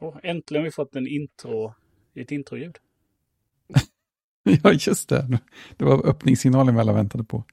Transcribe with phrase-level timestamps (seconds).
[0.00, 1.74] Oh, äntligen har vi fått en intro,
[2.14, 2.76] ett introljud.
[4.62, 5.38] ja, just det.
[5.76, 7.44] Det var öppningssignalen vi alla väntade på.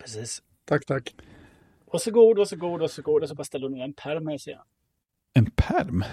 [0.00, 0.42] Precis.
[0.64, 1.14] Tack, tack.
[1.86, 3.22] Varsågod, varsågod, varsågod.
[3.22, 4.62] Jag ska bara ställa under en pärm här ser jag.
[5.34, 6.04] En perm?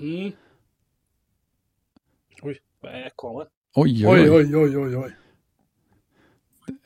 [0.00, 0.32] Mm.
[2.42, 3.48] Oj, vad är kameran?
[3.74, 5.16] Oj, oj, oj, oj, oj, oj.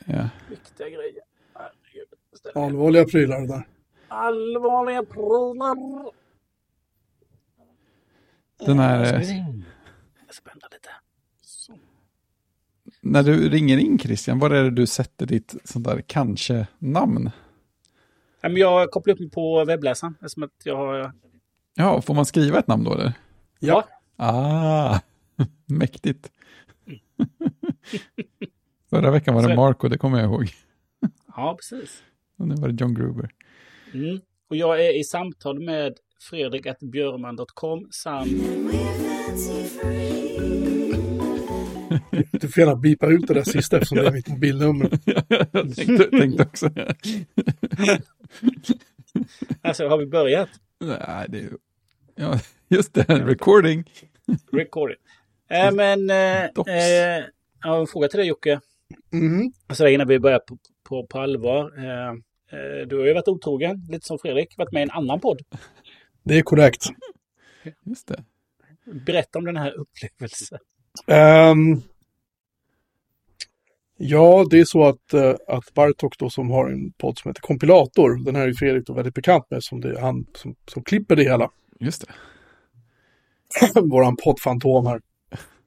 [0.07, 0.29] Ja.
[0.51, 1.23] Viktiga grejer.
[2.55, 3.78] Allvarliga prylar det där.
[4.09, 6.13] Allvarliga prylar.
[8.67, 9.15] Den här...
[9.15, 9.21] Eh.
[10.27, 10.89] Jag ska vända lite.
[11.41, 11.79] Så.
[13.01, 17.31] När du ringer in Christian, var är det du sätter ditt sånt där kanske-namn?
[18.41, 20.15] Jag kopplar upp mig på webbläsaren.
[20.21, 21.13] Eftersom att jag har...
[21.75, 23.13] Ja, får man skriva ett namn då eller?
[23.59, 23.89] Ja.
[24.17, 24.99] Ah,
[25.67, 26.31] mäktigt.
[28.91, 30.51] Förra veckan var det Marco, det kommer jag ihåg.
[31.37, 32.03] Ja, precis.
[32.39, 33.31] Och nu var det John Gruber.
[33.95, 34.21] Mm.
[34.51, 35.95] Och jag är i samtal med
[36.31, 38.29] fredrik.björman.com samt...
[42.33, 44.91] Du får gärna bipa ut det där sista eftersom det är mitt mobilnummer.
[45.53, 46.71] jag tänkte, tänkte också.
[49.63, 50.49] Alltså, har vi börjat?
[50.81, 51.51] Nej, det är.
[52.15, 53.85] Ja, just det, recording.
[54.53, 54.97] Recording.
[55.51, 56.07] Äh, men...
[56.55, 56.71] Dops.
[56.71, 57.25] eh,
[57.63, 58.61] jag har en fråga till dig Jocke.
[59.13, 59.53] Mhm.
[59.67, 61.65] Alltså innan vi börjar på, på, på allvar.
[61.79, 62.15] Eh,
[62.87, 64.59] du har ju varit otrogen, lite som Fredrik.
[64.59, 65.43] Varit med i en annan podd.
[66.23, 66.83] Det är korrekt.
[67.85, 68.25] Just det.
[68.85, 70.59] Berätta om den här upplevelsen.
[71.07, 71.83] Ehm,
[73.97, 77.41] ja, det är så att, uh, att Bartok då som har en podd som heter
[77.41, 80.55] Kompilator, den här är ju Fredrik då väldigt bekant med, som det är han som,
[80.67, 81.51] som klipper det hela.
[81.81, 83.81] Just det.
[83.81, 85.01] Våran poddfantom här.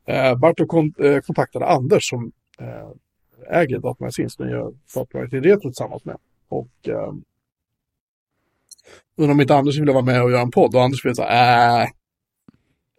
[0.09, 2.89] Uh, Bartok kon, eh, kontaktade Anders som eh,
[3.59, 6.17] äger Datamagasin, som jag gör Datamagasin Retro tillsammans med.
[6.51, 7.13] Och uh,
[9.17, 11.83] undrar om inte Anders ville vara med och göra en podd och Anders ville säga
[11.83, 11.89] äh.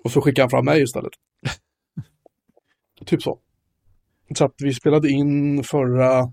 [0.05, 1.13] Och så skickade han fram mig istället.
[3.07, 3.39] typ så.
[4.39, 6.33] Så att vi spelade in förra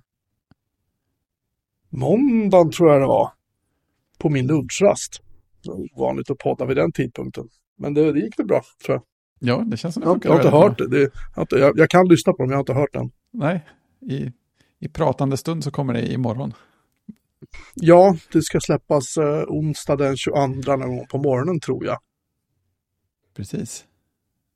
[1.90, 3.32] måndagen tror jag det var.
[4.18, 5.22] På min lunchrast.
[5.64, 7.50] Det var Vanligt att podda vid den tidpunkten.
[7.78, 9.04] Men det, det gick väl bra tror jag.
[9.40, 10.88] Ja, det känns som Jag, har- jag har inte hört det.
[10.88, 13.12] det jag, jag kan lyssna på dem, jag har inte hört den.
[13.32, 13.66] Nej,
[14.02, 14.32] i,
[14.80, 16.54] i pratande stund så kommer det imorgon.
[17.74, 21.98] Ja, det ska släppas eh, onsdag den 22 någon gång på morgonen tror jag.
[23.36, 23.86] Precis.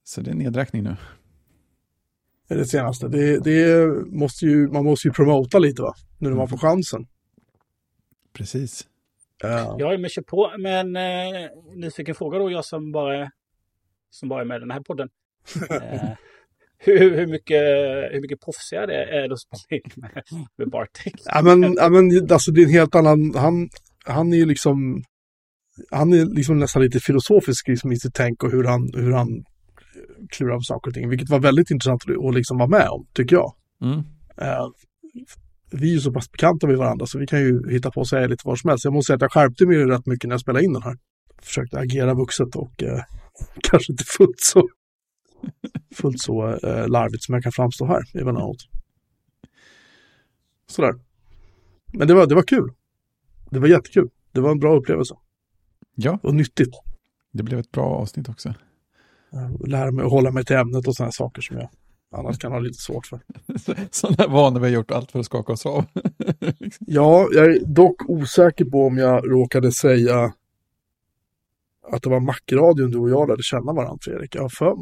[0.03, 0.95] Så det är nedräkning nu.
[2.47, 3.07] Det är det senaste.
[3.07, 5.93] Det, det måste ju, man måste ju promota lite va?
[6.17, 7.07] Nu när man får chansen.
[8.33, 8.87] Precis.
[9.77, 13.31] Jag är med kör på, men eh, nyfiken fråga då, jag som bara,
[14.09, 15.09] som bara är med i den här podden.
[15.69, 16.09] Eh,
[16.83, 17.63] hur, hur, mycket,
[18.11, 20.23] hur mycket proffsigare det är det att spela in med,
[20.57, 21.13] med Bartek?
[21.25, 23.69] Ja men, ja, men alltså det är en helt annan, han,
[24.05, 25.03] han är ju liksom,
[25.91, 29.43] han är liksom nästan lite filosofisk liksom, i sitt tänk och hur han, hur han
[30.29, 33.07] klurar på saker och ting, vilket var väldigt intressant att, att liksom vara med om,
[33.13, 33.53] tycker jag.
[33.81, 33.99] Mm.
[34.37, 34.67] Eh,
[35.71, 38.07] vi är ju så pass bekanta med varandra så vi kan ju hitta på och
[38.07, 38.85] säga lite vad som helst.
[38.85, 40.97] Jag måste säga att jag skärpte mig rätt mycket när jag spelade in den här.
[41.41, 42.99] Försökte agera vuxet och eh,
[43.63, 44.69] kanske inte fullt så,
[45.95, 48.57] fullt så eh, larvigt som jag kan framstå här emellanåt.
[50.67, 50.93] Sådär.
[51.93, 52.71] Men det var, det var kul.
[53.49, 54.09] Det var jättekul.
[54.31, 55.15] Det var en bra upplevelse.
[55.95, 56.75] Ja, Och nyttigt.
[57.31, 58.49] det blev ett bra avsnitt också.
[59.33, 61.69] Eh, Lära mig att hålla mig till ämnet och sådana saker som jag
[62.11, 63.19] annars kan ha lite svårt för.
[63.91, 65.85] Sådana vanor vi har gjort allt för att skaka oss av.
[66.79, 70.33] Ja, jag är dock osäker på om jag råkade säga
[71.91, 74.35] att det var Macradion du och jag lärde känna varandra, Fredrik.
[74.35, 74.75] Jag har för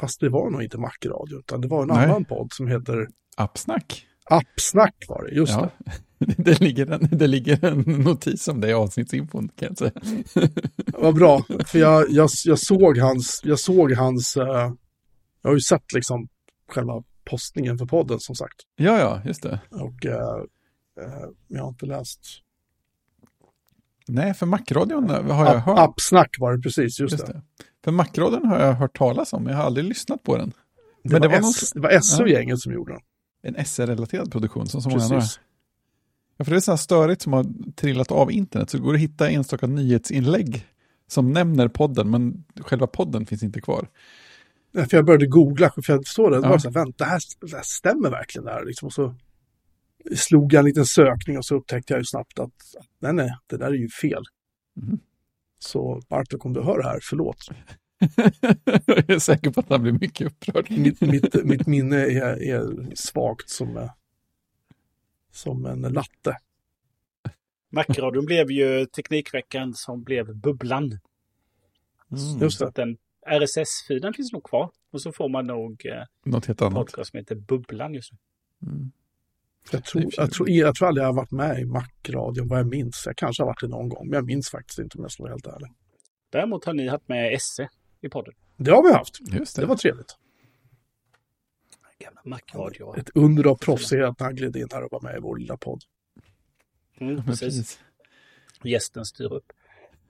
[0.00, 2.04] Fast det var nog inte Macradion, utan det var en Nej.
[2.04, 4.06] annan podd som heter Appsnack.
[4.30, 5.70] Appsnack var det, just Ja,
[6.18, 6.34] det.
[6.42, 9.92] det ligger, en, det ligger en notis om det i avsnittsinfon kan jag säga.
[10.86, 14.72] Vad bra, för jag, jag, jag såg hans, jag såg hans, eh,
[15.42, 16.28] jag har ju sett liksom
[16.68, 18.54] själva postningen för podden som sagt.
[18.76, 19.60] Ja, ja, just det.
[19.70, 20.36] Och eh,
[21.00, 22.20] eh, jag har inte läst.
[24.08, 25.78] Nej, för Macradion har jag hört.
[25.78, 27.32] appsnack var det precis, just, Just det.
[27.32, 27.42] det.
[27.84, 30.50] För Macradion har jag hört talas om, jag har aldrig lyssnat på den.
[31.02, 33.00] Det, Men var det var S, det var SO-gänget som gjorde den.
[33.56, 35.22] En SR-relaterad produktion som så många andra.
[36.36, 37.46] Ja, för det är så här störigt som har
[37.76, 40.66] trillat av internet, så det går att hitta enstaka nyhetsinlägg
[41.06, 43.88] som nämner podden, men själva podden finns inte kvar.
[44.72, 46.36] Nej, För jag började googla, för jag förstår det.
[46.40, 46.50] Det Ja.
[46.50, 48.64] var så här, vänta, det här, det här stämmer verkligen där.
[48.64, 48.86] Liksom.
[48.86, 49.14] Och så
[50.16, 52.52] slog jag en liten sökning och så upptäckte jag ju snabbt att
[53.00, 54.22] nej, nej, det där är ju fel.
[54.76, 54.98] Mhm.
[55.64, 57.48] Så Bartok, om du hör det här, förlåt.
[58.86, 60.70] jag är säker på att han blir mycket upprörd.
[60.70, 63.90] Mitt, mitt, mitt minne är, är svagt som, eh,
[65.32, 66.36] som en latte.
[67.70, 70.84] Macradion blev ju Teknikveckan som blev Bubblan.
[70.84, 72.40] Mm.
[72.40, 72.66] Just det.
[72.66, 72.96] att den
[73.26, 74.70] RSS-feeden finns nog kvar.
[74.92, 76.74] Och så får man nog eh, Något helt annat.
[76.74, 78.18] podcast som heter Bubblan just nu.
[78.70, 78.92] Mm.
[79.70, 82.66] Jag tror, jag, tror, jag tror aldrig jag har varit med i Macradion vad jag
[82.66, 83.02] minns.
[83.06, 85.22] Jag kanske har varit det någon gång, men jag minns faktiskt inte om jag ska
[85.22, 85.70] vara helt ärlig.
[86.30, 87.68] Däremot har ni haft med SE
[88.00, 88.34] i podden.
[88.56, 89.20] Det har vi haft.
[89.20, 89.62] Just det.
[89.62, 90.16] Det var trevligt.
[91.98, 92.96] Gamla Macradio.
[92.96, 95.56] Ett under av proffsighet när han gled in här och var med i vår lilla
[95.56, 95.82] podd.
[97.00, 97.40] Mm, precis.
[97.40, 97.78] precis.
[98.62, 99.52] Gästen styr upp.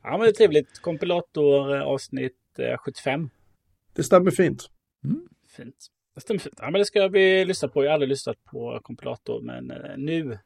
[0.02, 0.78] Ja, men det är trevligt.
[0.78, 3.30] Kompilator eh, avsnitt eh, 75.
[3.92, 4.70] Det stämmer fint.
[5.48, 5.90] Fint.
[6.14, 6.54] Det stämmer fint.
[6.58, 7.84] Ja, men det ska vi lyssna på.
[7.84, 10.38] Jag har aldrig lyssnat på kompilator, men eh, nu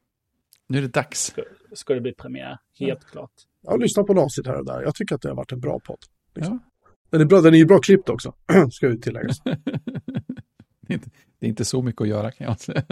[0.68, 1.24] Nu är det dags.
[1.26, 1.42] ska,
[1.72, 2.58] ska det bli premiär.
[2.78, 3.30] Helt klart.
[3.62, 4.82] Jag har lyssnat på avsnitt här och där.
[4.82, 5.98] Jag tycker att det har varit en bra podd.
[6.34, 6.60] Liksom.
[6.62, 6.90] Ja.
[7.10, 8.34] Den är bra, den är ju bra klippt också,
[8.72, 9.36] ska ju tilläggas.
[10.80, 12.82] Det är, inte, det är inte så mycket att göra kan jag säga.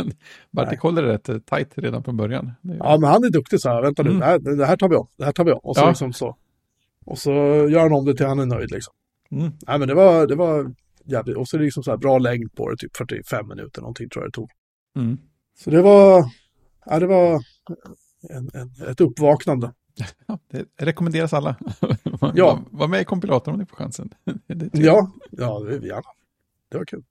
[0.51, 2.53] Bartik håller det rätt eh, tajt redan från början.
[2.63, 3.83] Ja, men han är duktig så här.
[3.83, 4.21] Vänta nu, Mm.
[4.21, 5.07] det, här, det här tar vi om.
[5.17, 5.59] Det här tar vi om.
[5.63, 5.89] Och så Ja.
[5.89, 6.37] liksom så.
[7.05, 7.31] Och så
[7.71, 8.95] gör han om det till han är nöjd liksom.
[9.31, 9.53] Mm.
[9.67, 10.75] Nej, men det var, det var
[11.07, 11.37] jävligt.
[11.37, 14.09] Och så är det liksom så här bra längd på det, typ 45 minuter någonting
[14.09, 14.51] tror jag det tog.
[14.97, 15.19] Mm.
[15.59, 16.25] Så det var,
[16.87, 17.41] ja, det var
[18.31, 19.73] en, en, ett uppvaknande.
[20.27, 21.57] Ja, det rekommenderas alla.
[22.35, 22.65] Ja.
[22.71, 24.15] Var, med i kompilatorn om ni får chansen.
[24.73, 26.09] Ja, ja, det vill vi gärna.
[26.69, 27.05] Det var kul.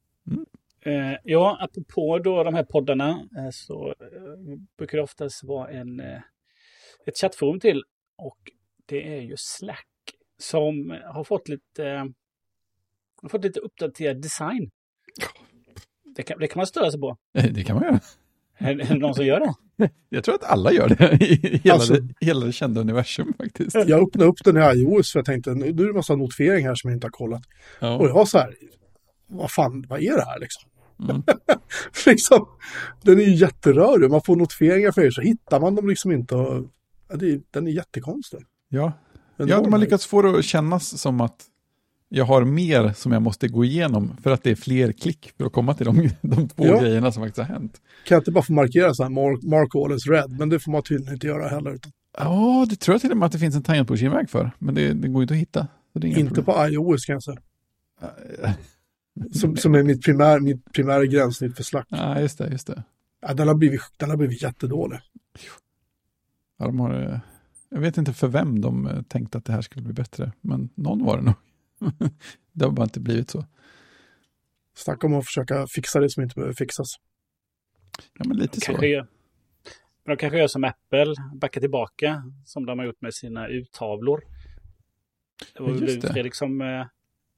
[0.85, 5.99] Eh, ja, apropå då de här poddarna eh, så eh, brukar det oftast vara en,
[5.99, 6.21] eh,
[7.05, 7.83] ett chattforum till.
[8.17, 8.37] Och
[8.85, 9.87] det är ju Slack
[10.37, 12.13] som har fått lite,
[13.25, 14.69] eh, har fått lite uppdaterad design.
[16.15, 17.17] Det kan, det kan man störa sig på.
[17.37, 17.99] Eh, Det kan man göra.
[18.57, 19.53] Är det någon som gör det?
[20.09, 23.75] Jag tror att alla gör det i hela, Alltså- det, hela det kända universum faktiskt.
[23.75, 26.67] Jag öppnade upp den i iOS för jag tänkte nu är det en massa notifieringar
[26.69, 27.41] här som jag inte har kollat.
[27.45, 28.03] Och Ja.
[28.07, 28.55] jag var så här,
[29.27, 30.69] vad fan, vad är det här liksom?
[31.09, 31.23] Mm.
[32.05, 32.47] liksom
[33.03, 36.35] den är ju jätterörig, man får notifieringar för er så hittar man dem liksom inte.
[36.35, 36.63] Och,
[37.09, 38.39] ja, det den är jättekonstig.
[38.69, 38.91] Ja.
[39.37, 41.45] Ja, de har lyckats få det att kännas som att
[42.15, 45.45] jag har mer som jag måste gå igenom för att det är fler klick för
[45.45, 46.81] att komma till de, de två Ja.
[46.81, 47.81] grejerna som faktiskt har hänt.
[48.05, 50.59] Kan jag inte bara få markera så här, mark, mark all is red, men det
[50.59, 51.73] får man tydligen inte göra heller.
[51.73, 54.75] Utan Ja, det tror jag till och med att det finns en tangentbordsgenväg för, men
[54.75, 55.67] det, det går inte att hitta.
[56.03, 56.45] Inte problem.
[56.45, 57.37] på iOS kan jag säga.
[59.33, 61.87] Som, som är mitt, primär, mitt primära gränssnitt för Slack.
[61.89, 62.83] Ja, just det, just det.
[63.21, 64.99] Ja, den, har blivit, den har blivit jättedålig.
[66.59, 67.19] Ja, de har, eh,
[67.69, 70.69] jag vet inte för vem de eh, tänkte att det här skulle bli bättre, men
[70.75, 71.33] någon var det nog.
[72.51, 73.45] det har bara inte blivit så.
[74.73, 76.87] Snacka om att försöka fixa det som inte behöver fixas.
[78.13, 78.65] Ja, men lite De så.
[78.65, 79.07] kanske gör,
[80.03, 84.23] men de kanske gör som Apple, backar tillbaka som de har gjort med sina uttavlor.
[85.53, 86.13] Det var Ja, väl det.
[86.13, 86.85] Fredrik som eh,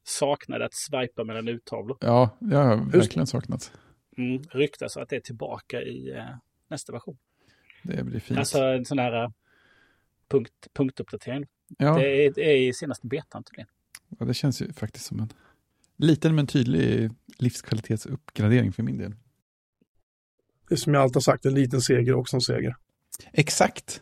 [0.04, 1.98] saknade att swipa mellan uttavlor.
[2.02, 3.72] Ja, det har jag verkligen saknat.
[4.18, 6.26] Mm, ryktas att det är tillbaka i eh,
[6.68, 7.18] nästa version.
[7.84, 8.40] Det blir fint.
[8.40, 9.30] Alltså en sån här eh,
[10.28, 11.46] punkt, punktuppdatering.
[11.78, 13.70] ja, Det, är, det är i senaste betan tydligen.
[14.20, 15.30] Ja, det känns ju faktiskt som en
[15.98, 19.16] liten men tydlig livskvalitetsuppgradering för min del.
[20.70, 22.76] Det är som jag alltid har sagt, en liten seger också en seger.
[23.32, 24.02] Exakt.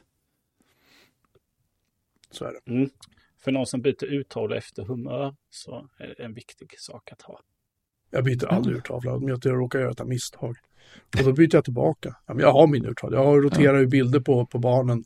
[2.31, 2.71] Så är det.
[2.71, 2.89] Mm.
[3.37, 7.39] För någon som byter uttavla efter humör så är det en viktig sak att ha.
[8.09, 10.57] Jag byter aldrig urtavla, om jag råkar göra ett misstag.
[11.17, 12.15] Och då byter jag tillbaka.
[12.25, 13.17] Ja, men jag har min urtavla.
[13.17, 15.03] Jag roterar ju bilder på, på barnen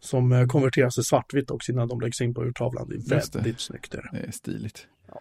[0.00, 2.88] som eh, konverteras till svartvitt också innan de läggs in på urtavlan.
[2.88, 3.38] Det är Just det.
[3.38, 3.94] väldigt snyggt.
[3.94, 4.18] Är det.
[4.18, 4.86] Det är stiligt.
[5.08, 5.20] Ja.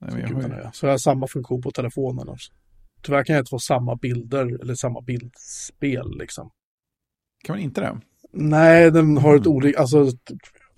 [0.00, 2.28] Nej, Så, jag har ju, så jag har samma funktion på telefonen.
[2.28, 2.52] Också.
[3.02, 6.50] Tyvärr kan jag inte få samma bilder eller samma bildspel liksom.
[7.44, 8.00] kan man inte det?
[8.32, 9.56] Nej, den har ett Mm.
[9.56, 10.06] olika, alltså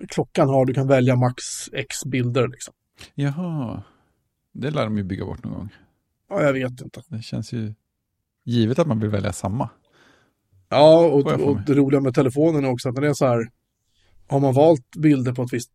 [0.09, 2.75] klockan har, du kan välja max x bilder liksom.
[3.15, 3.83] Jaha.
[4.53, 5.69] Det lär de ju bygga bort någon gång.
[6.29, 7.03] Ja, jag vet inte.
[7.09, 7.75] Det känns ju
[8.45, 9.71] givet att man vill välja samma.
[10.75, 13.49] Ja, och, och det roliga med telefonen är också att när det är så här,
[14.29, 15.71] har man valt bilder på, ett visst,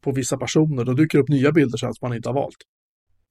[0.00, 2.56] på vissa personer, då dyker det upp nya bilder sen som man inte har valt.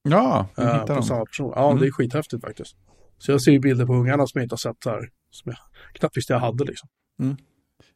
[0.03, 1.03] Ja, man eh, hittar på dem.
[1.03, 1.53] samma person.
[1.55, 1.81] Ja, Mm.
[1.81, 2.75] det är skithäftigt faktiskt.
[3.17, 5.57] Så jag ser ju bilder på ungarna som jag inte har sett här, som jag
[5.93, 6.89] knappt visste jag hade liksom.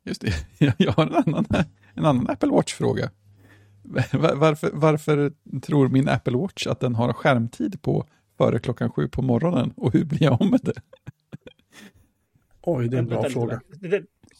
[0.06, 0.34] Just det,
[0.78, 1.46] jag har en annan,
[1.94, 3.10] en annan Apple Watch-fråga.
[3.84, 8.06] Var- Varför, varför tror min Apple Watch att den har skärmtid på
[8.38, 10.82] före klockan sju på morgonen och hur blir jag om med det?
[12.62, 13.62] Oj, det är en Vänta bra lite, fråga.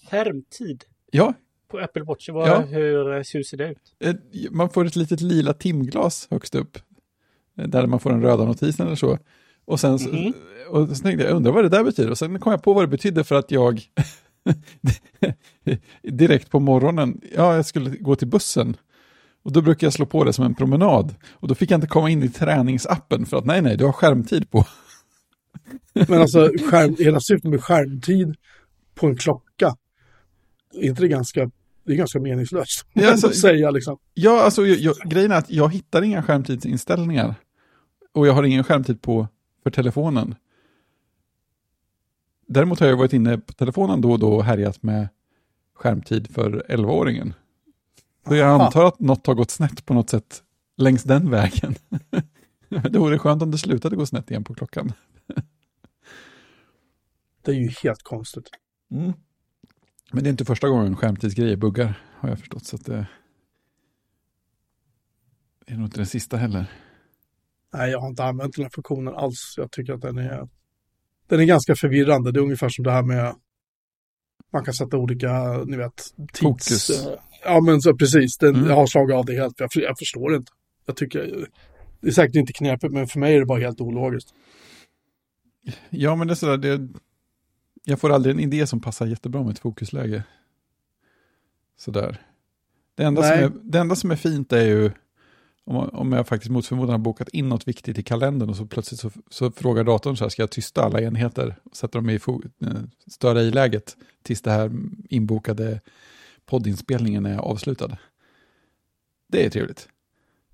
[0.10, 1.34] Skärmtid Ja,
[1.68, 2.60] på Apple Watch, vad, Ja.
[2.60, 3.96] hur, eh, hur ser det ut?
[4.00, 4.16] eh,
[4.52, 6.78] man får ett litet lila timglas högst upp.
[7.58, 9.18] eh, Där man får den röda notisen eller så.
[9.66, 10.34] Och sen så- Mhm.
[10.70, 12.12] och så tänkte jag, jag undrar vad det där betyder.
[12.12, 13.82] Och sen kom jag på vad det betydde för att jag
[16.04, 18.78] direkt på morgonen, ja jag skulle gå till bussen.
[19.44, 21.16] Och då brukar jag slå på det som en promenad.
[21.32, 23.92] Och då fick jag inte komma in i träningsappen för att nej, nej, du har
[23.92, 24.66] skärmtid på.
[25.94, 28.36] Men alltså, skärm, hela syftet med skärmtid
[28.96, 29.76] på en klocka.
[30.74, 31.52] Är inte det ganska,
[31.84, 32.86] det är ganska meningslöst.
[32.94, 33.98] Ja, alltså- att säga liksom.
[34.14, 37.36] Ja, alltså jag, grejen är att jag hittar inga skärmtidsinställningar.
[38.14, 39.28] Och jag har ingen skärmtid på
[39.64, 40.36] för telefonen.
[42.48, 45.08] Däremot har jag varit inne på telefonen då och då och härjat med
[45.76, 47.34] skärmtid för 11-åringen.
[48.28, 50.44] Så jag antar att något har gått snett på något sätt
[50.78, 51.76] längs den vägen.
[52.90, 54.94] det vore skönt om det slutade gå snett igen på klockan.
[57.42, 58.50] Det är ju helt konstigt.
[60.12, 62.66] Men det är inte första gången skärmtidsgrejer buggar, har jag förstått.
[62.66, 63.08] Så att det,
[65.66, 66.66] är nog inte den sista heller.
[67.74, 69.54] Nej, jag har inte använt den här funktionen alls.
[69.58, 70.48] Jag tycker att den är,
[71.28, 72.32] den är ganska förvirrande.
[72.32, 73.36] Det är ungefär som det här med
[74.54, 75.94] man kan sätta olika, ni vet,
[76.34, 76.40] tids...
[76.40, 77.08] Fokus.
[77.44, 78.38] Ja, men så precis.
[78.38, 78.70] Den, Mm.
[78.70, 79.60] Jag har slagit av det helt.
[79.60, 80.52] Jag, jag förstår inte.
[80.86, 81.48] Jag tycker,
[82.02, 84.34] det är säkert inte knepigt, men för mig är det bara helt ologiskt.
[85.90, 86.88] Ja, men det är sådär, det,
[87.84, 90.24] jag får aldrig en idé som passar jättebra med ett fokusläge.
[91.78, 92.22] Sådär.
[92.96, 94.92] Det enda, som är, det enda som är fint är ju
[95.64, 98.66] om, om jag faktiskt mot förmodan har bokat in något viktigt i kalendern och så
[98.66, 102.10] plötsligt så, så frågar datorn så här, ska jag tysta alla enheter och sätta dem
[102.10, 102.72] i eh,
[103.08, 104.72] störa i-läget tills det här
[105.10, 105.82] inbokade
[106.46, 107.98] poddinspelningen är avslutad.
[109.28, 109.88] Det är trevligt.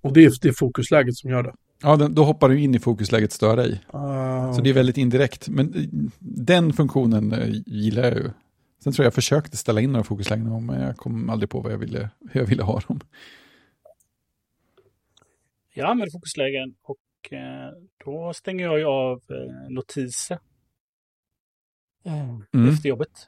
[0.05, 1.53] Och det är, det är fokusläget som gör det.
[1.81, 3.81] Ja, den, då hoppar du in i fokusläget störa i.
[3.87, 5.49] Ah, Så det är väldigt indirekt.
[5.49, 5.81] Men eh,
[6.19, 8.29] den funktionen eh, gillar jag ju.
[8.83, 11.59] Sen tror jag jag försökte ställa in några fokuslägen om, men jag kom aldrig på
[11.61, 12.99] vad jag ville, hur jag ville ha dem.
[15.73, 17.71] Jag använder fokuslägen och eh,
[18.05, 19.21] då stänger jag ju av
[19.69, 20.39] notiser
[22.53, 22.69] Mm.
[22.69, 23.27] efter jobbet.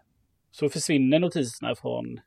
[0.52, 2.18] Så försvinner notiserna från...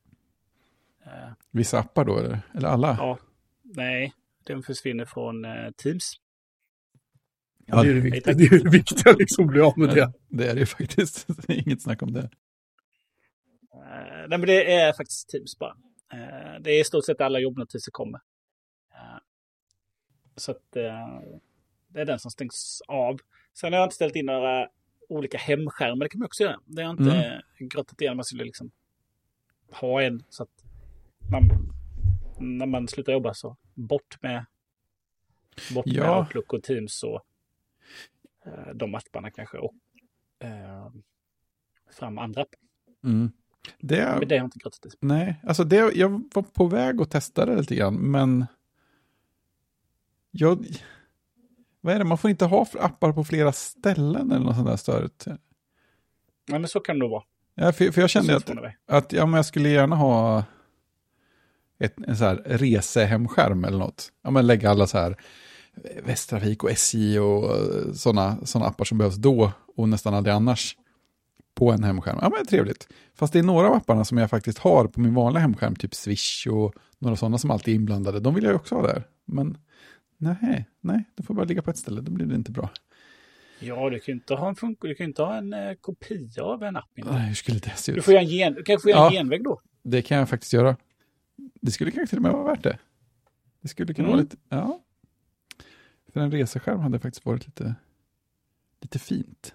[1.07, 2.97] Eh, Vissa appar då, eller, eller alla?
[3.01, 3.19] ja,
[3.63, 4.13] nej,
[4.45, 6.13] den försvinner från eh, Teams.
[7.67, 10.13] Ja, det är det viktiga, det, är det viktiga liksom, bli av med det.
[10.29, 11.27] Det är det faktiskt.
[11.47, 12.31] Det är inget snack om det.
[13.75, 15.77] Eh, nej, men det är faktiskt Teams bara.
[16.13, 18.21] Eh, det är i stort sett alla jobbnotiser kommer.
[20.37, 23.21] Så att det är den som stängs av.
[23.55, 24.69] Sen har jag inte ställt in några
[25.09, 26.05] olika hemskärmar.
[26.05, 26.61] Det kan man också göra.
[26.65, 27.43] Det har jag inte mm.
[27.59, 28.17] grottat igenom.
[28.17, 28.71] Man skulle liksom
[29.71, 30.65] ha en så att
[31.31, 31.73] man,
[32.39, 33.57] när man slutar jobba så
[33.89, 34.45] bort med,
[35.75, 36.19] bort med Ja.
[36.21, 37.21] Outlook och Teams och
[38.47, 39.59] eh, de apparna kanske.
[39.59, 39.75] Och
[40.39, 40.91] eh,
[41.93, 42.59] fram andra appar.
[43.05, 43.33] Mm.
[43.79, 44.89] Det, Men det har inte grottat i.
[45.01, 48.47] nej, alltså det, jag var på väg att testa det lite grann, men
[50.31, 50.67] jag,
[51.81, 54.77] vad är det, man får inte ha appar på flera ställen eller något sånt där
[54.77, 55.27] störigt.
[56.47, 57.23] Ja, men så kan det nog vara.
[57.55, 58.51] Ja, för, för jag kände att,
[58.87, 60.45] att ja, men jag skulle gärna ha
[61.81, 64.13] ett, en så här resehemskärm eller något.
[64.23, 65.17] Ja, men lägga alla så här
[65.85, 67.51] eh, Västtrafik och SJ och
[67.97, 70.77] sådana såna appar som behövs då och nästan aldrig annars
[71.55, 72.19] på en hemskärm.
[72.23, 72.89] Ja, men trevligt.
[73.15, 75.95] Fast det är några av apparna som jag faktiskt har på min vanliga hemskärm, typ
[75.95, 78.21] Swish och några sådana som alltid är inblandade.
[78.21, 79.03] De vill jag också ha där.
[79.25, 79.57] Men
[80.19, 82.71] nej, nej, det får bara ligga på ett ställe, då blir det inte bra.
[83.61, 86.43] Ja, du kan ju inte ha en, fun- du kan inte ha en eh, kopia
[86.45, 86.99] av en app.
[86.99, 87.13] inte.
[87.13, 88.05] Nej, hur skulle det se Du ut?
[88.05, 89.21] får göra en, gen, du kanske får göra en Ja.
[89.21, 89.61] genväg då.
[89.83, 90.77] Det kan jag faktiskt göra.
[91.61, 92.79] Det skulle kanske till och med vara värt det.
[93.61, 94.17] Det skulle kunna Mm.
[94.17, 94.81] vara lite, ja.
[96.13, 97.75] För en reseskärm hade faktiskt varit lite,
[98.81, 99.55] lite fint.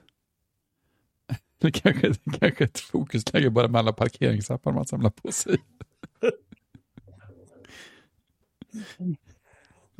[1.57, 5.57] Det kanske, det kanske är ett fokusläge bara med alla parkeringsappar man samlar på sig.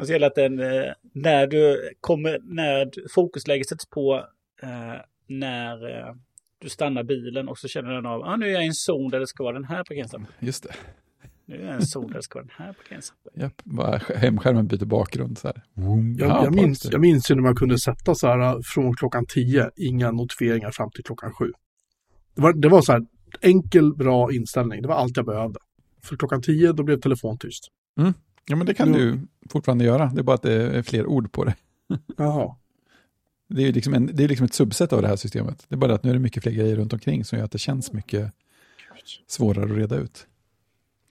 [0.05, 4.15] Så gäller att den, eh, när du kommer, när fokusläget sätts på,
[4.61, 4.95] eh,
[5.27, 6.13] när eh,
[6.59, 9.09] du stannar bilen och så känner den av, ah, nu är jag i en zon
[9.11, 10.27] där det ska vara den här parkeringsappen.
[10.39, 10.75] Just det.
[11.47, 11.81] Nu är en
[12.33, 13.31] den här parkeringsappen.
[13.35, 15.63] Japp, bara hemskärmen byter bakgrund så här.
[15.73, 16.15] Vroom.
[16.19, 18.95] Jag, Ja, jag, minns, jag minns ju när man kunde sätta så här äh, från
[18.95, 21.51] klockan 10, inga notifieringar fram till klockan 7.
[22.35, 23.05] Det var, det var så här
[23.41, 24.81] enkel, bra inställning.
[24.81, 25.59] Det var allt jag behövde.
[26.03, 27.67] För klockan 10 då blev telefon tyst.
[28.47, 28.93] Ja, men det kan Jo.
[28.93, 30.05] du fortfarande göra.
[30.05, 31.55] Det är bara att det är fler ord på det.
[32.17, 32.55] Jaha.
[33.49, 35.65] Det är ju liksom, en, det är liksom ett subset av det här systemet.
[35.69, 37.51] Det är bara att nu är det mycket fler grejer runt omkring som gör att
[37.51, 38.31] det känns mycket
[39.27, 40.27] svårare att reda ut.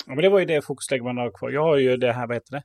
[0.06, 1.50] Ja, men det var ju det fokusläge man har kvar.
[1.50, 2.62] Jag har ju det här, vad heter det?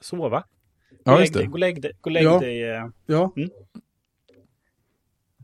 [0.00, 0.44] Sova.
[0.90, 1.46] Gå Ja, just det.
[1.46, 1.92] gå och lägg dig.
[2.00, 2.40] Gå lägg Ja.
[2.40, 3.32] dig eh, Ja.
[3.36, 3.50] Mm.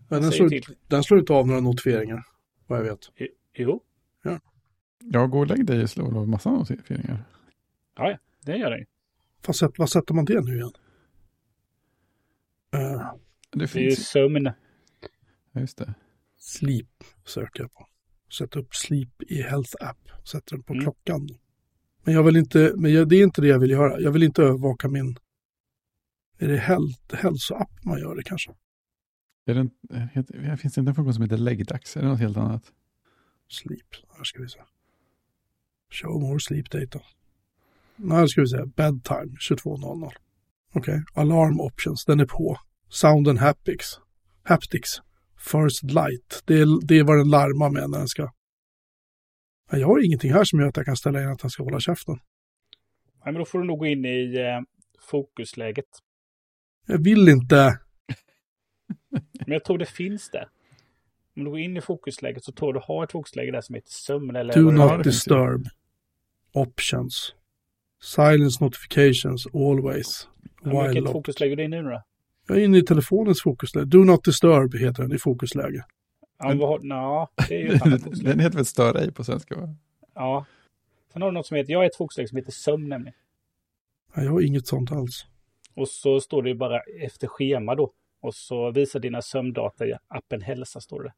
[0.09, 0.76] Men den säger slår, till.
[0.88, 2.23] den slår inte av några notifieringar,
[2.66, 3.11] vad jag vet.
[3.54, 3.83] Jo,
[5.12, 7.25] Ja, gå och lägg dig och slå av massa notifieringar.
[8.42, 8.87] det gör den ju.
[9.47, 10.73] Vad sätter, vad sätter man det nu igen?
[12.75, 12.80] Uh,
[13.50, 14.44] Det Det är ju finns sömn.
[15.52, 15.94] ja, just det.
[16.37, 17.87] sleep söker jag på.
[18.38, 19.98] Sätta upp sleep i Health App.
[20.28, 20.82] Sätter den på Mm.
[20.84, 21.28] klockan.
[22.04, 24.00] Men jag vill inte, men jag, det är inte det jag vill göra.
[24.00, 25.18] Jag vill inte övervaka min...
[26.38, 28.54] Är det health, hälsoapp man gör det kanske?
[29.46, 29.70] Är det en,
[30.08, 31.96] heter, finns det inte en funktion som heter läggdags?
[31.96, 32.72] Är det något helt annat?
[33.48, 33.86] Sleep.
[34.16, 34.60] Här ska vi se.
[35.90, 37.00] Show more sleep data.
[37.96, 38.64] Nej, ska vi se.
[38.64, 40.10] Bedtime 22.00.
[40.72, 41.02] Okej.
[41.14, 42.04] Alarm options.
[42.04, 42.58] Den är på.
[42.88, 44.00] Sound and haptics.
[44.42, 45.02] Haptics.
[45.44, 46.42] First light.
[46.44, 48.32] Det är, det är vad den larmar med när den ska.
[49.72, 51.62] Nej, Jag har ingenting här som gör att jag kan ställa in att den ska
[51.62, 52.14] hålla käften.
[53.24, 54.60] Nej, men då får du nog gå in i eh,
[55.00, 55.86] fokusläget.
[56.86, 57.78] Jag vill inte.
[59.10, 60.48] Men jag tror det finns där.
[61.36, 63.90] Om du går in i fokusläget så tror du har ett fokusläge där som heter
[63.90, 65.66] sömn eller Do det not det disturb.
[66.52, 67.34] Options.
[68.02, 70.28] Silence notifications always.
[70.62, 72.02] Men Vilket fokusläge är i nu då?
[72.46, 73.86] Jag är inne i telefonens fokusläge.
[73.86, 75.84] Do not disturb heter den i fokusläge.
[76.38, 77.68] Ja, men na, det är ju.
[78.24, 79.56] Den heter väl stör ej på svenska?
[79.56, 79.74] Va?
[80.14, 80.46] Ja.
[81.12, 83.14] Sen har du något som heter, jag har ett fokusläge som heter sömn nämligen.
[84.14, 85.26] Nej, jag har inget sånt alls.
[85.74, 87.92] Och så står det ju bara efter schema då.
[88.20, 91.12] Och så visar dina sömndata i appen hälsa står det.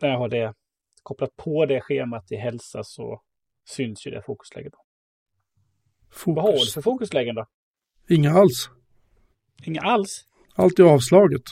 [0.00, 0.54] När jag har det
[1.02, 3.22] kopplat på det schemat i hälsa så
[3.64, 4.72] syns ju det fokusläget.
[4.72, 4.78] Då.
[6.10, 6.36] Fokus.
[6.36, 7.46] Vad har du för fokuslägen då?
[8.08, 8.70] Inga alls.
[9.64, 10.26] Inga alls?
[10.60, 11.42] Allt är avslaget.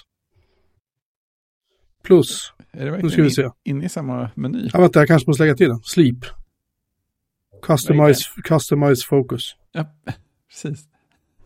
[2.02, 2.52] Plus.
[2.72, 3.42] Är det Nu ska vi se.
[3.42, 4.70] in, inne i samma meny?
[4.72, 5.80] Ja, vänta, jag kanske måste lägga till den.
[5.82, 6.16] Sleep.
[7.62, 9.56] Customize, customize focus.
[9.72, 9.86] Ja,
[10.48, 10.88] precis.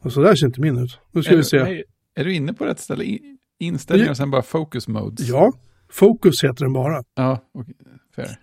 [0.01, 0.99] Och så där ser inte min ut.
[1.13, 1.63] Nu ska Är vi se.
[1.63, 3.05] Nej, Är du inne på rätt ställe?
[3.05, 5.29] I- Inställningar och sen bara focus modes?
[5.29, 5.53] Ja,
[5.89, 7.05] Focus heter den bara.
[7.15, 7.75] Ja, okej.
[8.17, 8.39] Fair.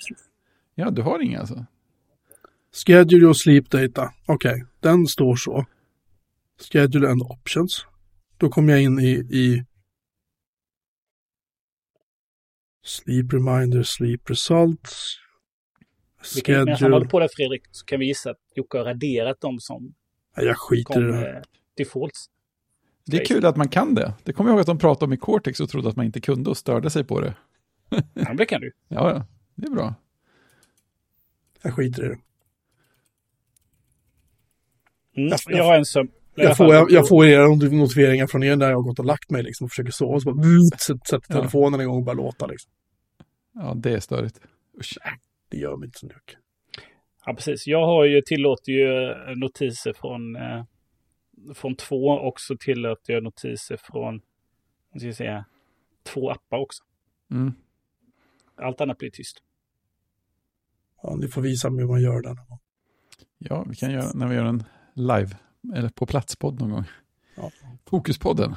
[0.75, 1.65] Ja, du har inga alltså?
[2.85, 4.13] Schedule och sleep data.
[4.25, 5.65] Okej, den står så.
[6.71, 7.85] Schedule and options.
[8.39, 9.65] Då kommer jag in i, i
[12.84, 15.15] Sleep reminder, sleep results.
[16.36, 16.96] vi kan, medan han Schedule.
[16.96, 19.93] håller på där Fredrik så kan vi gissa att Jocke har raderat dem som
[20.36, 21.17] jag skiter i kom det.
[21.17, 21.36] här.
[21.36, 21.41] eh,
[21.77, 22.29] defaults.
[23.05, 24.13] Det är kul att man kan det.
[24.24, 26.22] Det kommer jag ihåg att de pratade om i Cortex och trodde att man inte
[26.22, 27.36] kunde och störde sig på det.
[27.89, 28.72] Ja, men det kan du.
[28.88, 29.25] Ja, ja.
[29.55, 29.93] Det är bra.
[31.62, 32.19] Jag skiter i det.
[35.22, 35.38] Mm.
[35.48, 36.12] Jag- har en sömn.
[36.43, 39.29] Jag får, jag, jag får era notifieringar från er när jag har gått och lagt
[39.29, 40.15] mig liksom och försöker sova.
[40.15, 42.71] Och så bara sätter telefonen igång och börjar låta liksom.
[43.53, 44.41] Ja, det är störigt.
[44.79, 44.97] Usch.
[45.49, 46.39] Det gör mig inte så mycket.
[47.25, 47.67] Ja, precis.
[47.67, 50.63] Jag har ju, tillåter ju eh, notiser från, eh,
[51.55, 54.21] från två och så tillåter jag notiser från
[54.91, 55.45] vad ska jag säga,
[56.03, 56.83] två appar också.
[57.31, 57.53] Mm.
[58.55, 59.37] Allt annat blir tyst.
[61.01, 62.37] Ja, ni får visa mig hur man gör den.
[63.37, 65.37] Ja, vi kan göra när vi gör en live,
[65.75, 66.85] eller på platspodd någon gång.
[67.35, 67.51] Ja.
[67.89, 68.55] Fokuspodden.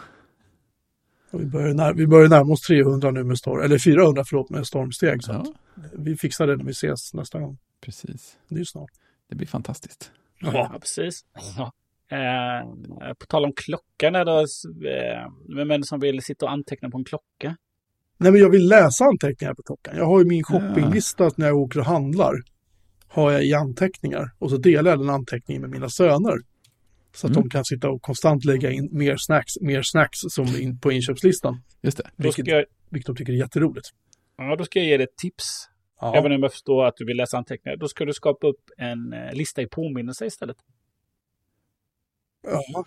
[1.30, 4.50] Och Vi börjar, när, vi börjar närma oss 300 nu med storm, eller 400 förlåt
[4.50, 5.22] med stormsteg.
[5.24, 7.58] Så Ja, att vi fixar det när vi ses nästa gång.
[7.80, 8.38] precis.
[8.48, 8.90] Det är ju snart.
[9.28, 10.12] Det blir fantastiskt.
[10.40, 11.24] Ja, precis.
[11.56, 11.72] Ja.
[12.16, 14.40] Eh, på tal om klockan, är det,
[14.90, 17.56] eh, vem är det som vill sitta och anteckna på en klocka?
[18.18, 19.96] Nej, men jag vill läsa anteckningar på klockan.
[19.96, 22.34] Jag har ju min shoppinglista när jag åker och handlar.
[23.08, 24.30] Har jag i anteckningar.
[24.38, 26.38] Och så delar jag den anteckningen med mina söner.
[27.14, 27.42] Så att Mm.
[27.42, 31.62] de kan sitta och konstant lägga in mer snacks, mer snacks som in på inköpslistan.
[31.83, 32.11] Just det.
[32.16, 33.87] Vilket, jag, vilket de tycker är jätteroligt.
[34.38, 35.44] ja, då ska jag ge dig ett tips.
[36.01, 36.16] Ja.
[36.16, 37.77] Även om jag förstår att du vill läsa anteckningar.
[37.77, 40.57] Då ska du skapa upp en eh, lista i påminnelse istället.
[42.46, 42.85] Ja.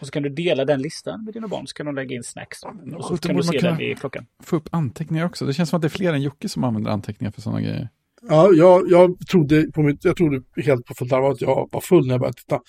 [0.00, 1.66] Och så kan du dela den listan med dina barn.
[1.66, 2.58] Så kan de lägga in snacks.
[2.96, 4.26] Och så kan du se den i klockan.
[4.42, 5.46] Få upp anteckningar också.
[5.46, 7.88] Det känns som att det är fler än Jocke som använder anteckningar för sådana grejer.
[8.22, 11.80] Ja, jag, jag, trodde på mitt, jag trodde helt på fullt allvar att jag var
[11.80, 12.60] full när jag började titta.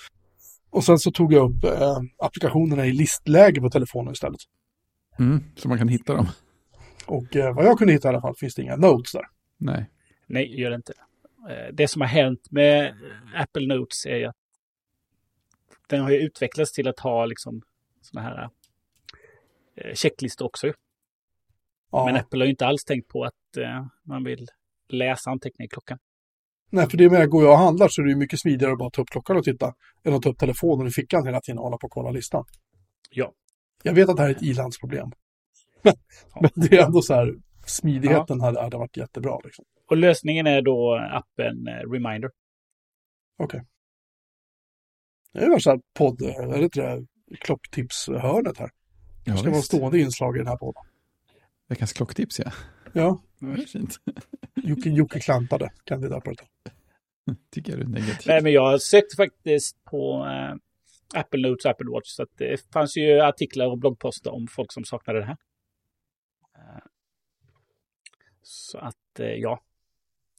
[0.69, 4.41] Och sen så tog jag upp eh, applikationerna i listläge på telefonen istället.
[5.19, 6.27] Mm, så man kan hitta dem.
[7.07, 9.25] Och eh, vad jag kunde hitta i alla fall finns det inga notes där.
[9.57, 9.89] Nej.
[10.27, 10.93] Nej, gör det inte.
[11.49, 12.95] Eh, Det som har hänt med
[13.35, 14.35] Apple Notes är att
[15.87, 17.61] den har ju utvecklats till att ha liksom
[18.01, 18.49] sådana här
[19.75, 20.73] eh, checklistor också.
[21.91, 22.05] Ja.
[22.05, 24.47] Men Apple har ju inte alls tänkt på att eh, man vill
[24.89, 25.99] läsa anteckningar i klockan.
[26.69, 28.77] Nej, för det med att går jag och handlar så är det mycket smidigare att
[28.79, 31.57] bara ta upp klockan och titta än att ta upp telefonen i fickan hela tiden
[31.57, 32.45] och hålla på och kolla listan.
[33.09, 33.33] Ja.
[33.83, 35.11] Jag vet att det här är ett ilandsproblem.
[36.41, 39.39] Men det är ändå så här, smidigheten hade, hade varit jättebra.
[39.43, 39.65] Liksom.
[39.89, 42.29] Och lösningen är då appen eh, Reminder.
[43.37, 43.63] Okej.
[45.33, 47.05] Det är här podd, är det inte det,
[47.39, 48.69] klocktipshörnet här.
[49.23, 49.67] Ja, Det ska vara visst.
[49.67, 50.83] stående inslag i den här podden.
[51.67, 52.51] Veckans klocktips, ja.
[52.93, 53.99] Ja, Det är fint.
[54.55, 56.71] Jocke, Jocke klantade kandidat på det.
[57.51, 58.25] Tycker jag är negativt.
[58.27, 60.55] Nej, men jag sökte faktiskt på eh,
[61.19, 62.07] Apple Notes och Apple Watch.
[62.09, 65.37] Så att det fanns ju artiklar och bloggposter om folk som saknade det här.
[66.55, 66.83] Eh,
[68.41, 69.61] Så att eh, ja,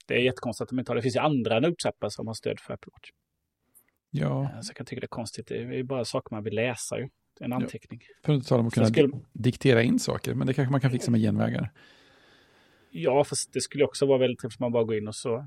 [0.06, 1.02] det är jättekonstigt att de inte har det.
[1.02, 3.10] Finns ju andra Notes-appar som har stöd för Apple Watch.
[4.10, 5.46] Ja, Eh, Så jag kan tycka det är konstigt.
[5.48, 7.08] Det är ju bara saker man vill läsa ju.
[7.40, 8.00] En anteckning.
[8.24, 10.80] för att inte tala om att kunna skulle, diktera in saker, men det kanske man
[10.80, 11.72] kan fixa med genvägar.
[12.90, 15.46] Ja, fast det skulle också vara väldigt trevligt om man bara går in och så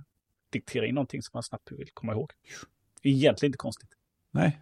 [0.49, 2.31] dikterar in någonting som man snabbt vill komma ihåg.
[3.01, 3.89] Egentligen inte konstigt.
[4.31, 4.59] Nej,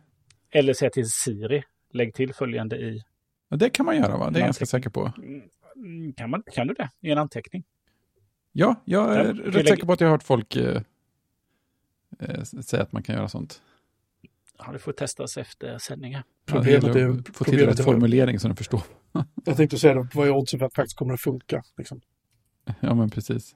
[0.49, 3.03] Eller säga till Siri, lägg till följande i...
[3.49, 4.29] Ja, det kan man göra va?
[4.31, 5.13] Det är jag ganska säker på.
[5.75, 6.89] Mm, Kan, man, kan du det?
[7.01, 7.63] I en anteckning?
[8.51, 10.81] Ja, jag är Ja, rätt lägger- säker på att jag har hört folk eh,
[12.19, 13.61] eh, säga att man kan göra sånt.
[14.57, 16.23] Ja, det får testas efter sändningen.
[16.45, 18.81] Problemet Ja, det är- att få till rätt formulering så de förstår.
[19.45, 21.63] Jag tänkte säga det, vad är oddsen för att det faktiskt kommer att funka?
[21.77, 22.01] Liksom.
[22.79, 23.55] Ja, men precis.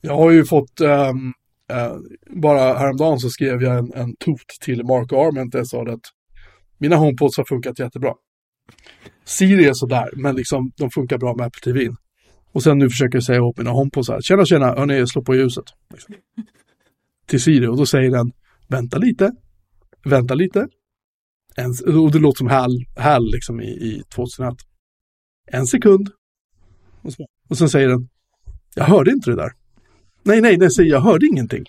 [0.00, 1.32] Jag har ju fått, um,
[1.72, 1.98] uh,
[2.42, 5.92] bara häromdagen så skrev jag en, en tot till Mark Arment där jag sa det
[5.92, 6.06] att
[6.78, 8.14] mina HomePods har funkat jättebra.
[9.24, 11.94] Siri är sådär, men liksom de funkar bra med Apple TV.
[12.52, 15.34] Och sen nu försöker jag säga åt mina HomePods här, tjena tjena, hörni, slå på
[15.34, 15.64] ljuset.
[15.90, 16.14] Liksom.
[17.26, 18.32] Till Siri och då säger den,
[18.68, 19.32] vänta lite,
[20.04, 20.68] vänta lite.
[21.56, 24.54] En, och det låter som HAL, HAL liksom i, i 2001.
[25.46, 26.10] En sekund.
[27.02, 28.08] Och, så, och sen säger den,
[28.78, 29.52] jag hörde inte det där.
[30.22, 31.64] Nej, nej, den säger jag hörde ingenting.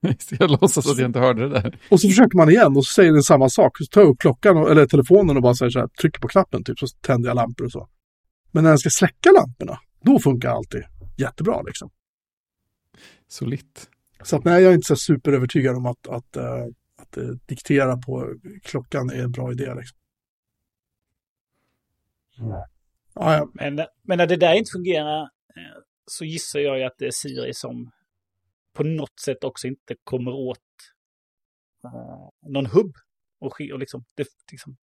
[0.38, 1.78] Jag låtsas att jag inte hörde det där.
[1.90, 3.78] Och så försöker man igen och så säger den samma sak.
[3.78, 6.28] Så tar jag upp klockan och, eller telefonen och bara säger så här, trycker på
[6.28, 7.88] knappen typ så tänder jag lampor och så.
[8.50, 10.82] Men när den ska släcka lamporna, då funkar alltid
[11.16, 11.90] jättebra liksom.
[13.28, 13.90] Solitt.
[14.22, 16.64] Så att nej, jag är inte så superövertygad om att, att, eh,
[17.02, 19.98] att eh, diktera på klockan är en bra idé liksom.
[23.14, 23.50] Ja, ja.
[23.54, 27.10] Men, men när det där inte fungerar eh, så gissar jag ju att det är
[27.10, 27.90] Siri som
[28.72, 30.58] på något sätt också inte kommer åt
[31.84, 32.92] eh, någon hubb.
[33.40, 34.76] Och, och liksom, det, liksom,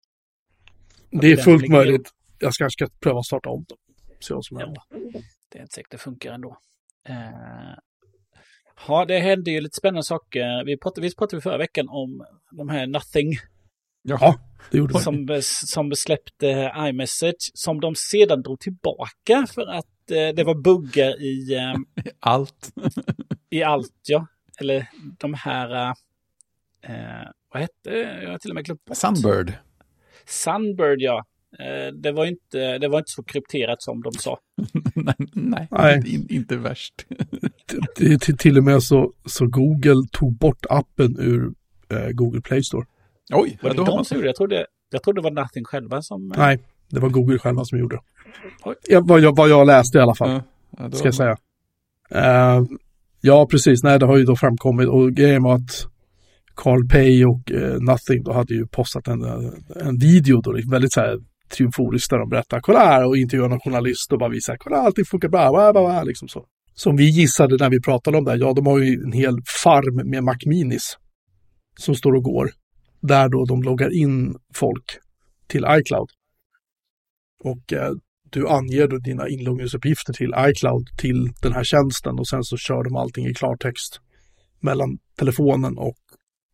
[1.10, 2.10] Det är fullt möjligt.
[2.40, 3.78] Jag ska kanske ska pröva att starta om dem.
[4.20, 4.66] Se vad som Ja.
[4.66, 4.84] händer.
[5.50, 6.58] det är inte säkert det funkar ändå.
[7.10, 7.76] Eh,
[8.88, 10.66] ja, det hände ju lite spännande saker.
[10.66, 13.34] Vi pratade, vi pratade förra veckan om de här Nothing
[14.04, 14.36] Ja,
[14.72, 15.00] det gjorde vi.
[15.00, 21.54] som, som släppte iMessage som de sedan drog tillbaka för att det var buggar i
[21.56, 22.74] eh, Allt.
[23.50, 24.28] i allt, ja.
[24.60, 24.88] Eller
[25.20, 25.96] de här...
[26.84, 27.90] Eh, vad hette?
[28.24, 28.98] Jag har till och med glömt bort.
[28.98, 29.54] Sunbird.
[30.26, 31.26] Sunbird, ja.
[31.60, 34.40] Eh, det, var inte, det var inte så krypterat som de sa.
[34.96, 36.14] nej, nej, Nej.
[36.16, 36.94] In, inte värst.
[37.98, 41.54] Det till, till och med så, så Google tog bort appen ur
[41.90, 42.86] eh, Google Play Store.
[43.34, 44.06] Oj, Var ja, det har de man...
[44.06, 44.30] som gjorde det?
[44.30, 46.32] Jag trodde, jag trodde det var Nothing själva som...
[46.32, 46.60] eh, Nej,
[46.96, 48.00] det var Google själva som gjorde.
[48.88, 50.42] Ja, vad, jag, vad jag läste i alla fall,
[50.78, 51.38] Ja, ska jag säga.
[52.12, 52.64] Eh,
[53.22, 53.84] ja, precis.
[53.84, 54.88] Nej, det har ju då framkommit.
[54.88, 55.88] Och grejen var att
[56.56, 60.72] Carl Pay och eh, Nothing då hade ju postat en, eh, en video då, liksom
[60.72, 61.18] väldigt så här
[61.52, 65.06] triumforiskt där de berättar, kolla här och intervjuar någon journalist och bara visar, kolla allting
[65.06, 66.46] funkar bra, bla, bla, bla, liksom så.
[66.74, 70.10] Som vi gissade när vi pratade om det, ja de har ju en hel farm
[70.10, 70.98] med Mac Minis
[71.80, 72.52] som står och går.
[73.02, 74.86] Där då de loggar in folk
[75.48, 76.10] till iCloud.
[77.44, 77.92] Och eh,
[78.30, 82.84] du anger då dina inloggningsuppgifter till iCloud till den här tjänsten och sen så kör
[82.84, 84.02] de allting i klartext
[84.60, 85.98] mellan telefonen och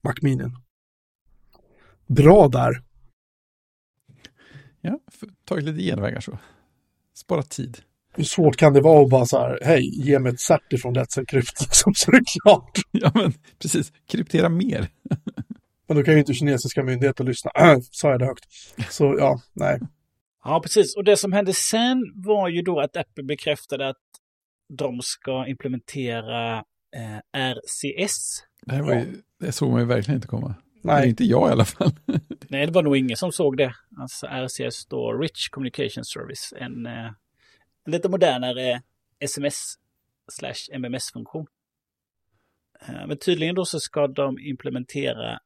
[0.04, 0.58] Mac Minin.
[2.08, 2.82] Bra där.
[4.82, 5.00] Ja,
[5.46, 6.38] tagit lite genvägar så.
[7.16, 7.78] Spara tid.
[8.14, 10.98] Hur svårt kan det vara att bara så här, hej, ge mig ett cert ifrån
[10.98, 11.26] Let's
[11.60, 12.80] liksom, så är det klart.
[12.92, 13.94] Ja, men precis.
[14.08, 14.90] Kryptera mer.
[15.88, 17.52] Men då kan ju inte kinesiska myndigheter lyssna.
[17.56, 18.46] Äh, sa jag det högt.
[18.90, 19.80] Så ja, nej.
[20.48, 20.96] Ja, precis.
[20.96, 23.98] Och det som hände sen var ju då att Apple bekräftade att
[24.70, 26.58] de ska implementera
[26.96, 28.44] eh, RCS.
[28.62, 30.48] Det, här var ju, det såg man ju verkligen inte komma.
[30.48, 31.00] Nej.
[31.00, 31.92] Nej, Inte jag i alla fall.
[32.48, 33.74] Nej, det var nog ingen som såg det.
[33.98, 37.12] Alltså RCS då, Rich Communication Service, en, eh,
[37.86, 38.82] en lite modernare
[39.20, 39.74] sms
[40.32, 41.46] slash MMS-funktion.
[42.82, 45.40] Eh, men tydligen då så ska de implementera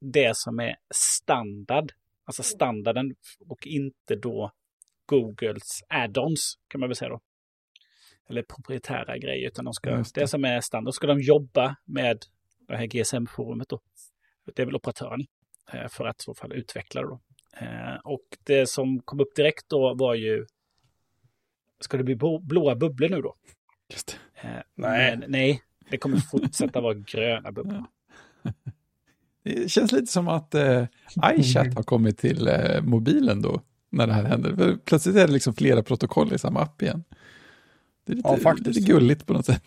[0.00, 1.92] det som är standard,
[2.24, 3.14] alltså standarden
[3.48, 4.50] och inte då
[5.06, 7.20] Googles add-ons kan man väl säga då.
[8.28, 10.04] Eller proprietära grejer, utan de ska, det.
[10.14, 10.28] det.
[10.28, 12.18] som är standard, ska de jobba med
[12.68, 13.80] det här GSM-forumet då.
[14.54, 15.20] Det är väl operatören
[15.72, 17.20] eh, för att i så fall utveckla det då.
[17.56, 20.46] Eh, Och det som kom upp direkt då var ju,
[21.80, 23.36] ska det bli blå- blåa bubblor nu då?
[23.90, 24.48] Just det.
[24.48, 25.16] Eh, Nej.
[25.16, 27.84] Men nej, det kommer fortsätta vara gröna bubblor.
[29.54, 30.84] Det känns lite som att eh,
[31.36, 33.60] iChat har kommit till eh, mobilen då,
[33.90, 34.56] när det här händer.
[34.56, 37.04] För plötsligt är det liksom flera protokoll i samma app igen.
[38.06, 38.66] Det är lite, Ja, faktiskt.
[38.66, 39.62] lite gulligt på något sätt.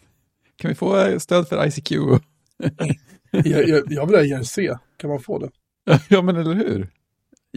[0.55, 1.91] Kan vi få eh, stöd för ICQ?
[3.31, 4.59] jag, jag, jag vill ha IRC.
[4.97, 5.49] Kan man få det?
[6.09, 6.89] ja, men eller hur?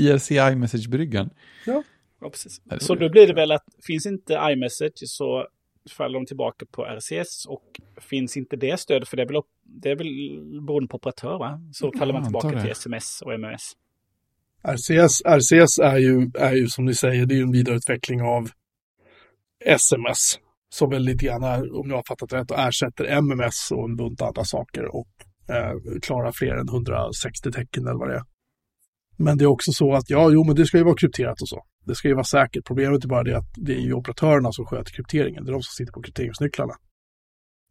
[0.01, 1.31] IRC iMessage-bryggan.
[1.67, 1.83] Ja,
[2.31, 2.61] precis.
[2.65, 5.47] Nej, det Så då blir det väl att finns inte iMessage så
[5.91, 9.91] faller de tillbaka på RCS och finns inte det stöd för det är väl, det
[9.91, 10.07] är väl
[10.67, 11.61] beroende på operatör va?
[11.73, 12.63] Så faller Ja, man tillbaka det.
[12.63, 13.73] till sms och MMS.
[14.63, 18.51] RCS, RCS är, ju, är ju som ni säger, det är ju en vidareutveckling av
[19.65, 20.39] SMS.
[20.69, 23.97] Som väl lite grann är, om jag har fattat rätt, och ersätter MMS och en
[23.97, 25.09] bunt andra saker och
[25.49, 25.73] eh,
[26.03, 28.25] klarar fler än 160 tecken eller vad det är.
[29.19, 31.49] Men det är också så att, ja, jo, men det ska ju vara krypterat och
[31.49, 31.63] så.
[31.87, 32.65] Det ska ju vara säkert.
[32.67, 35.45] Problemet är bara det att det är ju operatörerna som sköter krypteringen.
[35.45, 36.75] Det är de som sitter på krypteringsnycklarna.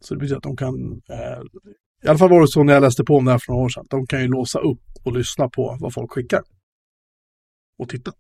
[0.03, 1.41] Så det betyder att de kan, eh,
[2.03, 3.65] i alla fall var det så när jag läste på om det här för några
[3.65, 6.41] år sedan, de kan ju låsa upp och lyssna på vad folk skickar.
[7.77, 8.11] Och titta.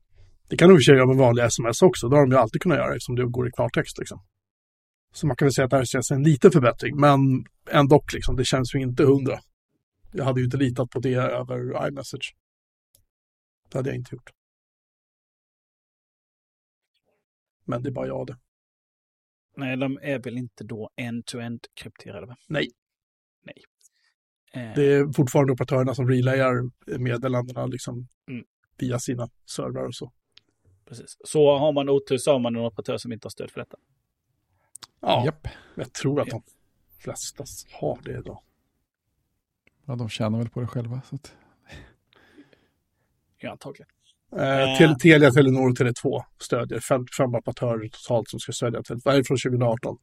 [0.49, 2.31] Det kan de i och för sig göra med vanliga sms också, det har de
[2.31, 3.97] ju alltid kunnat göra eftersom det går i klartext.
[3.97, 4.19] Liksom.
[5.13, 7.19] Så man kan väl säga att det här känns en liten förbättring, men
[7.71, 9.39] ändå, liksom, det känns ju inte hundra.
[10.11, 12.35] Jag hade ju inte litat på det över iMessage.
[13.69, 14.29] Det hade jag inte gjort.
[17.65, 18.37] Men det är bara jag det.
[19.57, 22.25] Nej, de är väl inte då end-to-end krypterade?
[22.25, 22.35] Va?
[22.47, 22.69] Nej.
[23.43, 23.63] Nej.
[24.53, 28.45] Eh, Det är fortfarande operatörerna som relayar meddelandena liksom, Mm.
[28.77, 30.11] via sina servrar och så.
[30.85, 31.17] Precis.
[31.25, 33.77] Så har man otur så har man en operatör som inte har stöd för detta.
[34.99, 35.47] Ja, Japp.
[35.75, 36.43] jag tror att de
[36.99, 38.41] flesta har det idag.
[39.85, 41.01] Ja, de tjänar väl på det själva.
[41.09, 41.35] Så att...
[43.37, 43.87] Ja, antagligen.
[44.37, 49.01] Eh, Tel- Telia, Telenor och Tele2 stödjer 55 operatörer totalt som ska stödja Tele2.
[49.03, 49.97] Det är från 2018.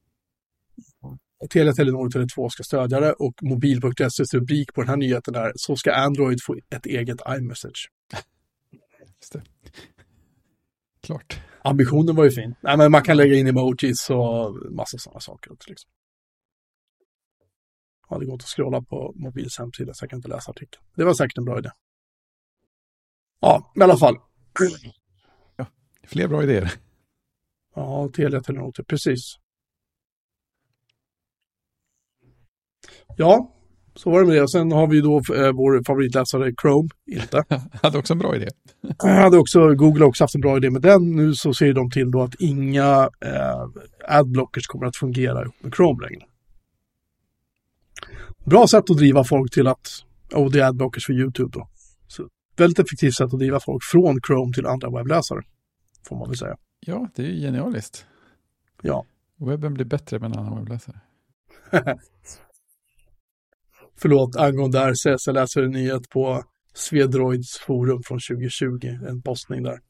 [1.51, 5.53] Telia, Telenor och Tele2 ska stödja det och mobil.ses rubrik på den här nyheten är
[5.57, 7.91] så ska Android få ett eget iMessage.
[9.21, 9.43] Just det.
[11.01, 11.41] Klart.
[11.65, 12.55] Ambitionen var ju fin.
[12.61, 15.53] Nej, men man kan lägga in emojis och massa sådana saker.
[15.53, 15.91] också, Liksom.
[18.11, 20.85] Ja, det går inte att scrolla på mobils hemsida så jag kan inte läsa artikeln.
[20.97, 21.71] Det var säkert en bra idé.
[23.43, 24.17] Ja, i alla fall.
[26.07, 26.73] Fler bra idéer.
[27.75, 29.37] Ja, Telia, Telenor, precis.
[33.17, 33.53] Ja,
[33.95, 34.49] så var det med det.
[34.49, 37.45] Sen har vi då eh, vår favoritläsare Chrome, inte.
[37.83, 38.49] Hade också en bra idé.
[38.99, 41.17] Hade också, Google har också haft en bra idé med den.
[41.17, 43.69] Nu så ser de till då att inga eh,
[44.09, 46.25] adblockers kommer att fungera ihop med Chrome längre.
[48.45, 49.89] Bra sätt att driva folk till att,
[50.35, 51.69] och det är adblockers för YouTube då.
[52.63, 55.43] Väldigt effektivt sätt att driva folk från Chrome till andra webbläsare.
[56.09, 56.57] Får man väl säga.
[56.81, 58.07] Ja, det är ju genialiskt.
[58.83, 59.05] Ja.
[59.37, 61.01] Webben blir bättre med en annan webbläsare.
[63.97, 66.45] Förlåt, angående RCS, jag läser en nyhet på
[66.75, 69.81] Svedroids forum från 2020, en postning där.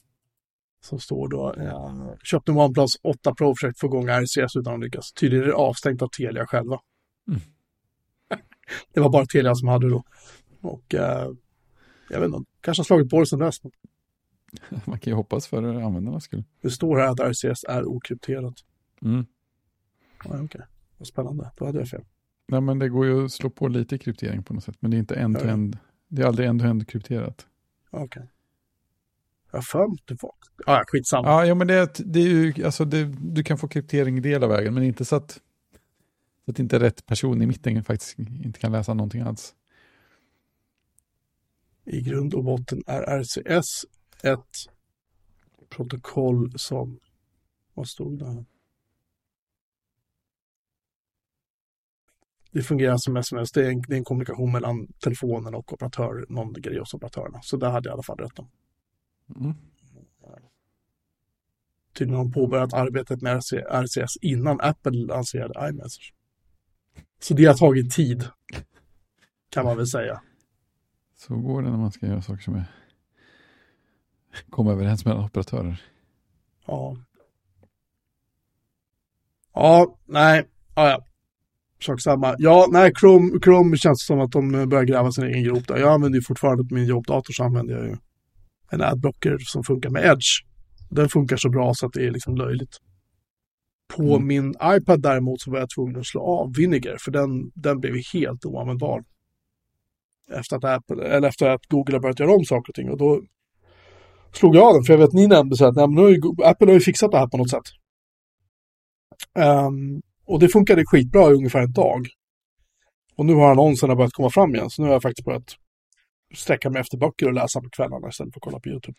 [0.85, 5.12] Som står då, ja, köpte OnePlus 8 Pro försökt få igång RCS utan att lyckas.
[5.12, 6.80] Tydligen är det avstängt av Telia själva.
[7.28, 7.40] Mm.
[8.94, 10.02] Det var bara Telia som hade då.
[10.61, 11.28] Och eh,
[12.12, 13.61] jag vet inte, kanske har slagit det sedan dess.
[14.85, 16.44] Man kan ju hoppas för användarnas skull.
[16.61, 18.55] Det står här att RCS är okrypterat.
[19.03, 19.27] Mm.
[20.25, 20.61] Ja, Okej,
[20.98, 21.51] vad spännande.
[21.57, 22.05] Då hade jag fel.
[22.48, 24.77] Nej, men det går ju att slå på lite kryptering på något sätt.
[24.81, 25.79] Men det är inte end-to-end.
[26.09, 27.46] Det är aldrig end-to-end krypterat.
[27.90, 28.29] Okej.
[29.51, 30.33] Jag har för mig det var...
[30.66, 31.29] Ah, ja, skitsamma.
[31.29, 34.51] Ja, ja men det, det är ju, alltså det, du kan få kryptering del av
[34.51, 35.31] vägen, men inte så att,
[36.44, 39.55] så att inte rätt person i mitten faktiskt inte kan läsa någonting alls.
[41.85, 43.85] I grund och botten är RCS
[44.23, 44.73] ett
[45.68, 47.01] protokoll som...
[47.75, 48.45] Vad stod det här?
[52.51, 53.53] Det fungerar som sms.
[53.53, 57.40] Det är, en, det är en kommunikation mellan telefonen och operatör, någon grej hos operatörerna.
[57.42, 58.51] Så där hade jag i alla fall rätt om.
[59.37, 59.55] Mm.
[61.95, 66.14] Tydligen har de påbörjat arbetet med RC, RCS innan Apple lanserade iMessage.
[67.21, 68.29] Så det har tagit tid.
[69.49, 70.23] Kan man väl säga.
[71.26, 72.64] Så går det när man ska göra saker som är
[74.50, 75.82] komma överens mellan operatörer.
[76.66, 76.96] Ja.
[79.54, 81.04] Ja, nej, ja, ja.
[81.80, 82.35] Sak samma.
[82.38, 85.76] Ja, nej, Chrome, Chrome känns som att de börjar gräva sin egen grop där.
[85.76, 87.96] Jag använder ju fortfarande på min jobbdator så använder jag ju
[88.70, 90.44] en adblocker som funkar med Edge.
[90.90, 92.76] Den funkar så bra så att det är liksom löjligt.
[93.96, 94.26] På Mm.
[94.26, 97.94] min iPad däremot så var jag tvungen att slå av Vinegar för den, den blev
[98.12, 99.04] helt oanvändbar.
[100.38, 102.99] Efter att, Apple, eller efter att Google har börjat göra om saker och ting och
[102.99, 103.21] då
[104.33, 106.21] slog jag av den för jag vet ni nämnde så att nej, nu har ju,
[106.45, 107.62] Apple har ju fixat det här på något sätt.
[109.38, 112.07] Ehm, och det funkade skitbra i ungefär en dag.
[113.16, 115.57] Och nu har annonserna börjat komma fram igen så nu har jag faktiskt börjat
[116.35, 118.99] sträcka mig efter böcker och läsa på kvällarna istället för att kolla på YouTube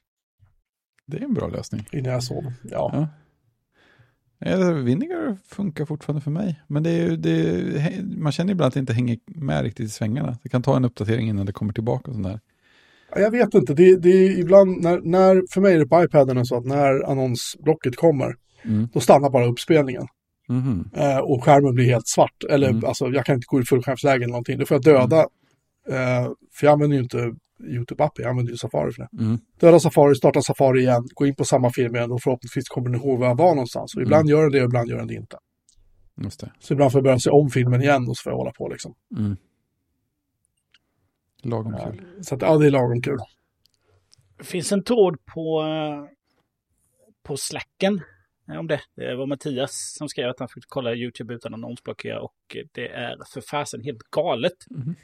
[1.08, 1.86] Det är en bra lösning.
[1.92, 2.54] innan jag sover.
[2.64, 2.90] Ja.
[2.94, 3.08] Ja.
[4.46, 6.62] Eh, Vinegar funkar fortfarande för mig.
[6.68, 9.86] Men det är, ju- det är, man känner ibland att det inte hänger med riktigt
[9.86, 10.38] i svängarna.
[10.44, 12.18] Det kan ta en uppdatering innan det kommer tillbaka och.
[13.16, 16.04] Ja, Jag vet inte, det, det är ibland när, när, för mig är det på
[16.04, 18.88] iPaden så att när annonsblocket kommer, Mm.
[18.94, 20.04] då stannar bara uppspelningen.
[20.50, 20.90] Mhm.
[20.96, 22.44] Eh, och skärmen blir helt svart.
[22.50, 22.86] Eller Mm.
[22.86, 24.58] alltså, jag kan inte gå i fullskärmsläge eller någonting.
[24.60, 25.20] Då får jag döda,
[25.90, 27.18] eh, för jag använder ju inte
[27.64, 29.24] YouTube-appen, jag använder ju Safari för det.
[29.24, 29.40] Mm.
[29.60, 33.02] Döda Safari, starta Safari igen, gå in på samma film igen och förhoppningsvis kommer den
[33.02, 33.96] ihåg var jag var någonstans.
[33.96, 35.38] Och ibland gör den det och ibland gör den det inte.
[36.24, 36.52] Just det.
[36.60, 38.68] Så ibland får jag börja se om filmen igen och så får jag hålla på
[38.68, 38.96] liksom.
[39.18, 39.38] Mm.
[41.44, 42.24] Lagom Ja, kul.
[42.24, 43.18] så att, ja, det är lagom kul.
[44.38, 46.06] Det finns en tråd på, eh,
[47.24, 48.02] på Slacken
[48.50, 48.82] eh, om det.
[48.96, 52.36] Det var Mattias som skrev att han fick kolla YouTube utan annonsblockera och
[52.72, 54.54] det är för fasen helt galet.
[54.70, 54.96] Mhm.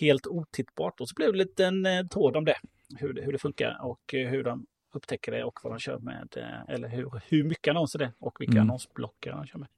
[0.00, 1.00] Helt otittbart.
[1.00, 2.56] Och så blev det en liten eh, tråd om det.
[2.98, 3.22] Hur, det.
[3.22, 6.28] hur det funkar och eh, hur de upptäcker det och vad de kör med.
[6.36, 8.62] eh, Eller hur, hur mycket annonser det är och vilka Mm.
[8.62, 9.68] annonsblockare de kör med.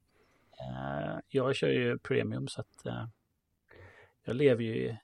[1.29, 3.07] Jag kör ju premium så att
[4.25, 4.97] jag lever ju i,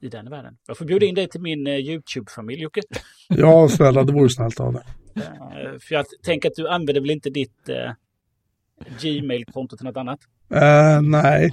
[0.00, 0.58] i den världen.
[0.66, 2.80] Jag får bjuda in dig till min YouTube-familj Jocke.
[3.28, 4.82] Ja, snälla, det vore snällt av dig.
[5.80, 7.92] För jag tänker att du använder väl inte ditt eh,
[9.00, 10.20] Gmail-konto till något annat?
[10.50, 11.50] Eh, nej,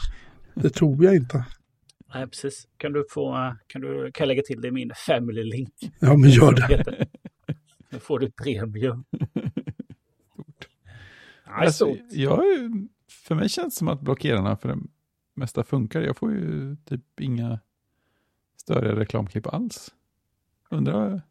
[0.53, 1.45] det tror jag inte.
[2.13, 2.67] Nej, precis.
[2.77, 5.73] Kan du få, kan du, kan jag lägga till det i min family link?
[5.99, 7.05] Ja, men gör det.
[7.89, 9.05] Då får du premium.
[9.11, 9.51] Nej,
[11.45, 11.97] Alltså, så.
[12.09, 12.43] jag,
[13.09, 14.77] för mig känns det som att blockerarna för det
[15.33, 16.01] mesta funkar.
[16.01, 17.59] Jag får ju typ inga
[18.57, 19.93] större reklamklipp alls.
[20.69, 21.21] Undrar...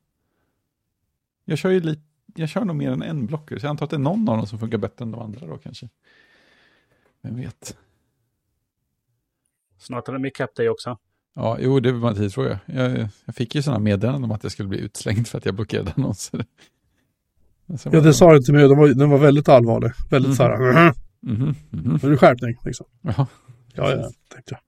[1.45, 2.03] Jag kör ju lite,
[2.35, 4.37] jag kör nog mer än en blocker, så jag antar att det är någon av
[4.37, 5.88] dem som funkar bättre än de andra då kanske.
[7.23, 7.77] Vem vet?
[9.83, 10.99] Snart har de ikapp dig också.
[11.35, 12.61] Ja, jo, det var en tidsfråga.
[12.66, 15.55] Jag, jag fick ju sådana meddelanden om att jag skulle bli utslängd för att jag
[15.55, 16.45] blockerade annonser.
[17.85, 18.68] Ja, det sa du till mig.
[18.68, 19.90] Den var, den var väldigt allvarlig.
[20.11, 20.37] Väldigt Mhm.
[20.37, 20.92] så här,
[21.23, 21.55] mhm.
[21.71, 22.57] nu är det skärpning.
[22.64, 22.87] Liksom.
[23.03, 23.27] Ja,
[23.75, 24.61] Ja, ja, tänkte jag.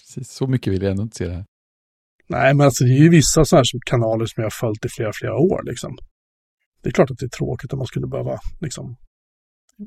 [0.00, 0.30] precis.
[0.32, 1.44] Så mycket vill jag ändå inte se det här.
[2.28, 4.88] Nej, men alltså det är ju vissa sådana här kanaler som jag har följt i
[4.88, 5.62] flera, flera år.
[5.64, 5.96] Liksom.
[6.82, 8.96] Det är klart att det är tråkigt om man skulle behöva, liksom,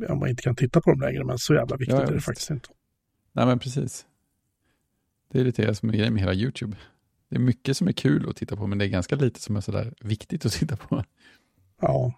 [0.10, 2.08] om man inte kan titta på dem längre, men så jävla viktigt Ja, ja, är
[2.08, 2.26] det visst.
[2.26, 2.70] faktiskt inte.
[3.36, 4.06] Nej, men precis.
[5.32, 6.78] Det är lite det som är grejen med hela YouTube.
[7.30, 9.56] Det är mycket som är kul att titta på, men det är ganska lite som
[9.56, 11.04] är sådär viktigt att titta på.
[11.82, 12.14] Ja.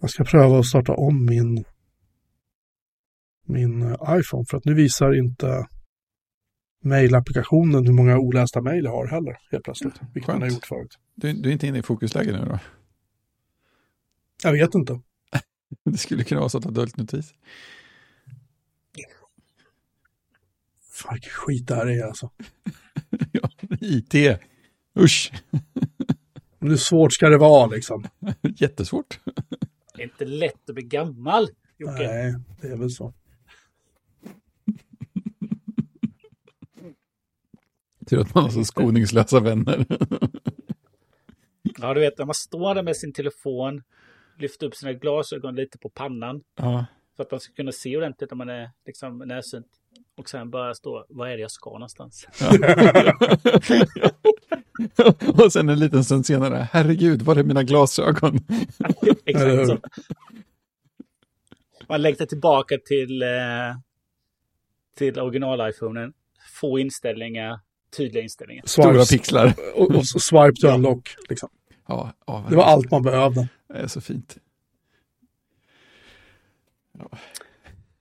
[0.00, 1.64] Jag ska pröva att starta om min,
[3.46, 5.66] min eh, iPhone, för att nu visar inte
[6.82, 10.00] mailapplikationen hur många olästa mejl jag har heller, helt plötsligt.
[10.14, 10.98] Vilket den har gjort förut.
[11.14, 12.58] Du, du är inte inne i fokusläge nu då?
[14.42, 15.00] Jag vet inte.
[15.84, 17.34] Det skulle kunna vara så att dolt notis.
[20.92, 22.30] Fan, vilken skit det här är alltså.
[23.32, 23.50] ja,
[23.80, 24.40] IT.
[24.98, 25.32] Usch,
[26.58, 28.04] Men hur svårt ska det vara liksom?
[28.42, 29.20] jättesvårt.
[29.94, 32.02] Det är inte lätt att bli gammal, Jocke.
[32.02, 33.14] Nej, det är väl så.
[38.06, 39.86] Tur att man har så skoningslösa vänner.
[41.78, 43.82] Ja, du vet, när man står där med sin telefon,
[44.38, 46.86] lyfter upp sina glasögon lite på pannan ja.
[47.16, 49.66] för att man ska kunna se ordentligt om man är liksom närsynt.
[50.16, 52.26] Och sen bara stå, vad är det jag ska någonstans?
[55.44, 58.34] Och sen en liten stund senare, herregud, var är mina glasögon?
[59.24, 59.78] Exakt så.
[61.88, 63.28] Man längtar tillbaka till, eh,
[64.98, 66.12] till original-iPhonen.
[66.60, 67.60] Få inställningar,
[67.96, 68.62] tydliga inställningar.
[68.66, 69.54] Stora pixlar.
[69.74, 71.16] och, och så swipe to unlock.
[71.28, 71.48] Liksom.
[71.88, 73.48] Ja, ja, Det var allt man behövde.
[73.68, 74.38] Det är så fint.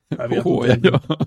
[0.07, 0.87] Jag vet Åh, inte.
[0.87, 1.17] ja, ja.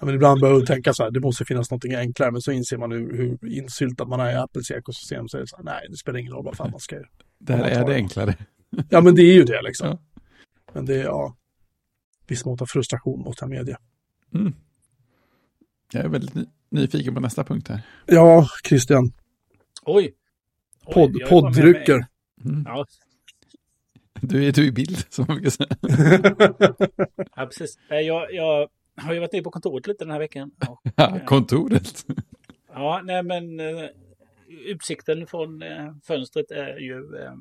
[0.00, 2.52] Ja, men ibland behöver man tänka så här, det måste finnas något enklare, men så
[2.52, 5.28] inser man hur, hur insyltad man är i Apples ekosystem.
[5.28, 7.08] Så är det så här, nej, det spelar ingen roll vad fan man ska göra.
[7.38, 8.36] Det här är det enklare.
[8.90, 9.88] Ja, men det är ju det liksom.
[9.88, 9.98] Ja.
[10.72, 11.36] Men det är, ja,
[12.26, 13.76] viss mått av frustration måste jag medge.
[14.34, 14.54] Mm.
[15.92, 17.80] Jag är väldigt ny- nyfiken på nästa punkt här.
[18.06, 19.12] Ja, Christian,
[19.82, 20.14] Oj!
[20.96, 21.28] Oj, jag med mig.
[21.28, 22.06] poddrycker.
[22.44, 22.62] Mm.
[22.66, 22.86] Ja,
[24.22, 25.68] Du är du är i bild, som man brukar säga.
[27.36, 27.78] ja, precis.
[27.90, 30.50] Eh, Jag, jag har ju varit nere på kontoret lite den här veckan.
[30.68, 32.06] Och, Ja, kontoret.
[32.72, 33.88] ja, nej men eh,
[34.48, 37.16] utsikten från eh, fönstret är ju...
[37.16, 37.32] Eh,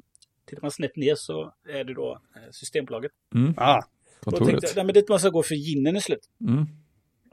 [0.45, 3.11] tittar man snett ner så är det då eh, Systembolaget.
[3.35, 3.53] Mm.
[3.57, 4.75] Ah, jag tänkte, Kontoret.
[4.75, 6.29] nej men dit måste jag gå för ginen är slut.
[6.41, 6.65] Mm.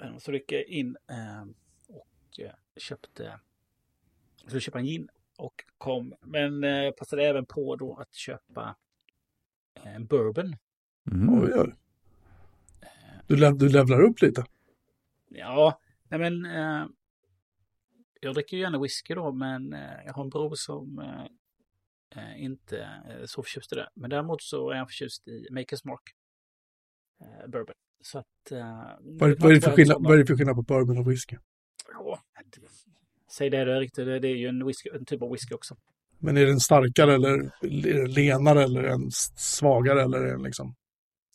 [0.02, 1.48] Eh, Så gick jag in eh,
[1.88, 3.38] och eh, köpte,
[4.46, 5.08] skulle köpa en gin
[5.44, 8.76] och kom, men eh, passade även på då att köpa
[9.76, 10.56] eh, en bourbon.
[11.10, 11.42] Mm.
[11.42, 11.74] oj, oj.
[13.26, 14.46] Du, lev, du levlar upp lite.
[15.28, 16.86] Ja, nej men eh,
[18.20, 21.24] jag dricker ju gärna whisky då, men eh, jag har en bror som eh,
[22.22, 23.88] eh, inte är så förtjust i det.
[23.94, 26.14] Men däremot så är han förtjust i Makers Mark
[27.20, 27.74] eh, bourbon.
[28.00, 28.52] Så att...
[28.52, 31.10] Eh, Vad, vad, är det för skillnad, vad är det för skillnad på bourbon och
[31.10, 31.36] whisky?
[31.92, 32.22] Ja,
[33.36, 34.06] Säg det, det är riktigt.
[34.06, 35.76] Det det är ju en, whisky, en typ av whisky också.
[36.18, 37.28] Men är den starkare eller
[37.62, 40.74] är den lenare eller är den svagare eller är den liksom...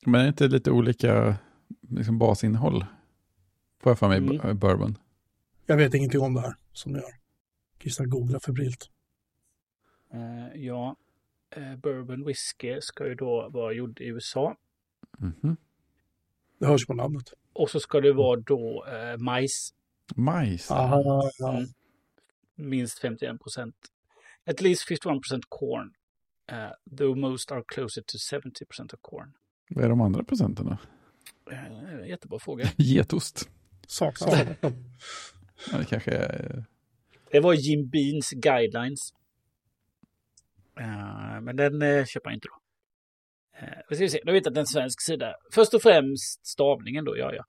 [0.06, 1.36] Men är det inte lite olika
[1.89, 2.86] liksom, basinnehåll?
[3.84, 4.38] Får jag för mig Mm.
[4.38, 4.97] b- bourbon.
[5.66, 7.12] Jag vet ingenting om det här som ni gör.
[7.82, 8.89] Christian googlar febrilt.
[10.14, 10.95] Eh, ja,
[11.56, 14.56] eh, bourbon whisky ska ju då vara gjord i USA.
[15.18, 15.58] Mhm.
[16.60, 17.34] Det hörs på namnet.
[17.54, 19.74] Och så ska det vara då eh, majs,
[20.16, 20.72] Majs.
[20.72, 21.54] Aha, ja.
[21.58, 21.68] Mm.
[22.60, 23.76] Minst 51 procent.
[24.45, 25.93] At least 51 procent corn.
[26.51, 29.34] Uh, though most are closer to 70 procent of corn.
[29.70, 30.78] Vad är de andra procenterna?
[31.51, 32.66] Uh, jättebra fråga.
[32.78, 33.49] Getost.
[33.88, 34.55] Saknas det.
[35.72, 36.66] Ja, det kanske är...
[37.32, 39.14] Det var Jim Beans guidelines.
[40.80, 42.60] Eh, men den uh, köper jag inte då.
[43.66, 45.36] Uh, vi ska se, jag att det är en svensk sida.
[45.53, 47.45] Först och främst stavningen då, ja ja.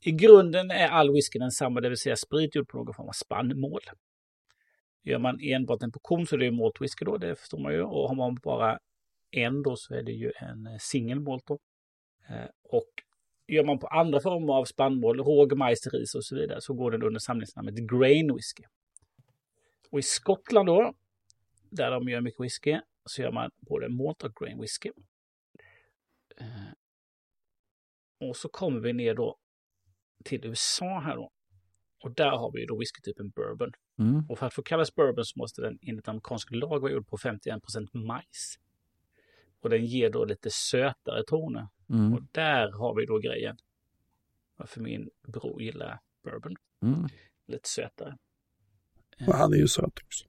[0.00, 3.12] I grunden är all whisky densamma, det vill säga sprit gjord på någon form av
[3.12, 3.80] spannmål.
[5.02, 7.72] Gör man enbart en portion så är det ju malt whisky då, det förstår man
[7.72, 7.82] ju.
[7.82, 8.78] Och har man bara
[9.30, 11.58] en då så är det ju en eh, single malt då.
[12.28, 12.88] Eh, och
[13.46, 16.90] gör man på andra former av spannmål, råg, majs, ris och så vidare, så går
[16.90, 18.62] den under samlingsnamnet grain whisky.
[19.90, 20.94] Och i Skottland då,
[21.70, 24.90] där de gör mycket whisky, så gör man både malt och grain whisky.
[26.36, 26.72] Eh,
[28.20, 29.36] och så kommer vi ner då
[30.24, 31.30] till USA här då.
[32.04, 33.72] Och där har vi då whiskytypen bourbon.
[33.98, 34.24] Mm.
[34.28, 37.16] Och för att få kallas bourbon så måste den enligt amerikansk lag vara gjord på
[37.16, 38.58] 51% majs.
[39.60, 41.68] Och den ger då lite sötare toner.
[41.90, 42.14] Mm.
[42.14, 43.56] Och där har vi då grejen.
[44.56, 46.56] Varför min bror gillar bourbon.
[46.82, 47.08] Mm.
[47.46, 48.16] Lite sötare.
[49.18, 50.24] Men han är ju söt också.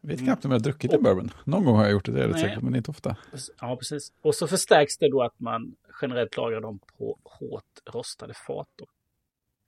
[0.00, 1.30] Jag vet knappt om jag har druckit en bourbon.
[1.44, 2.42] Någon gång har jag gjort det, det är jag rätt Nej.
[2.42, 3.16] säker på, men inte ofta.
[3.60, 4.12] Ja, precis.
[4.20, 8.68] Och så förstärks det då att man generellt lagrar dem på hårt rostade fat.
[8.76, 8.86] Då.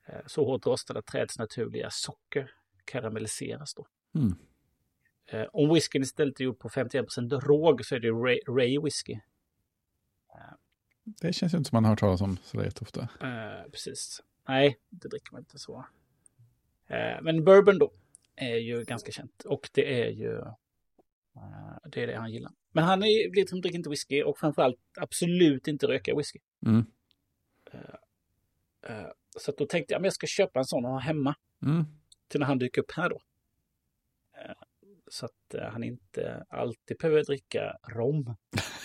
[0.09, 2.51] Eh, Så hårt rostade att trädets naturliga socker
[2.85, 3.87] karamelliseras då.
[4.15, 4.35] Mm.
[5.25, 9.19] Eh, Om whiskyn istället är gjord på 51% råg så är det Ray, Ray whisky.
[11.03, 13.01] Det känns ju inte som man har hört talas om sådär jätteofta.
[13.01, 14.23] Eh, precis.
[14.47, 15.85] Nej, det dricker man inte så.
[16.87, 17.91] Eh, men bourbon då
[18.35, 20.37] är ju ganska känt och det är ju
[21.35, 22.51] eh, det är det han gillar.
[22.71, 26.39] Men han är, liksom, dricker inte whisky och framförallt absolut inte röka whisky.
[26.65, 26.85] Mm.
[28.81, 31.85] Eh, så då tänkte jag att jag ska köpa en sån och ha hemma Mm.
[32.27, 33.21] till när han dyker upp här då.
[34.37, 34.53] Eh,
[35.11, 38.35] så att eh, han inte alltid behöver dricka rom.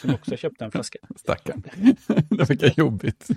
[0.00, 0.98] Som också köpte en flaska.
[1.16, 1.62] Stackarn.
[2.30, 3.28] det verkar jobbigt.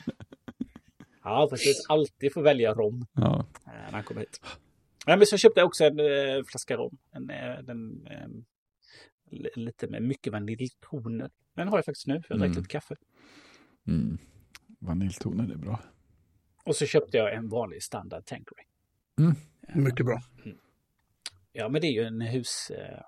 [1.23, 1.85] Ja, precis.
[1.89, 3.05] Alltid får välja rom.
[3.13, 3.45] Ja.
[3.65, 4.41] eh, när han kommer hit.
[5.05, 6.97] Ja, men så köpte jag också en flaska rom.
[7.11, 7.27] En,
[7.65, 8.05] den,
[9.31, 11.31] li- lite med mycket vaniljtoner.
[11.55, 12.57] Den har jag faktiskt nu, för jag drack Mm.
[12.57, 12.95] lite kaffe.
[13.87, 14.17] Mm.
[14.79, 15.79] Vaniljtoner, det är bra.
[16.67, 18.65] Och så köpte jag en vanlig standard Tanqueray.
[19.19, 19.35] Mm.
[19.85, 20.21] Mycket bra.
[21.51, 23.01] Ja, men det är ju en hus, eh,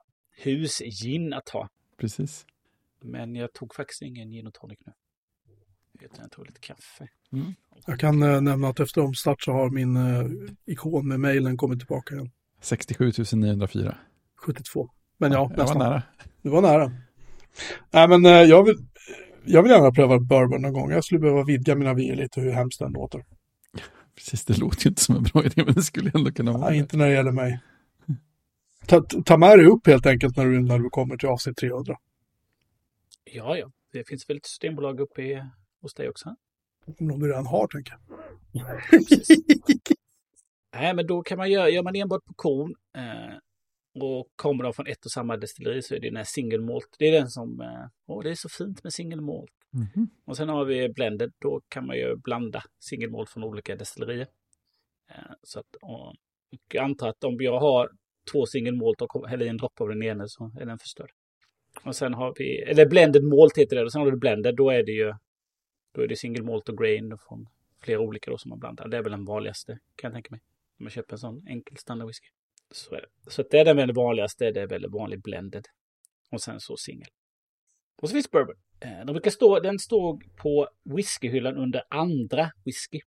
[0.43, 1.69] husgin att ha.
[1.97, 2.45] Precis.
[3.01, 4.93] Men jag tog faktiskt ingen gin och tonic nu.
[6.01, 7.07] Utan jag tog lite kaffe.
[7.85, 10.25] Jag kan eh, nämna att efter omstart så har min eh,
[10.65, 12.31] ikon med mejlen kommit tillbaka igen.
[12.61, 13.97] 67 904.
[14.35, 14.89] 72.
[15.17, 15.77] Men ja, jag var nästan.
[15.77, 16.03] nära.
[16.41, 16.91] Det var nära.
[17.91, 18.75] Nej, men eh, jag vill,
[19.45, 20.91] jag vill gärna pröva bourbon någon gång.
[20.91, 23.25] Jag skulle behöva vidga mina vyer lite hur hemskt den låter.
[24.19, 26.69] Precis, det låter ju inte som en bra idé, men det skulle ändå kunna vara
[26.69, 27.59] Nej, inte när det gäller mig.
[28.85, 31.97] Ta, ta med dig upp helt enkelt när du, när du kommer till avsnitt 300.
[33.23, 33.71] Ja, ja.
[33.91, 35.43] Det finns väl ett systembolag uppe i,
[35.81, 36.35] hos dig också?
[36.99, 38.71] Om du redan har, tänker jag.
[40.73, 43.37] Nej, men då kan man göra, gör man enbart på korn eh,
[43.95, 46.95] och kommer de från ett och samma destilleri så är det den här single malt.
[46.99, 49.51] Det är den som, eh, åh det är så fint med single malt.
[49.71, 50.09] Mhm.
[50.25, 54.27] Och sen har vi blended, då kan man ju blanda single malt från olika destillerier.
[55.09, 56.15] Eh, så att, och
[56.73, 57.89] jag antar att om jag har
[58.31, 61.11] två single malt och häller i en droppe av den ena så är den förstörd.
[61.83, 64.69] Och sen har vi, eller blended malt heter det, och sen har du blended, då
[64.69, 65.13] är det ju
[65.91, 67.49] då är det single malt och grain från
[67.81, 68.87] flera olika då som man blandar.
[68.87, 70.41] Det är väl den vanligaste kan jag tänka mig.
[70.79, 72.27] Om man köper en sån enkel standard whisky.
[72.71, 73.31] Så är det.
[73.31, 75.67] Så det är den väldigt vanligaste, det är väldigt vanlig blended.
[76.31, 77.07] Och sen så singel.
[78.01, 78.55] Och så finns bourbon.
[78.79, 82.99] Eh, De brukar stå, den står på whiskyhyllan under andra whisky.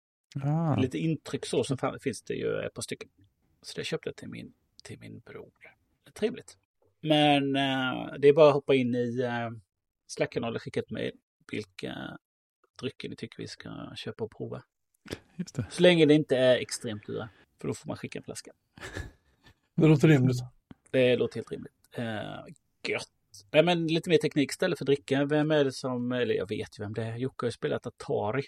[0.45, 3.09] Ah, Lite intryck så, så finns det ju ett par stycken.
[3.63, 4.53] Så det köpte jag till min,
[4.85, 5.53] till min bror.
[6.05, 6.59] Det är trevligt.
[7.01, 9.51] Men eh, det är bara att hoppa in i eh,
[10.07, 11.13] Slacken eller skicka ett mejl
[11.53, 12.19] vilka
[12.81, 14.63] drycker ni tycker vi ska köpa och prova.
[15.71, 17.29] Så länge det inte är extremt dyra.
[17.61, 18.51] För då får man skicka en flaska.
[19.81, 20.37] Det låter rimligt.
[20.91, 21.73] Det låter helt rimligt.
[21.99, 22.05] Uh,
[22.89, 23.09] gött.
[23.53, 25.25] Nej, men lite mer teknik istället för dricka.
[25.25, 27.17] Vem är det som, eller jag vet ju vem det är.
[27.17, 28.43] Jocke har ju spelat Atari.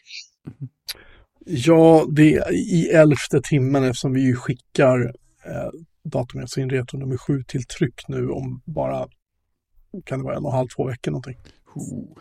[1.46, 5.14] Ja, det är i elfte timmen eftersom vi ju skickar
[5.44, 5.70] eh,
[6.04, 9.08] datummässig retro nummer sju till tryck nu om bara,
[10.04, 11.36] kan det vara en och en halv, två veckor någonting.
[11.74, 12.18] Oh.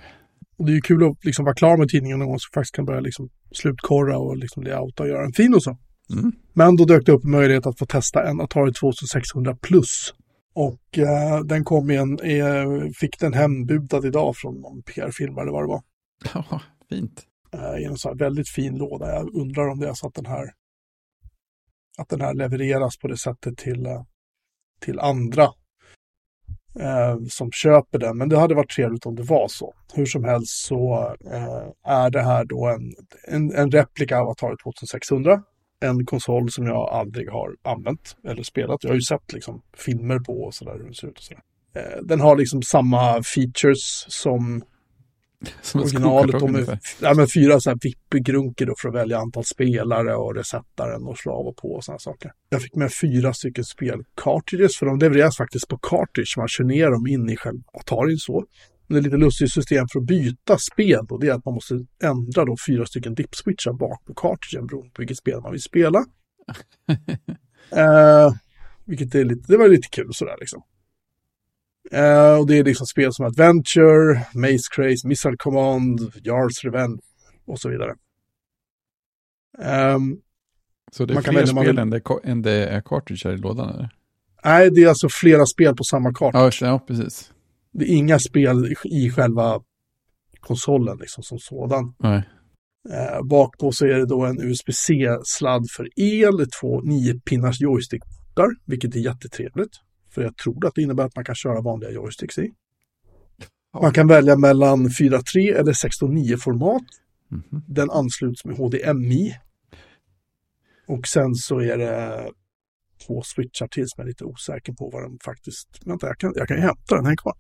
[0.57, 2.76] Och det är ju kul att liksom vara klar med tidningen någon gång så faktiskt
[2.76, 5.78] kan börja liksom slutkorra och liksom layouta och göra en fin och så.
[6.12, 6.32] Mm.
[6.53, 10.14] Men då dök det upp en möjlighet att få testa en Atari 2600 Plus.
[10.53, 15.64] Och eh, den kom igen, eh, fick den hembudad idag från någon PR-film eller vad
[15.64, 15.82] det var.
[16.34, 17.24] Ja, fint.
[17.53, 19.16] Eh, I en sån här väldigt fin låda.
[19.16, 20.51] Jag undrar om det är så att den här
[21.97, 24.03] att den här levereras på det sättet till, eh,
[24.82, 25.43] till andra
[26.80, 28.18] eh, som köper den.
[28.18, 29.74] Men det hade varit trevligt om det var så.
[29.93, 32.93] Hur som helst så eh, är det här då en,
[33.28, 35.43] en, en replika av Atari 2600.
[35.82, 38.84] En konsol som jag aldrig har använt eller spelat.
[38.84, 41.41] Jag har ju sett liksom filmer på och sådär hur den ser ut och sådär.
[41.75, 44.63] Eh, den har liksom samma features som
[45.61, 46.39] Som originalet.
[46.39, 50.36] De är, ja, men fyra så här VIP-grunker då för att välja antal spelare och
[50.36, 52.32] resettaren och slå av och på och sådana saker.
[52.49, 56.34] Jag fick med fyra stycken spelcartridges för de levereras faktiskt på cartridge.
[56.38, 58.45] Man kör ner dem in i själva Atarin så.
[58.91, 61.73] Det är lite lustigt system för att byta spel och det är att man måste
[62.03, 65.99] ändra då fyra stycken dip-switchar bak på cartridgen beroende på vilket spel man vill spela.
[67.75, 68.33] eh,
[68.85, 70.61] vilket är lite, det var lite kul sådär liksom.
[71.91, 76.99] Eh, och det är liksom spel som Adventure, Maze Craze, Missile Command, Jarls Revenge
[77.45, 77.95] och så vidare.
[79.61, 80.17] Ehm,
[80.91, 83.21] Så det är Man fler om man spel vill- än det, än det är cartridge
[83.29, 83.69] här i lådan?
[83.69, 83.89] Eller?
[84.43, 86.37] nej, det är alltså flera spel på samma karta.
[86.39, 87.31] Ja, ja, precis.
[87.74, 89.61] Det är inga spel i- själva
[90.39, 91.93] konsolen liksom som sådan.
[91.99, 92.24] Nej.
[92.89, 98.95] Eh, bak på så är det då en USB-C-sladd för el, två 9-pinnars joystickportar, vilket
[98.95, 99.72] är jättetrevligt.
[100.09, 102.51] För jag tror att det innebär att man kan köra vanliga joysticks i.
[103.74, 103.82] Ja.
[103.82, 106.84] Man kan välja mellan 4.3 eller 16.9-format.
[107.28, 107.63] Mhm.
[107.67, 109.36] Den ansluts med HDMI.
[110.88, 112.30] Och sen så är det
[113.07, 115.67] två switchar till som jag är lite osäker på vad de faktiskt...
[115.86, 117.05] Vänta, jag kan, jag kan hämta den.
[117.05, 117.34] Häng kvar.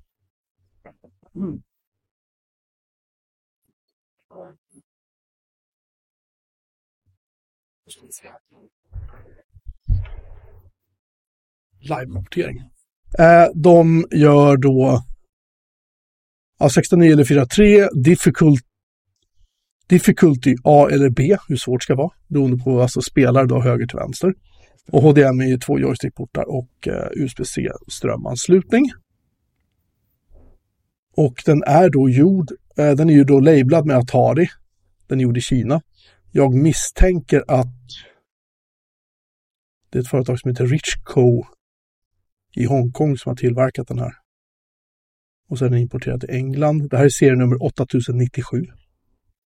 [1.35, 1.61] Mm.
[11.79, 12.57] Live-rapportering.
[13.19, 15.03] Eh, de gör då
[16.59, 18.65] ja, 69 eller 4.3, difficult,
[19.87, 23.87] difficulty A eller B, hur svårt det ska vara, beroende på alltså spelar då höger
[23.87, 24.33] till vänster.
[24.91, 28.91] Och HDMI är två joystickportar och eh, USB-C strömanslutning.
[31.17, 34.47] Och den är då gjord, eh, den är ju då lablad med Atari.
[35.07, 35.81] Den är gjord i Kina.
[36.31, 37.67] Jag misstänker att
[39.89, 41.43] det är ett företag som heter Richco
[42.55, 44.11] i Hongkong som har tillverkat den här.
[45.49, 46.89] Och sen är den importerad till England.
[46.89, 48.65] Det här är serienummer 8097.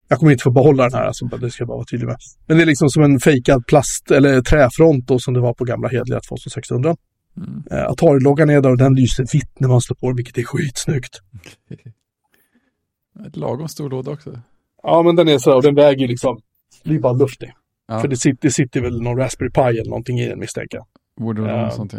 [0.09, 2.17] Jag kommer inte få behålla den här, alltså, det ska jag bara vara tydlig med.
[2.47, 5.65] Men det är liksom som en fejkad plast eller träfront då, som det var på
[5.65, 6.97] gamla hederliga 2600.
[7.37, 7.63] Mm.
[7.71, 10.43] Eh, Atari-loggan är där och den lyser vitt när man slår på den, vilket är
[10.43, 11.21] skitsnyggt.
[13.27, 14.41] Ett lagom stor låda också.
[14.83, 16.41] Ja, men den är så och den väger ju liksom,
[16.83, 17.53] det blir bara luft i.
[17.89, 20.79] Ja, För det sitter, det sitter väl någon Raspberry Pi eller någonting i den misstänker
[20.79, 20.87] jag.
[21.25, 21.65] borde vara ja.
[21.65, 21.95] något sånt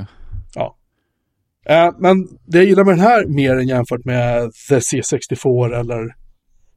[0.55, 0.77] ja.
[1.65, 6.15] Eh, men det jag gillar med den här mer än jämfört med The C64 eller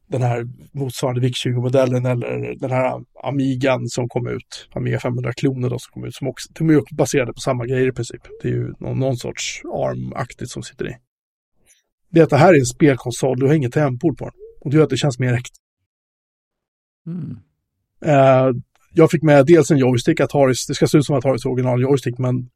[0.07, 5.91] den här motsvarande VIC-20-modellen eller den här Amigan som kom ut, Amiga 500-klonen då som
[5.93, 8.21] kom ut, som också, de är också baserade på samma grejer i princip.
[8.41, 10.95] Det är ju någon, någon sorts ARM-aktigt som sitter i.
[12.09, 14.33] Det är att det här är en spelkonsol, du har inget tangentbord på den.
[14.61, 15.59] Och det gör att det känns mer äkta.
[17.07, 17.37] Mm.
[18.05, 18.61] Eh,
[18.93, 22.17] jag fick med dels en joystick, Ataris, det ska se ut som Ataris original joystick,
[22.17, 22.49] men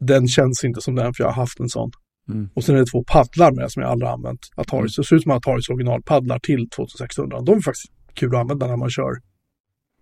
[0.00, 1.90] den känns inte som den för jag har haft en sån.
[2.30, 2.48] Mm.
[2.54, 4.40] Och sen är det två paddlar med som jag aldrig använt.
[4.56, 7.40] Ataris, det ser ut som Ataris originalpaddlar till 2600.
[7.40, 9.12] De är faktiskt kul att använda när man kör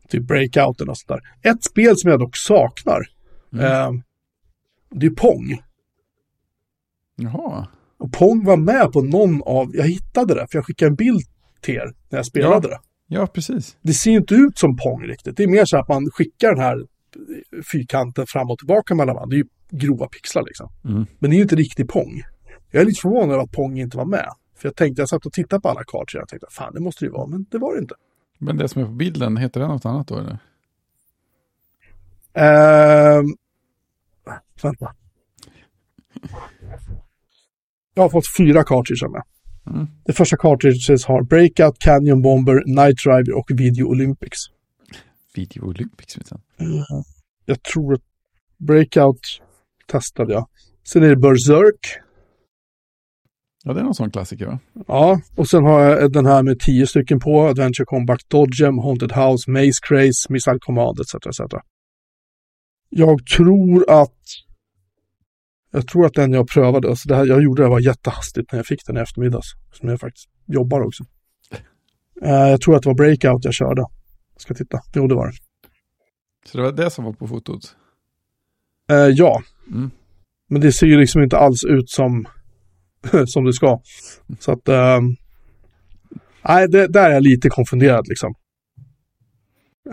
[0.09, 1.21] typ breakouten och sådär.
[1.43, 3.01] Ett spel som jag dock saknar,
[3.53, 3.65] Mm.
[3.65, 3.91] eh,
[4.91, 5.59] det är Pong.
[7.17, 7.67] Jaha.
[7.99, 11.21] Och Pong var med på någon av, jag hittade det, för jag skickade en bild
[11.61, 12.79] till er när jag spelade det.
[13.09, 13.77] Ja, precis.
[13.83, 15.37] Det ser inte ut som Pong riktigt.
[15.37, 16.79] Det är mer så att man skickar den här
[17.73, 19.31] fyrkanten fram och tillbaka mellan varandra.
[19.31, 20.69] Det är ju grova pixlar liksom.
[20.85, 21.07] Mm.
[21.19, 22.23] Men det är ju inte riktigt Pong.
[22.71, 24.29] Jag är lite förvånad över att Pong inte var med.
[24.57, 26.81] För jag tänkte, jag satt och tittade på alla cards och jag tänkte, fan det
[26.81, 27.95] måste det ju vara, men det var det inte.
[28.39, 30.39] Men det som är på bilden, heter det något annat då eller?
[32.35, 33.27] Ehm...
[34.63, 34.95] Vänta.
[37.95, 39.23] Jag har fått fyra cartridges med.
[39.67, 39.87] Mm.
[40.05, 44.39] Det första cartridges har Breakout, Canyon Bomber, Night Driver och Video Olympics.
[45.35, 46.41] Video Olympics minsann.
[47.45, 48.01] Jag tror att
[48.59, 49.21] Breakout
[49.87, 50.49] testade jag.
[50.89, 52.01] Sen är det Berserk.
[53.65, 54.59] Ja, det är någon sån klassiker va?
[54.87, 57.43] Ja, och sen har jag den här med tio stycken på.
[57.43, 61.15] Adventure Combat Dodgem, Haunted House, Maze Craze, Missile Command etc.
[61.15, 61.55] etc.
[62.91, 64.15] Jag tror att
[65.71, 68.59] jag tror att den jag prövade, alltså det här, jag gjorde det var jättehastigt när
[68.59, 69.47] jag fick den i eftermiddags.
[69.73, 71.05] Som jag faktiskt jobbar också.
[72.23, 73.85] Eh, jag tror att det var Breakout jag körde.
[74.37, 74.81] Ska titta.
[74.95, 75.33] Jo, det var det.
[76.51, 77.77] Så det var det som var på fotot?
[78.91, 79.91] Eh, ja, Mm.
[80.49, 82.27] men det ser ju liksom inte alls ut som,
[83.27, 83.81] som det ska.
[84.41, 85.17] Så att, ehm,
[86.49, 88.35] Nej, det, där är jag lite konfunderad liksom.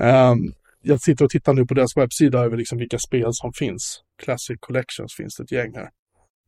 [0.02, 4.02] Um, jag sitter och tittar nu på deras webbsida över liksom vilka spel som finns.
[4.24, 5.90] Classic Collections finns det ett gäng här.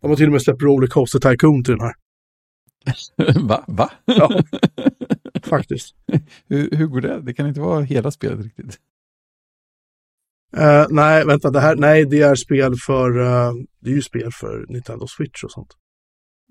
[0.01, 1.93] De har till och med släppt Rollercoaster Tycoon till den här.
[3.47, 3.63] Va?
[3.67, 3.91] Va?
[4.05, 4.41] Ja,
[5.43, 5.95] faktiskt.
[6.47, 7.21] hur, hur går det?
[7.21, 8.79] Det kan inte vara hela spelet riktigt.
[10.55, 14.31] Uh, nej, vänta, det här, nej, det är spel för, uh, det är ju spel
[14.31, 15.73] för Nintendo Switch och sånt.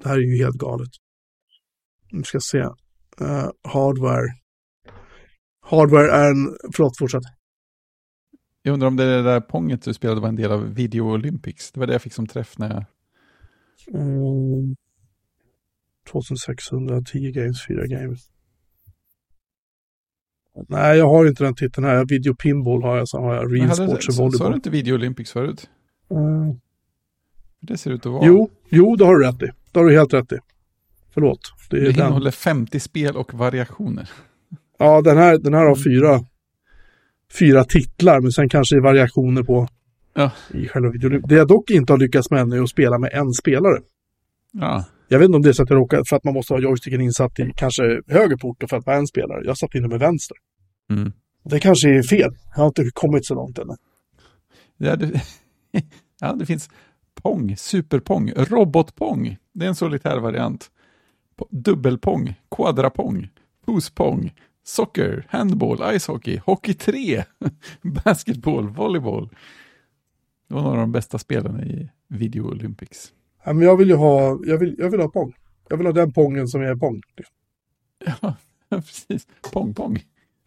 [0.02, 0.90] Det här är ju helt galet.
[2.12, 2.58] Nu ska se.
[2.58, 4.28] Uh, hardware.
[5.60, 7.22] Hardware är en, förlåt, fortsätt.
[8.62, 11.72] Jag undrar om det där ponget du spelade var en del av Video Olympics.
[11.72, 12.84] Det var det jag fick som träff när jag...
[14.00, 14.76] Mm.
[16.12, 18.30] 2610 games, 4 games.
[20.68, 22.04] Nej, jag har inte den titeln här.
[22.04, 24.38] Video Pinball har jag, så har jag Real Sports och Volleyball.
[24.38, 25.68] Sa du inte Video Olympics förut?
[26.10, 26.60] Mm.
[27.60, 28.26] Det ser ut att vara.
[28.26, 29.50] Jo, jo, det har du rätt i.
[29.72, 30.38] Det har du helt rätt i.
[31.14, 31.40] Förlåt.
[31.70, 34.10] Det, det innehåller 50 spel och variationer.
[34.78, 36.20] Ja, den här, den här har fyra,
[37.38, 39.68] fyra titlar, men sen kanske variationer på
[40.14, 40.30] ja.
[40.50, 41.22] i själva videon.
[41.28, 43.80] Det jag dock inte har lyckats med är att spela med en spelare.
[44.52, 44.84] Ja.
[45.08, 46.60] Jag vet inte om det är så att jag råkar, för att man måste ha
[46.60, 49.42] joysticken insatt i kanske höger port och för att vara en spelare.
[49.44, 50.36] Jag satt inne med vänster.
[50.90, 51.12] Mm.
[51.44, 52.36] Det kanske är fel.
[52.54, 53.74] Jag har inte kommit så långt ännu.
[54.76, 55.22] Ja, det,
[56.20, 56.70] ja, det finns
[57.22, 59.36] Pong, Superpong, Robotpong.
[59.52, 60.70] Det är en solitär variant.
[61.50, 63.28] Dubbelpong, Quadrapong,
[63.66, 64.32] Puspong,
[64.64, 67.24] Soccer, Handball, Icehockey, Hockey 3,
[68.04, 69.28] Basketball, Volleyboll.
[70.48, 73.12] Det var några av de bästa spelen i Video Olympics.
[73.46, 75.34] Ja, men jag vill ju ha, jag vill, jag vill ha Pong.
[75.68, 77.02] Jag vill ha den Pongen som är Pong.
[78.04, 78.36] Ja,
[78.70, 79.26] precis.
[79.52, 79.96] Pong, Pong.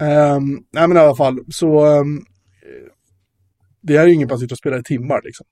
[0.02, 2.26] Um, nej men i alla fall, så um,
[3.82, 5.46] det är ju ingen man sitter och spelar i timmar liksom.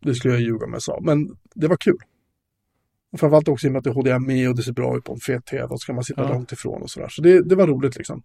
[0.00, 1.98] Det skulle jag ljuga om jag sa, men det var kul.
[3.12, 5.04] Och framförallt också i och med att det är HDMI och det ser bra ut
[5.04, 6.28] på en fet tv och så kan man sitta ja.
[6.28, 7.08] långt ifrån och sådär.
[7.08, 8.22] Så det, det var roligt liksom.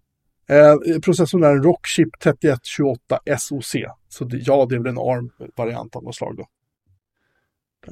[0.50, 3.76] Eh, processorn är en Rockchip 3128 SoC.
[4.10, 6.48] Så det, ja, det är väl en ARM-variant av något slag då.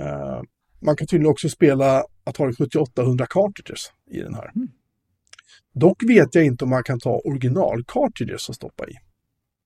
[0.04, 0.42] Eh,
[0.80, 4.52] man kan tydligen också spela Atari 7800 cartridges i den här.
[4.56, 4.68] Mm.
[5.74, 8.94] Dock vet jag inte om man kan ta original-cartridges och stoppa i.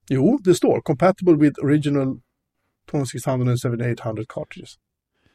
[0.10, 2.20] Jo, det står compatible with original
[2.92, 4.76] 2600 and 7800 cartridges.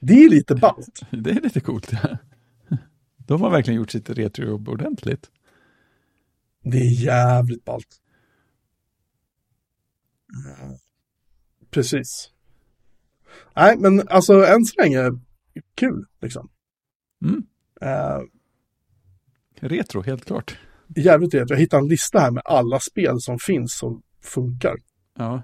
[0.00, 1.00] Det är lite ballt.
[1.10, 1.92] Det är lite coolt.
[1.92, 2.16] Ja.
[3.16, 5.30] De har verkligen gjort sitt retrojobb ordentligt.
[6.62, 8.00] Det är jävligt ballt.
[11.70, 12.30] Precis.
[13.56, 15.20] Nej, men alltså än så länge
[15.74, 16.48] kul liksom.
[17.24, 17.46] Mm.
[17.82, 18.24] Uh,
[19.60, 20.58] retro, helt klart.
[20.96, 21.54] Jävligt retro.
[21.54, 24.76] Jag hittade en lista här med alla spel som finns som funkar.
[25.18, 25.42] Ja.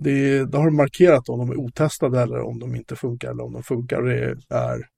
[0.00, 3.52] Det, det har markerat om de är otestade eller om de inte funkar eller om
[3.52, 4.02] de funkar.
[4.02, 4.88] Det är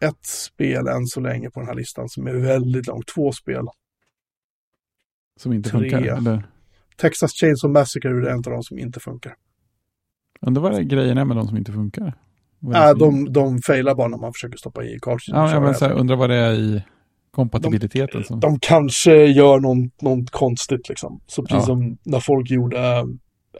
[0.00, 3.06] ett spel än så länge på den här listan som är väldigt långt.
[3.14, 3.66] Två spel.
[5.36, 5.90] Som inte Tre.
[5.90, 6.16] funkar?
[6.16, 6.50] Eller?
[6.96, 9.36] Texas Chainsaw Massacre är en av de som inte funkar.
[10.46, 12.14] Undrar vad grejen är med de som inte funkar?
[12.74, 15.50] Äh, de, de failar bara när man försöker stoppa i cartridgen.
[15.50, 16.82] Ja, men så här, undrar vad det är i
[17.30, 18.20] kompatibiliteten.
[18.20, 18.40] De, som...
[18.40, 21.20] de kanske gör något, något konstigt liksom.
[21.26, 21.66] Så precis ja.
[21.66, 23.06] som när folk gjorde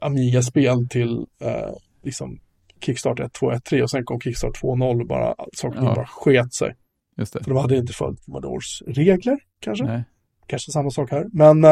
[0.01, 1.71] Amiga-spel till eh,
[2.03, 2.39] liksom
[2.81, 5.95] Kickstart 1, 2, 1, 3 och sen kom Kickstart 2.0 och bara saker ja.
[5.95, 6.75] bara sket sig.
[7.17, 7.45] Just det.
[7.45, 9.85] För de hade inte följt Commodores regler kanske.
[9.85, 10.05] Nej.
[10.47, 11.27] Kanske samma sak här.
[11.33, 11.65] Men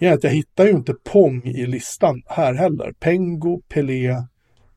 [0.00, 2.92] ja, jag hittar ju inte Pong i listan här heller.
[2.92, 4.14] Pengo, Pelé,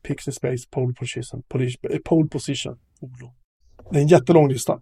[0.02, 2.78] Pixel Space, Pole Position, Pole, eh, pole position.
[3.90, 4.80] Det är en jättelång lista.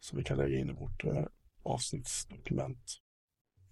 [0.00, 1.24] Som vi kan lägga in i vårt äh,
[1.62, 2.78] avsnittsdokument.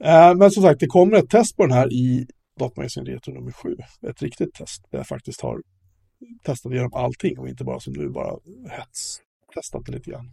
[0.01, 2.27] Äh, men som sagt, det kommer ett test på den här i
[2.59, 3.77] Datamagasin Retro nummer 7.
[4.09, 5.63] Ett riktigt test där jag faktiskt har
[6.43, 8.39] testat igenom allting och inte bara som du bara
[8.71, 9.21] hets
[9.55, 10.31] testat det lite grann.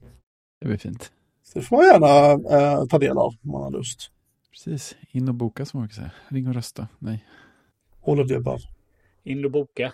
[0.61, 1.11] Det blir fint.
[1.43, 4.11] Så det får man gärna eh, ta del av om man har lust.
[4.55, 6.11] Precis, in och boka som man kan säga.
[6.27, 6.87] Ring och rösta.
[6.99, 7.25] Nej.
[8.07, 8.59] All of the above.
[9.23, 9.93] In och boka.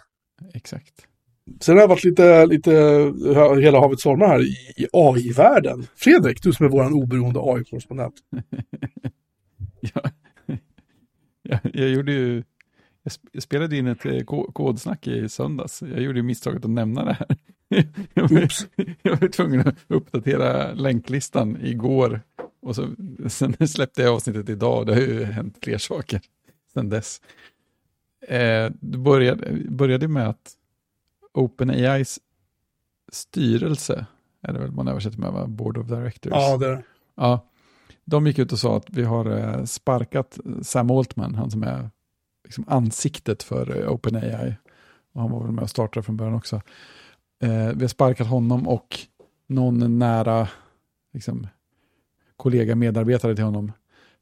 [0.53, 1.07] Exakt.
[1.59, 2.71] Sen har jag varit lite, lite
[3.61, 5.87] hela havet stormar här i, i AI-världen.
[5.95, 8.13] Fredrik, du som är vår oberoende AI-korrespondent.
[9.79, 10.01] ja.
[11.41, 12.43] jag, jag gjorde ju
[13.03, 14.23] jag spelade in ett eh,
[14.53, 15.81] kodsnack i söndags.
[15.81, 17.37] Jag gjorde misstaget att nämna det här.
[19.01, 22.21] jag var tvungen att uppdatera länklistan igår.
[22.61, 22.87] Och så,
[23.27, 24.85] sen släppte jag avsnittet idag.
[24.85, 26.21] Det har ju hänt fler saker
[26.73, 27.21] sedan dess.
[28.27, 30.51] Eh, det började, började med att
[31.33, 32.19] OpenAIs
[33.11, 34.05] styrelse,
[34.41, 35.47] är det väl man översätter med, va?
[35.47, 36.31] Board of Directors.
[36.35, 36.83] Ja, det är
[37.15, 37.49] Ja,
[38.05, 41.89] de gick ut och sa att vi har eh, sparkat Sam Altman, han som är
[42.51, 44.55] liksom ansiktet för eh, OpenAI.
[45.13, 46.55] Och han var väl med och startade från början också.
[47.41, 48.99] Eh, vi har sparkat honom och
[49.47, 50.47] någon nära
[51.13, 51.47] liksom,
[52.37, 53.71] kollega, medarbetare till honom.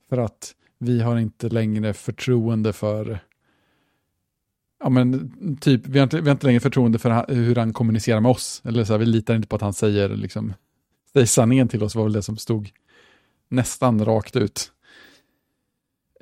[0.09, 3.19] För att vi har inte längre förtroende för
[4.83, 8.19] Ja men typ, vi har, inte, vi har inte längre förtroende för hur han kommunicerar
[8.19, 8.61] med oss.
[8.65, 10.53] Eller så här, vi litar inte på att han säger, liksom,
[11.13, 12.71] säger sanningen till oss, var väl det som stod
[13.49, 14.71] nästan rakt ut.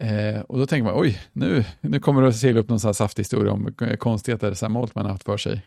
[0.02, 2.88] Eh, och då tänker man, oj, nu, nu kommer det att segla upp någon sån
[2.88, 5.66] här saftig historia om konstigheter Sam Altman har haft för sig.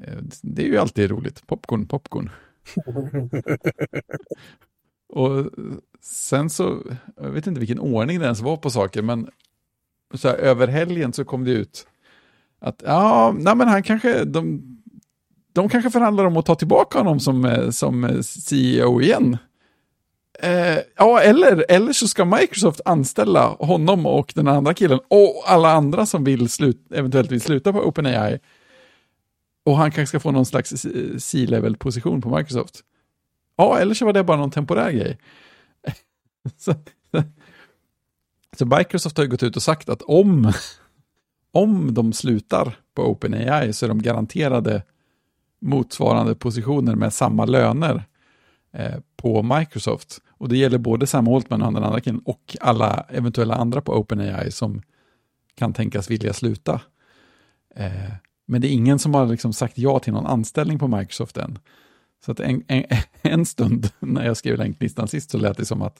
[0.00, 2.30] Eh, det är ju alltid roligt, popcorn, popcorn.
[5.08, 5.50] och
[6.00, 6.82] sen så,
[7.16, 9.30] jag vet inte vilken ordning det ens var på saker, men
[10.14, 11.86] så här, över helgen så kom det ut
[12.58, 14.62] att ja, nej men han kanske, de,
[15.52, 19.36] de kanske förhandlar om att ta tillbaka honom som, eh, som CEO igen.
[20.42, 25.72] Eh, ja, eller, eller så ska Microsoft anställa honom och den andra killen och alla
[25.72, 28.38] andra som vill slut, eventuellt vill sluta på OpenAI.
[29.64, 30.86] Och han kanske ska få någon slags
[31.18, 32.80] C-level-position på Microsoft.
[33.56, 35.18] Ja, eller så var det bara någon temporär grej.
[36.56, 36.74] så,
[38.58, 40.52] så Microsoft har ju gått ut och sagt att om
[41.52, 44.82] om de slutar på OpenAI så är de garanterade
[45.60, 48.04] motsvarande positioner med samma löner
[48.72, 50.18] Eh, på Microsoft.
[50.30, 53.92] Och det gäller både Sam Altman och den andra killen och alla eventuella andra på
[53.92, 54.82] OpenAI som
[55.54, 56.80] kan tänkas vilja sluta.
[57.74, 58.12] Eh,
[58.46, 61.58] men det är ingen som har liksom sagt ja till någon anställning på Microsoft än.
[62.24, 62.84] Så att en, en,
[63.22, 65.96] en stund när jag skrev länklistan sist så lät det som att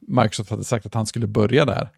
[0.00, 1.90] Microsoft hade sagt att han skulle börja där.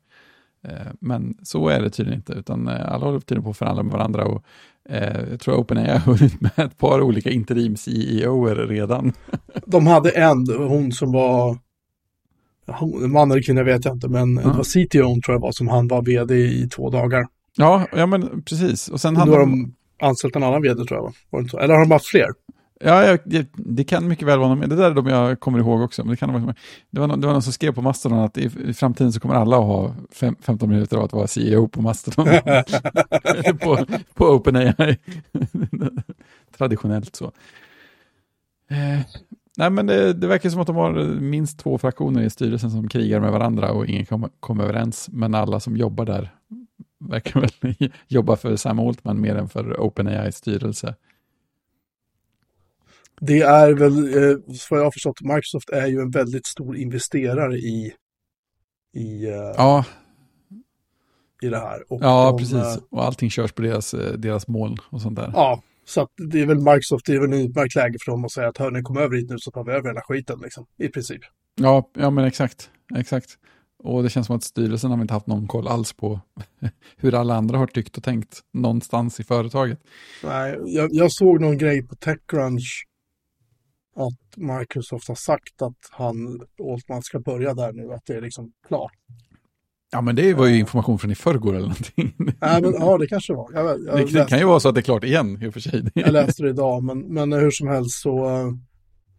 [0.63, 3.83] Eh, men så är det tydligen inte, utan eh, alla håller tydligen på att förhandla
[3.83, 4.45] med varandra och
[4.89, 9.13] eh, jag tror OpenAI har hunnit med ett par olika interim-CEOer redan.
[9.67, 11.59] De hade en, hon som var,
[12.67, 14.35] hon, man eller kvinna vet jag inte, men mm.
[14.35, 17.27] det var CTO tror jag var, som han var vd i två dagar.
[17.57, 18.89] Ja, ja men precis.
[18.89, 21.59] Och sen hade de anställt en annan vd tror jag, var det så?
[21.59, 22.29] Eller har de haft fler?
[22.85, 25.83] Ja, jag, det kan mycket väl vara någon, det där är de jag kommer ihåg
[25.83, 26.03] också.
[26.03, 26.55] Men det, kan vara,
[26.91, 29.21] det, var någon, det var någon som skrev på Mastodon att i, i framtiden så
[29.21, 32.27] kommer alla att ha fem, 15 minuter av att vara CEO på Mastodon.
[33.61, 34.99] på, på OpenAI.
[36.59, 37.33] Traditionellt så.
[38.71, 39.01] Eh,
[39.61, 42.89] nej, men det, det, verkar som att de har minst två fraktioner i styrelsen som
[42.89, 45.09] krigar med varandra och ingen kommer kom överens.
[45.13, 46.35] Men alla som jobbar där
[46.99, 50.95] verkar väl jobba för Sam Altman mer än för OpenAIs styrelse.
[53.21, 54.39] Det är väl, eh,
[54.71, 57.93] vad jag har förstått, Microsoft är ju en väldigt stor investerare i,
[58.95, 59.85] i, eh, ja.
[61.43, 61.93] i det här.
[61.93, 62.77] Och ja, de, precis.
[62.77, 65.31] Eh, och allting körs på deras, eh, deras moln och sånt där.
[65.35, 68.25] Ja, så att det är väl Microsoft, det är väl en utmärkt läge för dem
[68.25, 70.67] att säga att hörni, kom över hit nu så tar vi över hela skiten, liksom,
[70.79, 71.21] i princip.
[71.55, 73.39] Ja, ja men exakt, exakt.
[73.83, 76.21] Och det känns som att styrelsen har inte haft någon koll alls på
[76.97, 79.81] hur alla andra har tyckt och tänkt någonstans i företaget.
[80.25, 82.87] Nej, jag, jag såg någon grej på Techcrunch
[83.97, 88.53] att Microsoft har sagt att han, Altman ska börja där nu, att det är liksom
[88.69, 88.93] klart.
[89.93, 92.15] Ja, men det var ju information från i förrgår eller någonting.
[92.41, 93.51] Nej, men, ja, det kanske var.
[93.55, 95.53] Jag, jag det, det, kan ju vara så att det är klart igen, i och
[95.53, 95.85] för sig.
[95.95, 98.25] jag läste det idag, men, men hur som helst så...
[98.25, 98.55] Uh,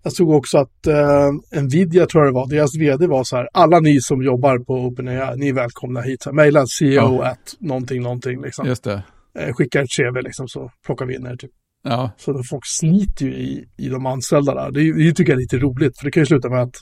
[0.03, 3.49] jag såg också att uh, Nvidia, tror jag det var, deras vd var så här,
[3.53, 6.25] alla ni som jobbar på OpenAI, ni är välkomna hit.
[6.31, 7.25] Maila CEO ja.
[7.25, 8.67] at någonting, någonting liksom.
[8.67, 9.03] Just det.
[9.39, 11.51] Uh, skicka ett CV liksom, så plockar vi in er typ.
[11.83, 12.11] Ja.
[12.17, 14.71] Så folk sliter ju i, i de anställda där.
[14.71, 16.75] Det, det tycker jag är lite roligt, för det kan ju sluta med att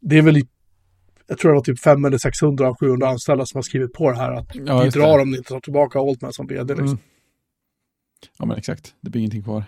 [0.00, 0.42] det är väl,
[1.30, 4.16] jag tror det var typ 500 eller 600 700 anställda som har skrivit på det
[4.16, 5.22] här att ja, vi drar det.
[5.22, 6.74] om ni inte tar tillbaka Altman som vd.
[6.74, 6.86] Liksom.
[6.86, 6.98] Mm.
[8.38, 9.64] Ja men exakt, det blir ingenting kvar.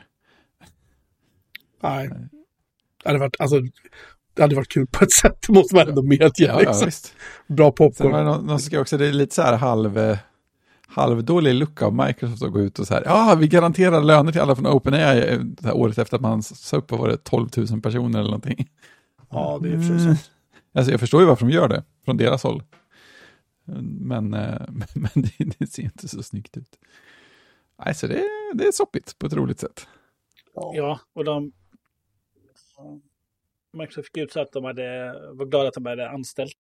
[1.83, 2.11] Nej.
[3.03, 3.61] Det hade varit, alltså,
[4.35, 6.33] det hade varit kul på ett sätt, det måste man ändå medge.
[6.37, 6.89] Ja, liksom.
[7.49, 7.55] ja.
[7.55, 8.13] Bra popcorn.
[8.13, 10.19] Sen någon, någon också, det är lite så här halv eh,
[10.87, 14.41] halvdålig lucka av Microsoft att gå ut och så här, ja, vi garanterar löner till
[14.41, 18.19] alla från OpenAI eh, året efter att man sa upp, var det, 12 000 personer
[18.19, 18.69] eller någonting.
[19.31, 20.17] Ja, det är precis mm.
[20.73, 22.63] Alltså jag förstår ju varför de gör det, från deras håll.
[24.01, 26.79] Men, eh, men det, det ser inte så snyggt ut.
[27.85, 29.87] Nej, så det, det är soppigt på ett roligt sätt.
[30.55, 31.53] Ja, och de...
[33.73, 36.59] Microsoft fick ut så att de hade, var glada att de hade anställt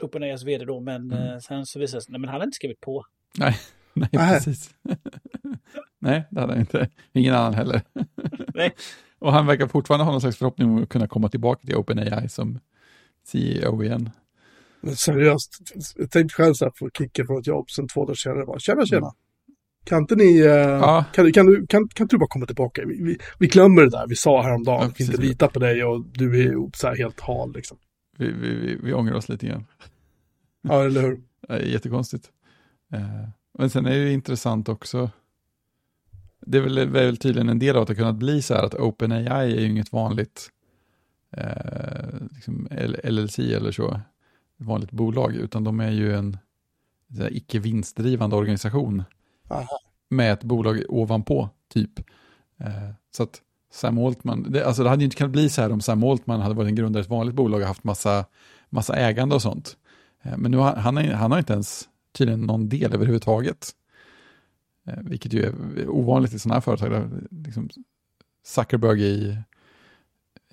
[0.00, 1.32] OpenAIs vd då, men mm.
[1.32, 3.04] Eh, sen så visade det sig, nej men han hade inte skrivit på.
[3.38, 3.56] Nej,
[3.92, 4.74] nej precis.
[5.98, 6.90] nej, det hade han inte.
[7.12, 7.82] Ingen annan heller.
[8.54, 8.74] nej.
[9.22, 12.28] Och han verkar fortfarande ha någon slags förhoppning om att kunna komma tillbaka till OpenAI
[12.28, 12.58] som
[13.26, 14.10] CEO igen.
[14.80, 15.58] Men seriöst,
[15.96, 18.58] jag tänkte själv så här, få kicka från ett jobb, sen två dagar senare bara,
[18.58, 19.06] tjena tjena.
[19.06, 19.14] Mm.
[19.84, 21.04] Kan inte ni, eh, ja.
[21.12, 22.82] kan, kan, du, kan, kan du bara komma tillbaka?
[22.86, 25.84] Vi, vi, vi glömmer det där vi sa häromdagen, ja, vi inte litar på dig
[25.84, 27.78] och du är så här helt hal liksom.
[28.18, 29.64] Vi, vi, vi, vi ångrar oss lite grann.
[30.62, 31.20] Ja, eller hur?
[31.72, 32.30] Jättekonstigt.
[32.92, 35.10] Eh, men sen är det intressant också.
[36.46, 38.74] Det är väl, väl tydligen en del av att det kunnat bli så här att
[38.74, 40.50] OpenAI är ju inget vanligt
[41.30, 42.68] eh, liksom
[43.04, 44.00] LLC eller så,
[44.56, 46.38] vanligt bolag, utan de är ju en
[47.30, 49.02] icke vinstdrivande organisation
[49.50, 49.80] Aha.
[50.08, 51.98] med ett bolag ovanpå, typ.
[52.60, 55.72] Eh, så att Sam Altman, det, alltså det hade ju inte kunnat bli så här
[55.72, 58.24] om Sam Altman hade varit en grundare i ett vanligt bolag och haft massa,
[58.70, 59.76] massa ägande och sånt.
[60.22, 63.70] Eh, men nu har han, han har inte ens tydligen någon del överhuvudtaget.
[64.86, 66.90] Eh, vilket ju är ovanligt i sådana här företag.
[66.90, 67.68] Där liksom
[68.44, 69.38] Zuckerberg i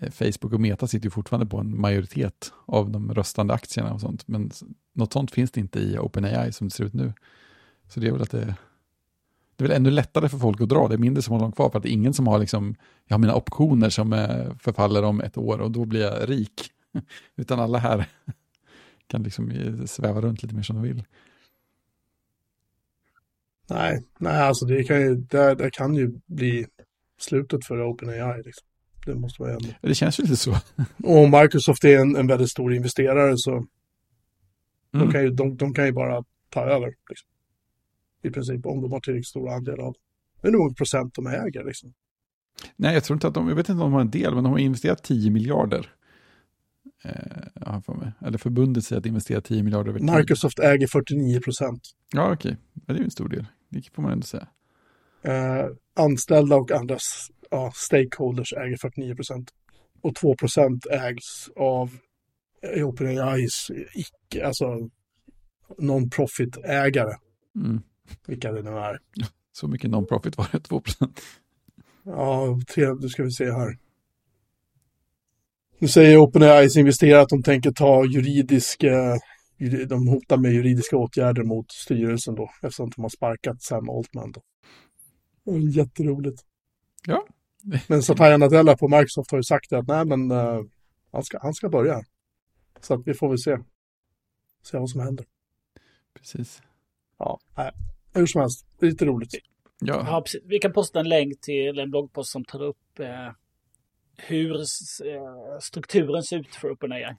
[0.02, 4.02] eh, Facebook och Meta sitter ju fortfarande på en majoritet av de röstande aktierna och
[4.02, 4.28] sånt.
[4.28, 4.52] Men
[4.94, 7.14] något sånt finns det inte i OpenAI som det ser ut nu.
[7.88, 8.56] Så det är väl att det,
[9.56, 10.88] det är väl ännu lättare för folk att dra.
[10.88, 12.76] Det är mindre som har långt kvar för att det är ingen som har liksom,
[13.08, 16.72] jag har mina optioner som eh, förfaller om ett år och då blir jag rik.
[17.36, 18.06] Utan alla här
[19.08, 19.52] kan liksom
[19.88, 21.04] sväva runt lite mer som de vill.
[23.70, 26.66] Nej, nej alltså det kan ju, det, det kan ju bli
[27.20, 28.38] slutet för OpenAI.
[28.46, 28.68] Liksom.
[29.06, 29.70] Det måste vara ändå.
[29.82, 30.52] Det känns ju lite så.
[31.04, 33.68] Och om Microsoft är en, en väldigt stor investerare så mm.
[34.92, 36.94] de, kan ju, de, de, kan ju bara ta över.
[37.10, 37.30] Liksom.
[38.24, 39.96] I princip, om de har tillräckligt stor andel av
[40.42, 41.94] Men hur många procent de äger liksom.
[42.76, 44.44] Nej, jag tror inte att de, jag vet inte om de har en del, men
[44.44, 45.94] de har investerat 10 miljarder.
[47.04, 48.12] Eh, för mig.
[48.22, 50.12] Eller förbundet sig att investera 10 miljarder över tid.
[50.16, 51.82] Microsoft äger 49 procent.
[52.14, 52.52] Ja, okej.
[52.52, 52.56] Okay.
[52.74, 53.46] Det är ju en stor del.
[53.70, 54.48] Det får man ändå säga.
[55.22, 56.98] Eh, anställda och andra
[57.50, 59.50] ja, stakeholders äger 49 procent.
[60.02, 61.90] Och 2 procent ägs av
[62.84, 64.90] OpenAIs icke, alltså
[65.78, 67.16] non-profit-ägare.
[67.56, 67.82] Mm.
[68.28, 69.00] Vilka det nu är.
[69.52, 71.22] Så mycket non-profit var det, 2 procent.
[72.04, 73.78] Ja, tre, nu ska vi se här.
[75.80, 79.20] Nu säger OpenAIs investerare att de tänker ta juridiska
[79.88, 84.32] de hotar med juridiska åtgärder mot styrelsen då, eftersom de har sparkat Sam Altman.
[84.32, 84.42] Då.
[85.58, 86.42] Jätteroligt.
[87.06, 87.26] Ja.
[87.88, 90.62] men Satya Nadella på Microsoft har ju sagt att nej, men uh,
[91.12, 92.04] han, ska, han ska börja.
[92.82, 93.58] Så att vi får väl se.
[94.64, 95.26] Se vad som händer.
[96.14, 96.62] Precis.
[97.18, 97.72] Ja, nej.
[98.14, 99.30] hur som helst, lite roligt.
[99.80, 100.04] Ja.
[100.08, 100.42] ja precis.
[100.46, 103.32] Vi kan posta en länk till en bloggpost som tar upp eh,
[104.18, 107.16] hur eh, strukturen ser ut för OpenAI.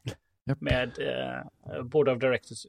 [0.48, 0.60] Yep.
[0.60, 2.66] Med eh, Board of Directors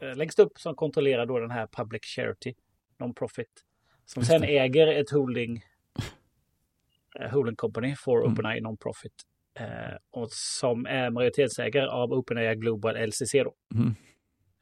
[0.00, 2.54] eh, längst upp som kontrollerar då den här Public Charity
[2.98, 3.64] Non-Profit.
[4.04, 5.62] Som sen äger ett holding,
[7.20, 8.32] eh, holding company for mm.
[8.32, 9.12] OpenAI Non-Profit.
[9.54, 13.54] Eh, och som är majoritetsägare av OpenAI Global LCC då.
[13.74, 13.94] Mm.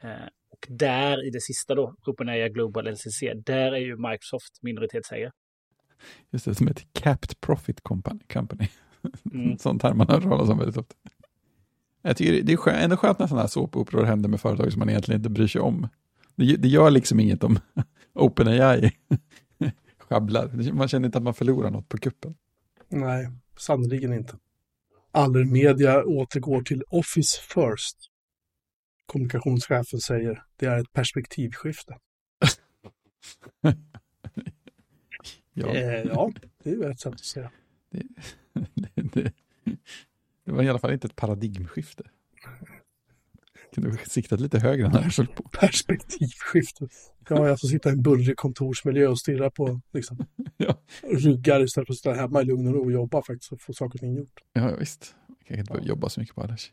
[0.03, 5.31] Eh, och där i det sista då, OpenAI Global LCC, där är ju Microsoft minoritetsägare.
[6.31, 8.69] Just det, som ett Capped Profit Company.
[9.33, 9.59] Mm.
[9.59, 10.95] Sånt här man hör talas om väldigt ofta.
[12.07, 14.79] Jag tycker det är skön, ändå skönt när sådana här såpoperor händer med företag som
[14.79, 15.89] man egentligen inte bryr sig om.
[16.37, 17.59] Det, det gör liksom inget om
[18.15, 18.93] OpenAI
[19.99, 20.73] sjabblar.
[20.73, 22.35] Man känner inte att man förlorar något på kuppen.
[22.89, 24.37] Nej, sannerligen inte.
[25.13, 27.97] Allermedia återgår till Office First.
[29.07, 31.97] Kommunikationschefen säger det är ett perspektivskifte.
[35.53, 35.67] ja.
[35.67, 36.33] Eh, ja,
[36.63, 37.51] det är ett sätt att säga.
[37.91, 38.03] Det,
[38.75, 39.33] det, det,
[40.47, 42.05] det var i alla fall inte ett paradigmskifte.
[43.75, 45.43] Kunde du siktat lite högre än här på.
[45.43, 46.89] Perspektivskifte.
[47.29, 50.27] Ja, jag får sitta i en bullrig kontorsmiljö och stirra på liksom,
[50.57, 50.75] ja.
[51.03, 53.73] ryggar istället för att sitta hemma i lugn och ro och jobba faktiskt och få
[53.73, 54.41] saker och ting gjort.
[54.53, 55.15] Ja, visst.
[55.39, 55.81] Jag kan inte ja.
[55.89, 56.73] jobba så mycket på annars.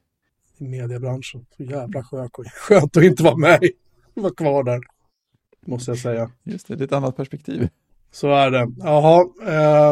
[0.57, 1.45] I mediebranschen.
[1.57, 3.59] Så jävla skönt, skönt att inte vara med.
[4.13, 4.82] Vara kvar där.
[5.65, 6.32] Måste jag säga.
[6.43, 7.69] Just det, det är ett annat perspektiv.
[8.11, 8.67] Så är det.
[8.78, 9.24] Jaha.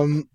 [0.01, 0.27] Um,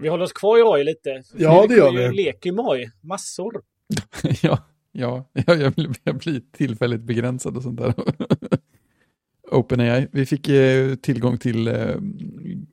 [0.00, 1.22] vi håller oss kvar i AI lite.
[1.36, 2.08] Ja, det gör vi.
[2.08, 3.62] Vi leker med AI massor.
[4.42, 4.58] ja,
[4.92, 5.74] ja, jag,
[6.04, 7.94] jag blir tillfälligt begränsad och sånt där.
[9.50, 11.96] OpenAI, vi fick eh, tillgång till eh,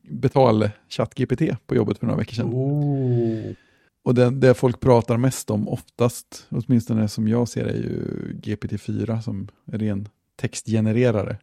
[0.09, 2.53] betal ChatGPT på jobbet för några veckor sedan.
[2.53, 3.53] Oh.
[4.03, 8.01] Och det, det folk pratar mest om oftast, åtminstone som jag ser är ju
[8.41, 11.37] GPT-4 som ren textgenererare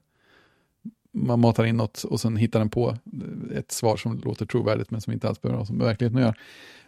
[1.14, 2.96] man matar in något och sen hittar den på
[3.54, 6.34] ett svar som låter trovärdigt men som inte alls behöver ha med verkligheten att göra.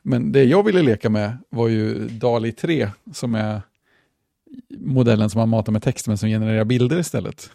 [0.02, 3.62] Men det jag ville leka med var ju DALI 3 som är
[4.78, 7.50] modellen som man matar med text men som genererar bilder istället.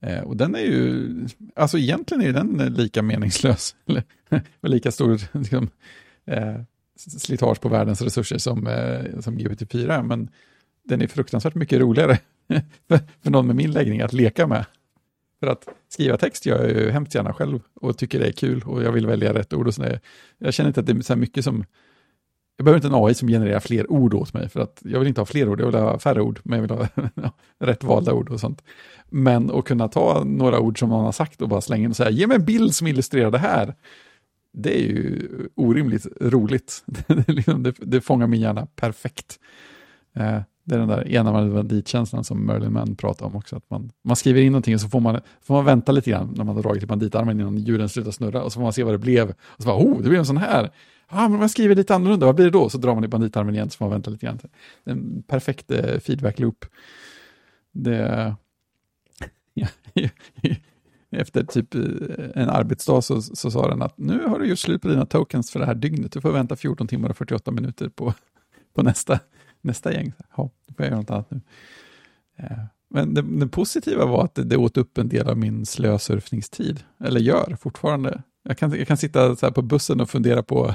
[0.00, 1.10] Eh, och den är ju,
[1.54, 5.68] alltså egentligen är den lika meningslös, eller lika stor liksom,
[6.26, 6.60] eh,
[6.96, 10.30] slitage på världens resurser som, eh, som GPT-4, men
[10.84, 12.18] den är fruktansvärt mycket roligare
[12.88, 14.64] för, för någon med min läggning att leka med.
[15.40, 18.62] För att skriva text gör jag ju hemskt gärna själv och tycker det är kul
[18.66, 20.00] och jag vill välja rätt ord och sådär.
[20.38, 21.64] Jag känner inte att det är så mycket som
[22.56, 25.08] jag behöver inte en AI som genererar fler ord åt mig, för att jag vill
[25.08, 26.88] inte ha fler ord, jag vill ha färre ord, men jag vill
[27.24, 28.62] ha rätt valda ord och sånt.
[29.08, 31.96] Men att kunna ta några ord som någon har sagt och bara slänga in och
[31.96, 33.74] säga, ge mig en bild som illustrerar det här.
[34.52, 36.84] Det är ju orimligt roligt.
[37.06, 39.38] det, liksom, det, det fångar min hjärna perfekt.
[40.14, 43.56] Eh, det är den där enarmade banditkänslan som Merlin Mann pratar om också.
[43.56, 46.34] Att man, man skriver in någonting och så får man, får man vänta lite grann
[46.36, 48.82] när man har dragit i banditarmen innan hjulen slutar snurra och så får man se
[48.82, 49.30] vad det blev.
[49.30, 50.70] Och så bara, oh, det blev en sån här.
[51.10, 52.68] Ja, ah, men om jag skriver lite annorlunda, vad blir det då?
[52.68, 54.38] Så drar man i banditarmen igen så får man vänta lite grann.
[54.84, 56.64] En perfekt eh, feedback-loop.
[57.72, 58.34] Det...
[61.10, 61.80] Efter typ eh,
[62.34, 65.50] en arbetsdag så, så sa den att nu har du gjort slut på dina tokens
[65.50, 66.12] för det här dygnet.
[66.12, 68.14] Du får vänta 14 timmar och 48 minuter på,
[68.74, 69.20] på nästa,
[69.66, 70.12] nästa gäng.
[70.36, 71.40] Ja, då får jag göra något annat nu.
[72.36, 72.58] Eh,
[72.90, 76.80] men det, det positiva var att det, det åt upp en del av min slösurfningstid.
[77.04, 78.22] Eller gör fortfarande.
[78.42, 80.74] Jag kan, jag kan sitta så på bussen och fundera på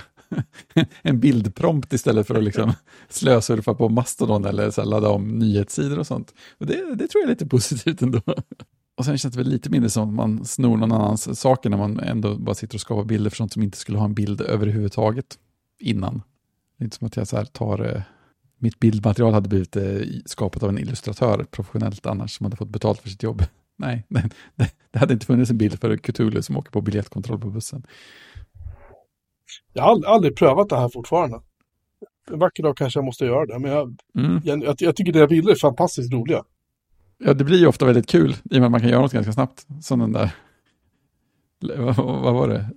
[1.01, 2.73] en bildprompt istället för att liksom
[3.09, 6.33] slösurfa på Mastodon eller så ladda om nyhetssidor och sånt.
[6.57, 8.21] Och det, det tror jag är lite positivt ändå.
[8.97, 11.77] Och sen känns det väl lite mindre som att man snor någon annans saker när
[11.77, 14.41] man ändå bara sitter och skapar bilder för sånt som inte skulle ha en bild
[14.41, 15.37] överhuvudtaget
[15.79, 16.21] innan.
[16.77, 18.01] Det är inte som att jag så här tar, eh,
[18.61, 23.01] mitt bildmaterial hade blivit eh, skapat av en illustratör professionellt annars som hade fått betalt
[23.01, 23.43] för sitt jobb.
[23.77, 27.39] Nej, det, det, det hade inte funnits en bild för Cthulhu som åker på biljettkontroll
[27.39, 27.83] på bussen.
[29.73, 31.41] Jag har aldrig prövat det här fortfarande.
[32.31, 34.41] En vacker dag kanske jag måste göra det, men jag, mm.
[34.45, 36.43] jag, jag, jag tycker dina bilder är fantastiskt roliga.
[37.17, 39.13] Ja, det blir ju ofta väldigt kul i och med att man kan göra något
[39.13, 39.67] ganska snabbt.
[39.81, 40.31] Som den där,
[41.97, 42.69] vad var det?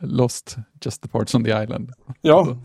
[0.00, 1.92] Lost just the parts on the island.
[2.20, 2.56] Ja.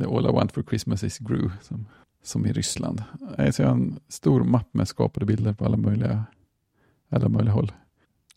[0.00, 1.86] All I want for Christmas is Gru, som,
[2.22, 3.02] som i Ryssland.
[3.38, 6.24] Jag ser en stor mapp med skapade bilder på alla möjliga,
[7.10, 7.72] alla möjliga håll.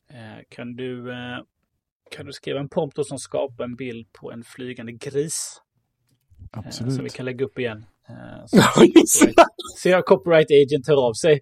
[0.09, 1.37] Eh, kan du eh,
[2.11, 5.61] kan du skriva en prompt som skapar en bild på en flygande gris?
[6.53, 6.93] Eh, Absolut.
[6.93, 7.85] Som vi kan lägga upp igen.
[9.77, 11.39] Så jag copyright agent hör av sig.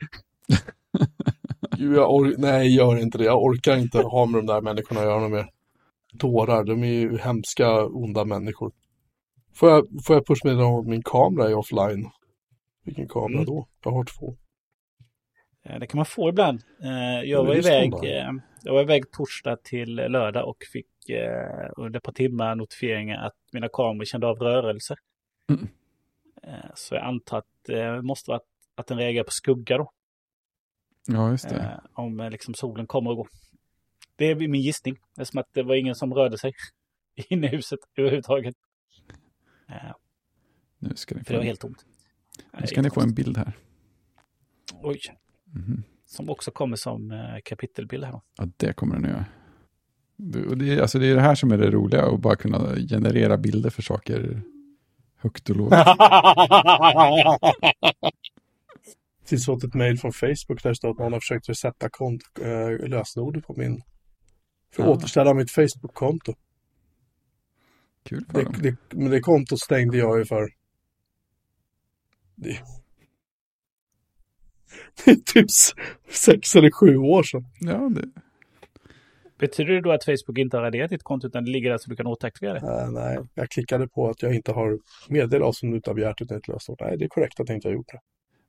[1.77, 3.23] Gud, jag Nej, gör inte det.
[3.23, 5.49] Jag orkar inte ha med de där människorna att göra mer.
[6.13, 8.71] Dårar, de är ju hemska, onda människor.
[9.55, 12.09] Får jag, får jag pushmeddelande om min kamera är offline?
[12.85, 13.45] Vilken kamera mm.
[13.45, 13.67] då?
[13.83, 14.35] Jag har två.
[15.79, 16.61] Det kan man få ibland.
[16.83, 17.93] Eh, jag var iväg
[18.65, 23.33] jag var iväg torsdag till lördag och fick eh, under ett par timmar notifieringar att
[23.53, 24.95] mina kameror kände av rörelse.
[25.49, 25.67] Mm.
[26.43, 29.91] Eh, så jag antar att det måste vara att, att den reagerar på skugga då.
[31.07, 31.55] Ja, just det.
[31.55, 33.27] Eh, om eh, liksom solen kommer och går.
[34.15, 34.95] Det är min gissning.
[35.15, 36.53] Det är som att det var ingen som rörde sig
[37.29, 38.55] inne i huset överhuvudtaget.
[39.69, 39.75] Eh,
[40.79, 41.85] nu ska ni få, för det var helt tomt.
[42.59, 43.53] Nu ska ni få en bild här.
[44.81, 44.99] Oj.
[45.55, 45.83] Mm -hmm.
[46.05, 48.21] Som också kommer som eh, kapitelbild här.
[48.37, 49.25] Ja, det kommer den göra.
[50.15, 53.37] Det, det, alltså det är det här som är det roliga, att bara kunna generera
[53.37, 54.41] bilder för saker
[55.23, 55.73] högt och lågt.
[59.25, 62.21] Tills fått ett mail från Facebook där det står att någon har försökt resetta kont
[62.41, 63.81] äh, lösenordet på min...
[64.75, 64.95] För att ja.
[64.95, 66.33] återställa mitt Facebook-konto.
[68.03, 68.53] Kul för det, dem.
[68.61, 70.49] Det, men det kontot stängde jag ju för...
[72.35, 72.49] Det,
[75.05, 75.51] det är typ
[76.09, 77.45] sex eller sju år sedan.
[77.59, 78.09] Ja, det...
[79.37, 81.89] Betyder det då att Facebook inte har raderat ditt konto utan det ligger där så
[81.89, 82.81] du kan återaktivera det?
[82.81, 84.79] Äh, nej, jag klickade på att jag inte har
[85.09, 86.81] meddelat som du inte har begärt utan ett lösenord.
[86.81, 87.99] Nej, det är korrekt att jag inte har gjort det.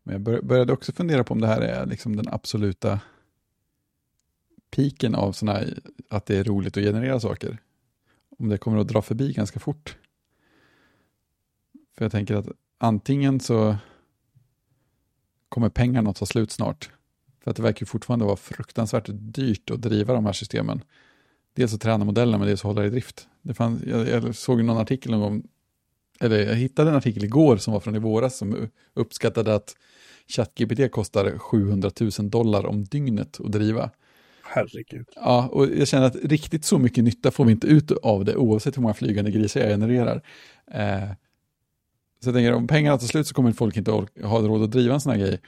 [0.03, 3.01] Men jag började också fundera på om det här är liksom den absoluta
[4.71, 5.79] piken av sådana här,
[6.11, 7.59] att det är roligt att generera saker.
[8.39, 9.97] Om det kommer att dra förbi ganska fort.
[11.97, 12.47] För jag tänker att
[12.79, 13.77] antingen så
[15.49, 16.91] kommer pengarna att ta slut snart.
[17.41, 20.85] För att det verkar fortfarande vara fruktansvärt dyrt att driva de här systemen.
[21.55, 23.29] Dels att träna modellerna men dels att hålla det i drift.
[23.43, 25.43] Det fanns, jag, jag såg någon artikel någon gång,
[26.21, 29.77] eller jag hittade en artikel igår som var från i våras som uppskattade att
[30.27, 33.91] ChatGPT kostar 700 000 dollar om dygnet att driva.
[34.47, 35.09] Herregud.
[35.17, 38.37] Ja, och jag känner att riktigt så mycket nytta får vi inte ut av det
[38.37, 40.23] oavsett hur många flygande grisar jag genererar.
[40.71, 41.09] Eh,
[42.21, 44.95] så jag tänker om pengarna tar slut så kommer folk inte ha råd att driva
[44.95, 45.41] en sån här grej.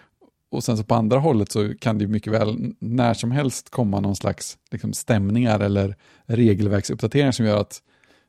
[0.50, 4.00] Och sen så på andra hållet så kan det mycket väl när som helst komma
[4.00, 7.82] någon slags liksom, stämningar eller regelverksuppdateringar som gör att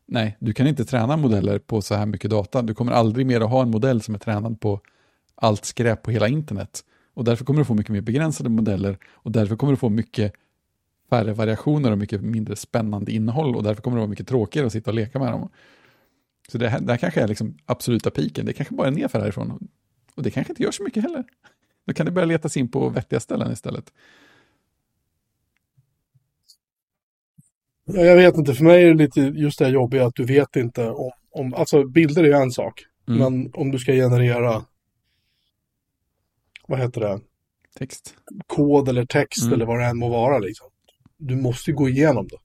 [0.07, 2.61] nej, du kan inte träna modeller på så här mycket data.
[2.61, 4.81] Du kommer aldrig mer att ha en modell som är tränad på
[5.35, 6.83] allt skräp på hela internet.
[7.13, 10.33] Och därför kommer du få mycket mer begränsade modeller och därför kommer du få mycket
[11.09, 14.73] färre variationer och mycket mindre spännande innehåll och därför kommer det vara mycket tråkigare att
[14.73, 15.49] sitta och leka med dem.
[16.51, 18.45] Så det här, det här kanske är liksom absoluta piken.
[18.45, 19.67] Det kanske bara är nerför härifrån.
[20.15, 21.23] Och det kanske inte gör så mycket heller.
[21.87, 23.93] Då kan det börja leta sig in på vettiga ställen istället.
[27.85, 30.25] Ja, jag vet inte, för mig är det lite just det här jobbiga att du
[30.25, 32.85] vet inte om, om alltså bilder är en sak.
[33.07, 33.19] Mm.
[33.19, 34.65] Men om du ska generera,
[36.67, 37.19] vad heter det,
[37.77, 38.15] Text.
[38.47, 39.53] kod eller text Mm.
[39.53, 40.67] eller vad det än må vara liksom.
[41.17, 42.37] Du måste ju gå igenom det.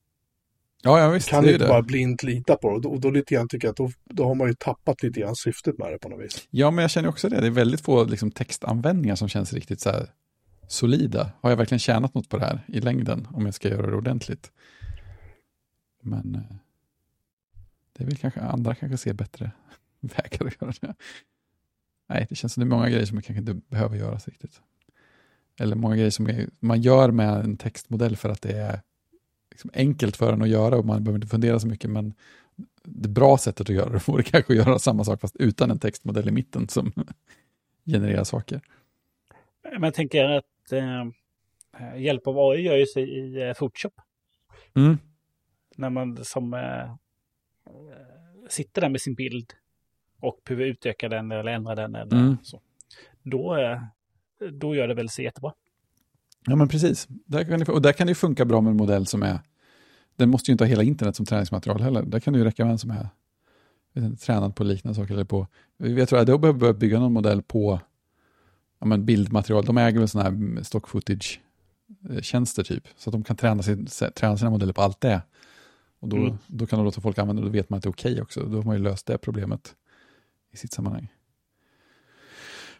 [0.82, 1.28] Ja, ja visst.
[1.28, 1.68] kan det du inte det.
[1.68, 2.74] bara blint lita på det.
[2.74, 5.02] Och då, och då lite grann tycker jag att då, då har man ju tappat
[5.02, 6.48] lite grann syftet med det på något vis.
[6.50, 7.40] Ja, men jag känner också det.
[7.40, 10.10] Det är väldigt få liksom, textanvändningar som känns riktigt så här
[10.68, 11.32] solida.
[11.40, 13.96] Har jag verkligen tjänat något på det här i längden om jag ska göra det
[13.96, 14.50] ordentligt?
[16.02, 16.56] Men eh,
[17.92, 19.50] det väl kanske andra kanske ser bättre
[20.00, 20.94] vägar att göra det.
[22.08, 24.60] Nej, det känns som det är många grejer som man kanske inte behöver göras riktigt.
[25.60, 28.80] Eller många grejer som är, man gör med en textmodell för att det är
[29.50, 31.90] liksom enkelt för en att göra och man behöver inte fundera så mycket.
[31.90, 32.14] Men
[32.84, 35.78] det bra sättet att göra det vore kanske att göra samma sak fast utan en
[35.78, 36.92] textmodell i mitten som
[37.84, 38.60] genererar saker.
[39.62, 43.94] Men jag tänker att eh, hjälp av AI gör ju sig i eh, Photoshop.
[44.74, 44.98] Mm.
[45.76, 46.94] När man som eh,
[48.48, 49.52] sitter där med sin bild
[50.20, 52.36] och behöver utöka den eller ändra den eller Mm.
[52.42, 52.60] så.
[53.22, 53.82] Då, eh,
[54.50, 55.52] då gör det väl sig jättebra.
[56.46, 57.08] Ja, men precis.
[57.08, 59.38] Där kan det, och där kan det funka bra med en modell som är...
[60.16, 62.02] Den måste ju inte ha hela internet som träningsmaterial heller.
[62.02, 63.08] Där kan det ju räcka med en som är
[63.96, 65.14] inte, tränad på liknande saker.
[65.14, 67.80] Eller på, jag tror att Adobe behöver börja bygga någon modell på
[68.78, 69.64] ja, men bildmaterial.
[69.64, 72.88] De äger väl sådana här stock footage-tjänster typ.
[72.96, 75.22] Så att de kan träna, sin, träna sina modeller på allt det.
[76.00, 76.38] Och då, Mm.
[76.46, 78.22] då kan de låta folk använda det och då vet man att det är okej
[78.22, 78.40] också.
[78.40, 79.74] Då har man ju löst det problemet
[80.52, 81.12] i sitt sammanhang.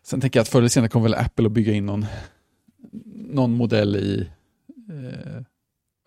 [0.02, 2.06] Sen tänker jag att förr eller senare kommer väl Apple att bygga in någon,
[3.14, 4.28] någon modell i
[4.88, 5.42] eh,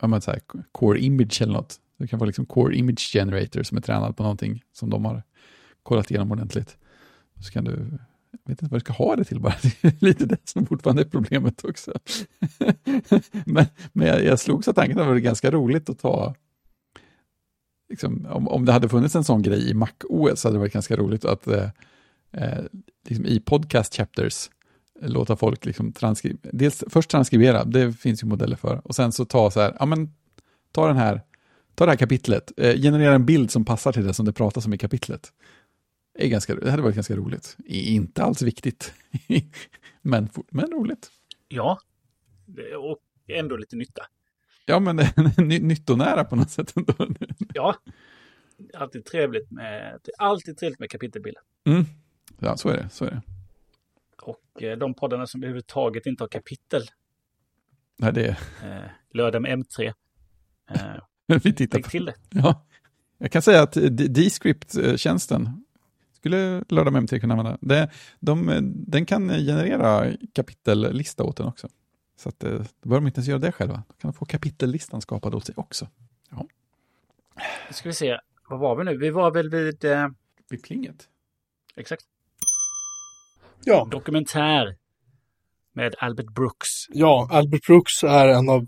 [0.01, 0.41] här,
[0.71, 1.79] Core Image eller något.
[1.97, 5.23] Det kan vara liksom Core Image Generator som är tränad på någonting som de har
[5.83, 6.77] kollat igenom ordentligt.
[7.45, 7.71] Så kan du,
[8.31, 10.65] jag vet inte vad du ska ha det till bara, det är lite det som
[10.65, 11.93] fortfarande är problemet också.
[13.45, 16.35] men men jag, jag slogs av tanken att det var ganska roligt att ta,
[17.89, 20.59] liksom, om, om det hade funnits en sån grej i Mac OS så hade det
[20.59, 21.69] varit ganska roligt att eh,
[22.37, 22.63] eh,
[23.09, 24.49] liksom i podcast chapters
[25.01, 29.25] låta folk liksom transkri- dels först transkribera, det finns ju modeller för, och sen så
[29.25, 30.13] ta så här, ja men
[30.71, 31.21] ta den här,
[31.75, 34.65] ta det här kapitlet, eh, generera en bild som passar till det som det pratas
[34.65, 35.33] om i kapitlet.
[36.17, 37.57] Det, är ganska, det hade varit ganska roligt.
[37.65, 38.93] Inte alls viktigt,
[40.01, 41.11] men, men roligt.
[41.47, 41.79] Ja,
[42.79, 44.01] och ändå lite nytta.
[44.65, 44.95] Ja, men
[45.37, 46.93] ny, nyttonära på något sätt ändå.
[47.53, 47.75] Ja,
[48.73, 51.41] alltid trevligt med, alltid trevligt med kapitelbilder.
[51.67, 51.85] Mm.
[52.39, 52.89] Ja, så är det.
[52.89, 53.21] Så är det.
[54.21, 56.83] Och eh, de poddarna som överhuvudtaget inte har kapitel,
[57.97, 58.37] Nej, det är,
[58.77, 59.93] eh, lördag med M3,
[60.69, 60.81] eh,
[61.43, 61.89] vi tittar på.
[61.89, 62.15] till det.
[62.29, 62.65] Ja.
[63.17, 63.73] Jag kan säga att
[64.09, 65.63] Descript-tjänsten
[66.13, 67.57] skulle lördag med MT kunna använda.
[67.61, 71.67] Det, de, den kan generera kapitellista åt den också.
[72.17, 72.47] Så att, då
[72.81, 73.83] behöver de inte ens göra det själva.
[73.87, 75.87] Då kan de få kapitellistan skapad åt sig också.
[77.67, 78.19] Nu ska vi se,
[78.49, 78.97] vad var vi nu?
[78.97, 80.07] Vi var väl vid, eh,
[80.49, 81.09] Vid plinget.
[81.75, 82.05] exakt,
[83.67, 84.75] Ja, dokumentär
[85.73, 86.69] med Albert Brooks.
[86.89, 88.67] ja Albert Brooks är en av,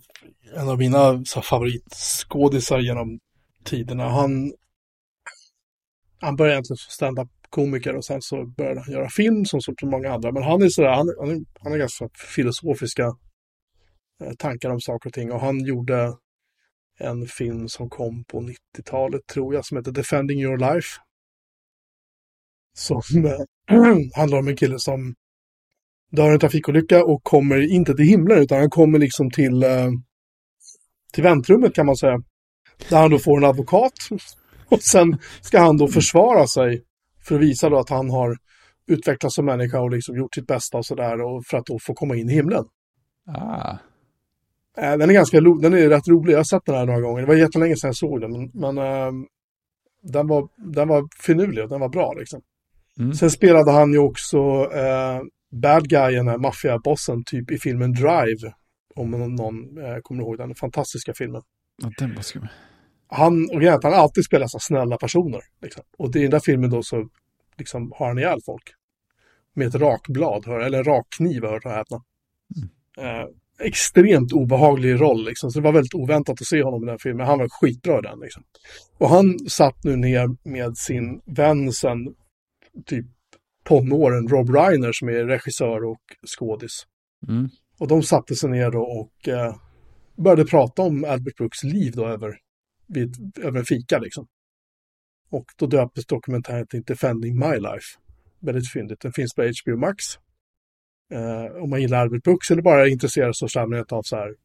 [0.55, 3.19] en av mina favoritskådisar genom
[3.63, 4.09] tiderna.
[4.09, 4.53] Han,
[6.21, 10.13] han började egentligen som stand-up-komiker och sen så började han göra film som så många
[10.13, 10.31] andra.
[10.31, 13.05] Men han är sådär, han, han, han har ganska filosofiska
[14.23, 15.31] eh, tankar om saker och ting.
[15.31, 16.13] Och han gjorde
[16.99, 20.87] en film som kom på 90-talet tror jag som heter Defending Your Life.
[22.77, 23.31] Som eh,
[24.15, 25.15] handlar om en kille som
[26.11, 29.89] dör i en trafikolycka och kommer inte till himlen utan han kommer liksom till, eh,
[31.13, 32.21] till väntrummet kan man säga.
[32.89, 33.93] Där han då får en advokat
[34.69, 36.83] och sen ska han då försvara sig
[37.23, 38.37] för att visa då att han har
[38.87, 42.15] utvecklats som människa och liksom gjort sitt bästa och sådär för att då få komma
[42.15, 42.65] in i himlen.
[43.27, 43.77] Ah,
[44.77, 46.33] Eh, Den är ganska den är rätt rolig.
[46.33, 47.21] Jag har sett den här några gånger.
[47.21, 48.75] Det var jättelänge sedan jag såg den, men, men
[50.01, 52.41] den, var, den var finurlig och den var bra liksom.
[52.99, 53.13] Mm.
[53.13, 54.37] Sen spelade han ju också
[54.73, 55.21] eh,
[55.51, 58.53] bad guyen, maffiabossen, typ i filmen Drive.
[58.95, 61.41] Om någon, eh, kommer ihåg den fantastiska filmen.
[61.83, 62.47] ja, den var skum.
[63.09, 65.41] Han, och han alltid spelar så snälla personer.
[65.61, 65.83] Liksom.
[65.97, 67.09] Och det i den där filmen då så
[67.57, 68.63] liksom, har han ihjäl folk.
[69.53, 72.03] Med ett rakblad, hör, eller en rakkniv, hör och häpna.
[72.97, 73.27] Eh,
[73.59, 75.51] extremt obehaglig roll, liksom.
[75.51, 77.27] så det var väldigt oväntat att se honom i den filmen.
[77.27, 78.19] Han var skitbra i den.
[78.19, 78.43] Liksom.
[78.97, 82.15] Och han satt nu ner med sin vän sen
[82.85, 83.05] typ
[83.63, 86.01] tonåren, Rob Reiner, som är regissör och
[86.37, 86.83] skådis.
[87.27, 87.49] Mm.
[87.79, 89.55] Och de satte sig ner då och eh,
[90.17, 92.37] började prata om Albert Brooks liv då över,
[92.87, 94.27] vid, över en fika liksom.
[95.29, 97.99] Och då döptes dokumentären till Defending My Life.
[98.39, 98.99] Väldigt fyndigt.
[99.01, 100.03] Den finns på HBO Max.
[101.13, 104.35] Eh, om man gillar Albert Brooks eller bara är intresserad så allmänhet av så här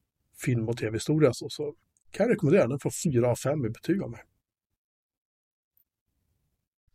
[0.44, 1.74] film och tv-historia så, så
[2.10, 2.70] kan jag rekommendera den.
[2.70, 4.20] Den får fyra av fem i betyg av mig.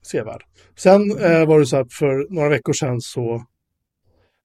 [0.07, 0.43] Sevärd.
[0.75, 3.45] Sen eh, var det så att för några veckor sedan så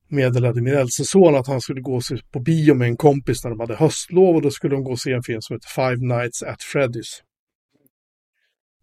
[0.08, 2.00] meddelade min äldste son att han skulle gå
[2.32, 5.00] på bio med en kompis när de hade höstlov och då skulle de gå och
[5.00, 7.22] se en film som heter Five Nights at Freddy's.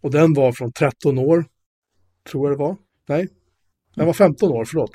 [0.02, 1.46] Och den var från 13 år,
[2.32, 2.78] tror jag det var.
[3.08, 3.28] Nej,
[3.96, 4.92] den var 15 år, förlåt.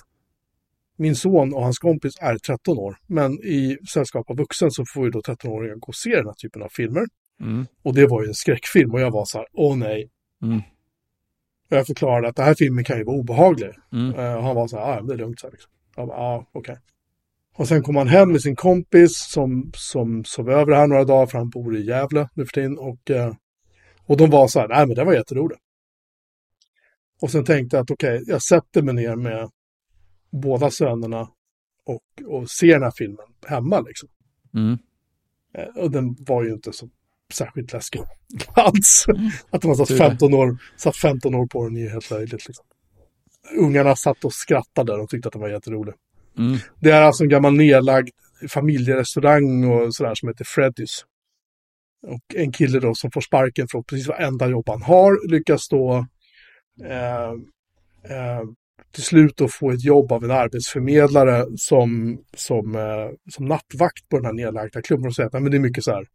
[0.96, 5.04] Min son och hans kompis är 13 år, men i sällskap av vuxen så får
[5.04, 7.04] ju då 13-åringar gå och se den här typen av filmer.
[7.40, 7.66] Mm.
[7.82, 10.10] Och det var ju en skräckfilm och jag var så här, åh nej.
[10.42, 10.62] Mm.
[11.70, 13.70] Och jag förklarade att den här filmen kan ju vara obehaglig.
[13.92, 14.14] Mm.
[14.14, 15.40] Eh, och han var så här, ja det är lugnt.
[15.40, 15.70] Så här, liksom.
[15.96, 16.76] Jag bara, ja okej.
[17.56, 21.26] Och sen kom han hem med sin kompis som, som sov över här några dagar
[21.26, 22.78] för han bor i Gävle nu för tiden.
[22.78, 23.34] Och, eh,
[24.06, 25.60] och de var så här, nej men det var jätteroligt.
[27.20, 29.50] Och sen tänkte jag att okej, jag sätter mig ner med
[30.30, 31.28] båda sönerna
[31.86, 34.08] och, och ser den här filmen hemma liksom.
[34.54, 34.78] Mm.
[35.54, 36.88] Eh, Och den var ju inte så
[37.34, 38.02] särskilt läskig
[38.54, 39.04] alls.
[39.50, 40.08] Att de har satt Tur det.
[40.08, 42.46] 15 år, satt 15 år på den är helt löjligt.
[42.48, 42.64] Liksom.
[43.58, 45.94] Ungarna satt och skrattade och tyckte att den var jätterolig.
[46.38, 46.58] Mm.
[46.80, 48.08] Det är alltså en gammal nedlagd
[48.48, 51.04] familjerestaurang och sådär som heter Freddy's.
[52.06, 56.06] Och en kille då som får sparken från precis varenda jobb han har lyckas då
[56.84, 57.30] eh,
[58.16, 58.42] eh,
[58.94, 64.16] till slut då få ett jobb av en arbetsförmedlare som, som, eh, som nattvakt på
[64.16, 66.06] den här nedlagda klubben och säger att "Nej, men det är mycket så här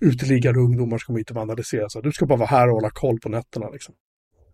[0.00, 1.88] uteliggare och ungdomar som kommer hit och vandaliserar.
[1.88, 3.70] Så här, du ska bara vara här och hålla koll på nätterna.
[3.70, 3.94] Liksom.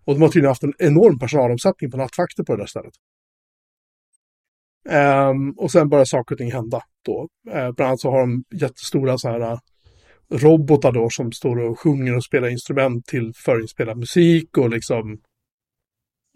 [0.05, 2.95] Och de har tydligen haft en enorm personalomsättning på nattvakter på det där stället.
[4.89, 7.29] Um, och sen börjar saker och ting hända då.
[7.49, 9.59] Uh, bland annat så har de jättestora så här äh,
[10.33, 15.19] robotar då som står och sjunger och spelar instrument till förinspelad musik och liksom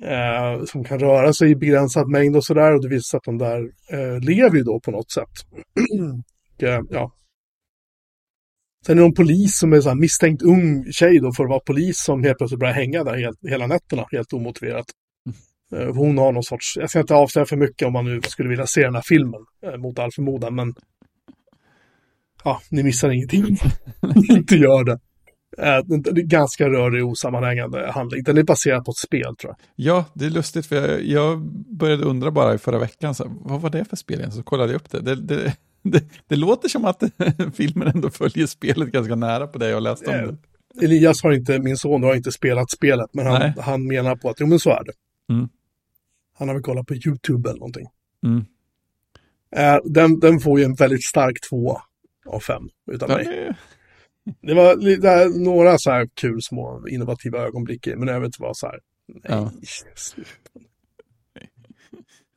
[0.03, 2.75] eh, som kan röra sig i begränsad mängd och sådär.
[2.75, 3.61] Och det visar sig att de där
[3.93, 5.33] eh, lever ju då på något sätt.
[6.57, 7.13] och, eh, ja.
[8.87, 11.61] Sen är det en polis som är så misstänkt ung tjej då för att vara
[11.61, 14.87] polis som helt plötsligt börjar hänga där helt, hela nätterna helt omotiverat.
[15.73, 18.49] Eh, Hon har någon sorts, jag ska inte avslöja för mycket om man nu skulle
[18.49, 20.75] vilja se den här filmen eh, mot all förmodan, men
[22.45, 23.57] ja, ni missar ingenting.
[24.31, 24.99] inte gör det.
[25.59, 25.79] Eh,
[26.13, 28.23] Det ganska rörig osammanhängande handling.
[28.23, 29.57] Den är baserad på ett spel tror jag.
[29.77, 31.41] Ja, det är lustigt för jag, jag
[31.79, 34.33] började undra bara i förra veckan, så här, vad var det för spel igen?
[34.33, 35.01] Så kollade jag upp det.
[35.01, 37.03] Det, det, det, det låter som att
[37.55, 40.23] filmen ändå följer spelet ganska nära på det jag läste om Eh,
[40.75, 40.85] det.
[40.85, 44.41] Elias har inte, min son har inte spelat spelet, men han, han menar på att
[44.41, 44.93] jo men så är det.
[45.35, 45.49] Mm.
[46.39, 47.87] Han har väl kollat på YouTube eller någonting.
[48.27, 48.45] Mm.
[49.57, 51.83] Eh, Den, den får ju en väldigt stark tvåa
[52.27, 52.63] av fem
[52.93, 53.25] utav Ja, mig.
[53.27, 53.57] det,
[54.41, 58.55] Det var li- det här, några så här kul små innovativa ögonblick men övrigt var
[58.55, 58.81] så här.
[59.09, 59.51] Nej, Ja.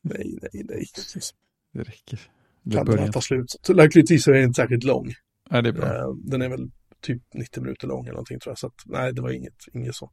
[0.02, 0.86] nej, nej, nej.
[1.74, 2.19] det räcker.
[2.72, 3.56] Kan den ta slut?
[3.69, 5.14] Lyckligtvis är den inte särskilt lång.
[5.49, 5.85] Ja, det är bra.
[5.95, 6.69] Eh, Den är väl
[7.02, 8.57] typ 90 minuter lång eller någonting tror jag.
[8.60, 10.11] Så att, nej, det var inget, inget så.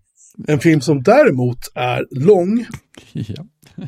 [0.49, 2.67] En film som däremot är lång
[3.13, 3.47] Ja.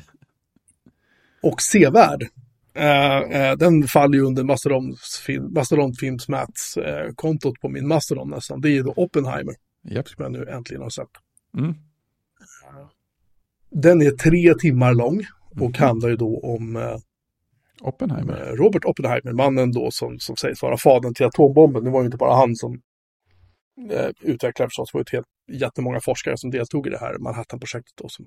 [1.42, 2.26] och sevärd.
[2.74, 8.60] Eh, eh, den faller ju under Mastodontfilm, Mastodontfilmsmats-kontot på min Mastodon nästan.
[8.60, 9.54] Det är då Oppenheimer,
[9.90, 10.08] Japp.
[10.08, 11.08] som jag nu äntligen har sett.
[11.58, 11.74] Mm.
[13.70, 15.24] Den är tre timmar lång
[15.60, 16.76] och handlar ju då om
[17.80, 18.56] Oppenheimer.
[18.56, 21.84] Robert Oppenheimer, mannen då som, som sägs vara fadern till atombomben.
[21.84, 22.80] Det var ju inte bara han som
[23.90, 27.92] eh, utvecklade förstås, det var ett helt jättemånga forskare som deltog i det här Manhattan-projektet
[28.02, 28.26] då som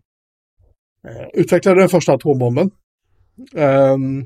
[1.08, 2.72] eh, utvecklade den första atombomben.
[3.56, 4.26] ehm,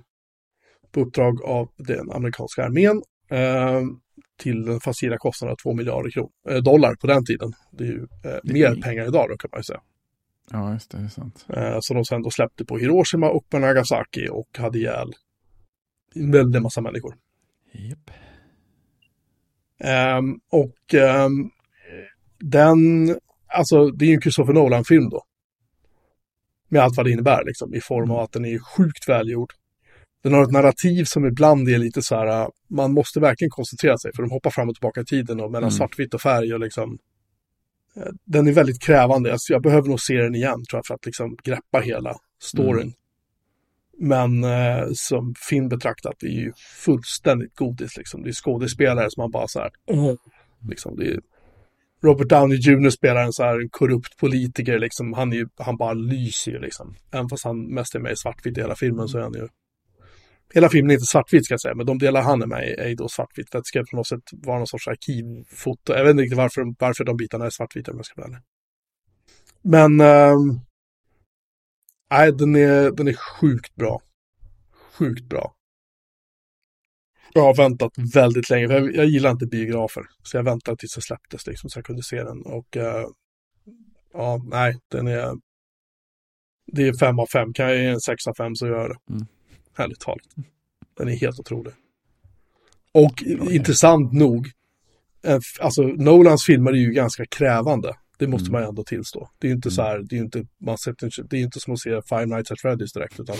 [0.91, 3.99] på uppdrag av den amerikanska armén ehm,
[4.39, 7.53] till den facila kostnaden av 2 miljarder kron- eh, dollar på den tiden.
[7.71, 9.81] Det är ju eh, mer pengar idag då kan man ju säga.
[10.51, 11.45] Ja, just det, det är sant.
[11.49, 15.13] Eh, som de sen då släppte på Hiroshima och på Nagasaki och hade ihjäl
[16.15, 17.15] en väldig massa människor.
[17.71, 18.11] Japp.
[19.79, 21.49] Ehm, och ehm,
[22.39, 23.09] den,
[23.47, 25.23] alltså det är ju en Christopher Nolan-film då.
[26.69, 29.53] Med allt vad det innebär liksom, i form av att den är sjukt välgjord.
[30.23, 33.97] Den har ett narrativ som ibland är lite så här, äh, man måste verkligen koncentrera
[33.97, 35.71] sig för de hoppar fram och tillbaka i tiden och mellan Mm.
[35.71, 36.97] svartvitt och färg och liksom.
[37.95, 40.95] Eh, Den är väldigt krävande, alltså, jag behöver nog se den igen tror jag för
[40.95, 42.81] att liksom greppa hela storyn.
[42.81, 42.93] Mm.
[43.99, 46.53] Men eh, som film betraktat, det är ju
[46.85, 48.23] fullständigt godis liksom.
[48.23, 49.71] Det är skådespelare som man bara så här,
[50.69, 51.19] liksom, det är
[52.03, 55.13] Robert Downey Jr spelar en så här korrupt politiker liksom.
[55.13, 56.95] Han, är ju, han bara lyser ju liksom.
[57.11, 59.47] Även fast han mest är med i svartvitt i hela filmen så är han ju
[60.53, 62.71] Hela filmen är inte svartvit ska jag säga, men de delar han är med i
[62.71, 63.51] är ju då svartvitt.
[63.51, 65.93] Det ska på något sätt vara någon sorts arkivfoto.
[65.93, 68.41] Jag vet inte riktigt varför, varför de bitarna är svartvita om jag ska vara ärlig.
[69.61, 70.59] Men Nej,
[72.19, 74.01] nej, den är, den är sjukt bra.
[74.71, 75.53] Sjukt bra.
[77.33, 80.03] Jag har väntat väldigt länge, för jag, jag gillar inte biografer.
[80.23, 82.41] Så jag väntade tills den släpptes liksom, så jag kunde se den.
[82.41, 83.05] Och äh,
[84.13, 85.33] ja, nej, den är...
[86.71, 87.53] Det är fem av fem.
[87.53, 89.13] Kan jag ge en sex av fem så gör jag det.
[89.13, 89.27] Mm.
[89.77, 90.27] Härligt talat.
[90.97, 91.73] Den är helt otrolig.
[92.91, 94.51] Och intressant nog,
[95.23, 97.93] eh, alltså Nolans filmer är ju ganska krävande.
[98.17, 98.61] Det måste Mm.
[98.61, 99.29] man ändå tillstå.
[99.39, 101.59] Det är ju inte så här, det är ju inte, man sätter, det är inte
[101.59, 103.35] som att se Five Nights at Freddy's direkt, utan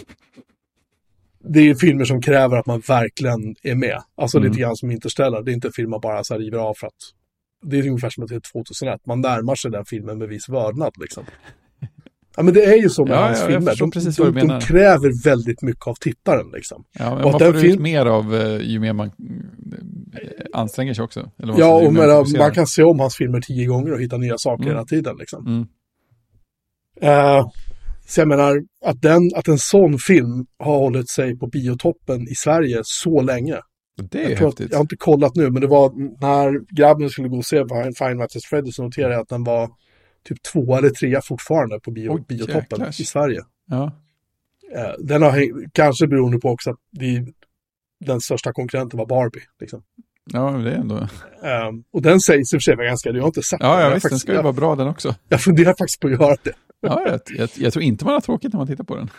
[1.40, 4.04] det är filmer som kräver att man verkligen är med.
[4.16, 4.50] Alltså Mm.
[4.52, 6.74] lite grann som Interstellar, det är inte en film man bara så här river av
[6.74, 6.94] för att
[7.66, 9.06] det är ungefär som att det är 2001.
[9.06, 11.26] Man närmar sig den filmen med viss vördnad liksom.
[12.38, 13.76] Ja men det är ju så med Ja, hans ja, filmer.
[13.80, 16.84] De, precis de, de kräver väldigt mycket av tittaren liksom.
[17.00, 19.14] Ja, men Och man får ut film- mer av eh, ju mer man eh,
[20.54, 21.32] anstränger sig också.
[21.44, 22.42] Eller Ja, man och fokuserar.
[22.44, 24.76] man kan se om hans filmer tio gånger och hitta nya saker Mm.
[24.76, 25.48] hela tiden liksom.
[25.48, 25.68] Mm.
[27.02, 27.46] Eh,
[28.08, 32.36] så jag menar, att, den, att en sån film har hållit sig på biotoppen i
[32.36, 33.56] Sverige så länge.
[34.12, 34.72] Det är jag, tror att, häftigt.
[34.72, 35.92] jag har inte kollat nu, men det var
[36.22, 37.64] när grabben skulle gå och se
[37.98, 39.70] Fine at Freddy så noterade jag att den var
[40.24, 43.00] typ två eller trea fortfarande på bio, Oj, biotoppen jäklars.
[43.00, 43.42] i Sverige.
[43.70, 43.92] Ja.
[44.76, 47.26] Eh, den har, kanske beroende på också att det,
[48.06, 49.42] den största konkurrenten var Barbie.
[49.60, 49.84] Liksom.
[50.32, 50.98] ja, det är ändå...
[51.44, 53.70] Eh, och den sägs i och för sig vara ganska, jag har inte sett den.
[53.70, 55.16] Ja, Jag ja visst, den faktiskt- ska ju jag, vara bra den också.
[55.30, 56.54] jag funderar faktiskt på att göra det.
[56.86, 59.10] Ja, jag, jag, jag tror inte man har tråkigt när man tittar på den.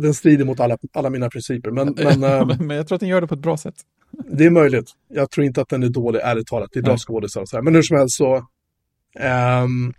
[0.00, 3.08] Den strider mot alla, alla mina principer, men, men eh, men, jag tror att den
[3.08, 3.74] gör det på ett bra sätt.
[4.32, 4.90] det är möjligt.
[5.08, 6.70] Jag tror inte att den är dålig, ärligt talat.
[6.72, 7.62] Det är bra skådisar och så här.
[7.62, 8.46] Men hur som helst så,
[9.18, 9.92] ehm,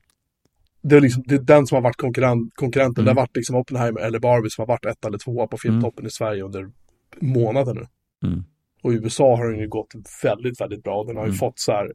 [0.82, 3.02] det, är liksom, det är den som har varit konkurrent, konkurrenten.
[3.02, 3.06] Mm.
[3.06, 6.06] Det har varit liksom Oppenheimer eller Barbie som har varit ett eller tvåa på filmtoppen
[6.06, 6.72] i Sverige under
[7.20, 7.88] månader nu.
[8.28, 8.44] Mm.
[8.84, 9.88] Och i USA har den ju gått
[10.24, 11.03] väldigt, väldigt bra.
[11.03, 11.38] Den har ju Mm.
[11.38, 11.91] fått så här,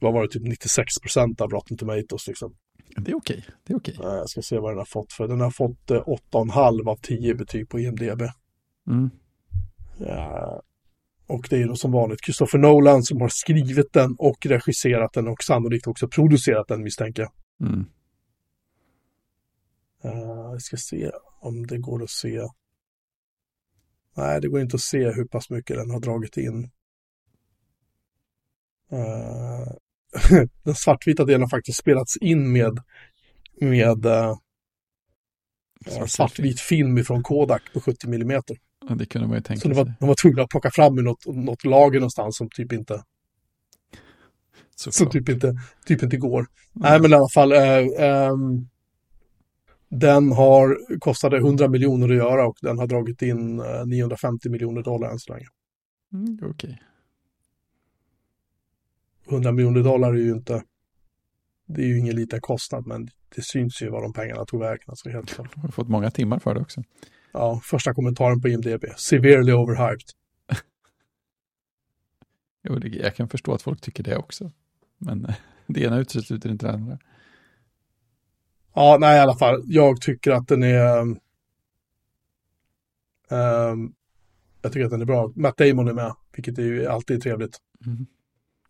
[0.00, 2.54] vad var det, typ 96 procent av Rotten Tomatoes liksom.
[2.96, 3.44] Det är okej.
[3.66, 3.96] Det är okej.
[4.00, 5.28] Eh, Jag ska se vad den har fått för.
[5.28, 6.02] Den har fått eh,
[6.32, 8.22] 8,5 av 10 betyg på IMDB.
[8.90, 9.10] Mm.
[9.98, 10.62] Ja.
[11.26, 15.28] Och det är då som vanligt Christopher Nolan som har skrivit den och regisserat den
[15.28, 17.30] och sannolikt också producerat den misstänker jag.
[17.60, 17.84] Mm.
[20.04, 21.10] Uh, jag ska se
[21.40, 22.40] om det går att se.
[24.16, 26.70] Nej, det går inte att se hur pass mycket den har dragit in.
[28.90, 29.72] Eh,
[30.62, 32.82] den svartvita delen har faktiskt spelats in med,
[33.60, 34.36] med uh,
[35.86, 38.42] Svartvit svartvit film ifrån Kodak på 70 mm.
[38.88, 39.84] Ja, det kunde man ju tänka Så de sig.
[39.84, 43.04] var, de var tvungna att plocka fram ur något, något lager någonstans som typ inte,
[44.76, 45.12] Såklart.
[45.12, 46.46] typ inte, typ inte går.
[46.72, 47.52] Nej, men i alla fall.
[47.52, 48.68] Eh, ehm,
[49.88, 54.82] den har kostade 100 miljoner att göra och den har dragit in eh, 950 miljoner
[54.82, 55.46] dollar än så länge.
[56.12, 56.82] Mm, okej.
[59.28, 60.62] 100 miljoner dollar är ju inte,
[61.66, 64.84] det är ju ingen liten kostnad, men det syns ju var de pengarna tog vägen.
[64.86, 65.50] Alltså helt klart.
[65.54, 66.82] Jag har fått många timmar för det också.
[67.32, 68.84] Ja, första kommentaren på IMDB.
[68.96, 70.08] Severely overhyped.
[72.68, 74.52] Jo, jag kan förstå att folk tycker det också.
[74.98, 75.26] Men
[75.66, 76.98] det ena utesluter inte det andra.
[78.74, 79.62] Ja, nej i alla fall.
[79.66, 81.00] Jag tycker att den är...
[83.30, 83.92] ehm,
[84.62, 85.32] jag tycker att den är bra.
[85.36, 87.58] Matt Damon är med, vilket är ju alltid trevligt.
[87.86, 88.06] Mm.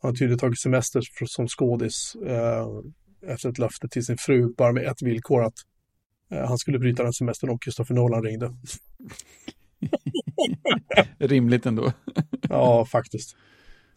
[0.00, 2.66] Han har tydligen tagit semester som skådis eh,
[3.26, 5.54] efter ett löfte till sin fru, bara med ett villkor att
[6.30, 8.56] eh, han skulle bryta den semestern om Christopher Nolan ringde.
[11.18, 11.92] Rimligt ändå.
[12.48, 13.36] Ja, faktiskt.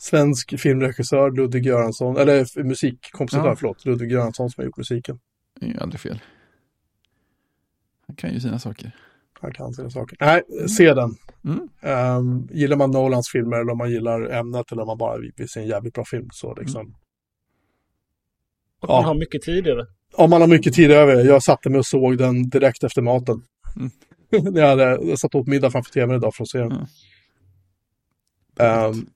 [0.02, 3.56] Svensk filmregissör Ludvig Göransson, eller musikkompositör, Ja.
[3.56, 5.20] förlåt, Ludvig Göransson som har gjort musiken.
[5.60, 6.22] Det är ju aldrig fel.
[8.08, 8.96] Han kan ju sina saker.
[9.42, 10.18] Han kan sina saker.
[10.22, 11.16] Nej, se den.
[11.44, 11.70] Mm.
[11.82, 15.50] Ehm, gillar man Nolans filmer eller om man gillar ämnet eller om man bara vill
[15.50, 16.96] se en jävligt bra film så liksom.
[18.80, 18.94] Och Ja.
[18.96, 19.88] man har mycket tid över.
[20.14, 21.26] Om man har mycket tid över.
[21.26, 23.42] Jag satte mig och såg den direkt efter maten.
[23.76, 23.92] Mm.
[24.56, 26.72] jag, hade, jag satt åt middag framför tvn idag för att se den.
[26.72, 26.86] Mm.
[28.60, 29.10] Ehm,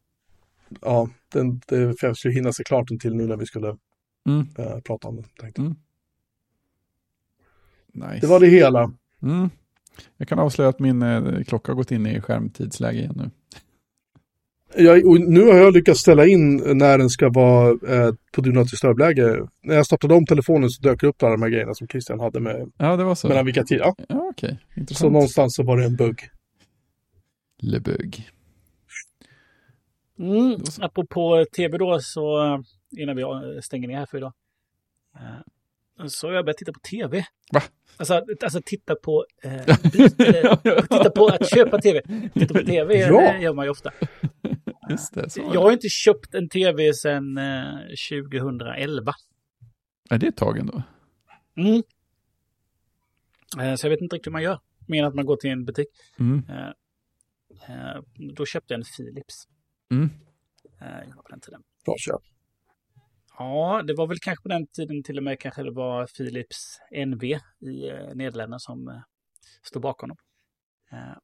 [0.82, 3.78] ja, den, det, för jag skulle hinna se klart den till nu när vi skulle
[4.30, 4.48] Mm.
[4.58, 5.26] eh, prata om den.
[5.40, 5.62] Tänkte.
[5.62, 5.76] Mm.
[7.94, 8.18] Nice.
[8.22, 8.92] Det var det hela.
[9.24, 9.50] Mm.
[10.18, 13.30] Jag kan avslöja att min eh, klocka har gått in i skärmtidsläge igen nu.
[14.84, 18.72] Jag, nu har jag lyckats ställa in när den ska vara eh, på Do Not
[18.72, 19.48] Disturb-läge.
[19.64, 22.20] När jag startade om telefonen så dök det upp alla de här grejerna som Christian
[22.20, 23.28] hade med Ja, det var så.
[23.28, 23.84] mellan vilka tider.
[23.84, 24.58] Ja, Ja, okej.
[24.74, 25.14] så Intressant.
[25.14, 26.30] någonstans så var det en bugg.
[27.60, 28.30] Lebög.
[30.24, 30.58] Mm.
[30.82, 32.60] Apropå tv då, så eh,
[33.02, 34.34] innan vi eh, stänger ner här för idag.
[36.00, 37.26] eh, Så har jag börjat titta på tv.
[37.54, 37.62] Va?
[37.98, 38.14] Alltså,
[38.44, 39.66] alltså titta på, eh,
[40.90, 42.02] titta på att köpa tv.
[42.34, 43.38] Titta på tv Ja.
[43.40, 43.92] gör man ju ofta.
[44.90, 47.80] Just det, Jag har inte köpt en tv sedan eh,
[48.10, 49.14] 2011.
[50.10, 50.82] Är det ett tag ändå?
[51.58, 51.84] Mm.
[53.78, 54.60] Så jag vet inte riktigt hur man gör.
[54.88, 55.88] Mer än att man går till en butik.
[56.20, 56.44] Mm.
[58.36, 59.48] Då köpte jag en Philips.
[59.94, 60.10] Mm.
[60.82, 61.64] eh, på den tiden.
[61.86, 62.22] Bra köp.
[63.38, 66.80] Ja, det var väl kanske på den tiden till och med kanske det var Philips
[67.06, 67.24] NV
[67.60, 69.02] i eh, Nederländerna som eh,
[69.64, 70.18] stod bakom dem.
[70.92, 71.18] Eh,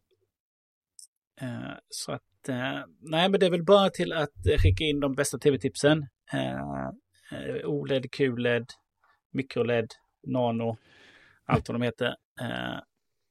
[1.42, 5.00] eh, så att, eh, nej men det är väl bara till att eh, skicka in
[5.00, 6.08] de bästa tv-tipsen.
[7.64, 8.66] OLED, QLED,
[9.32, 9.88] MicroLED,
[10.28, 10.78] Nano,
[11.46, 12.16] allt vad de heter.
[12.42, 12.80] Eh,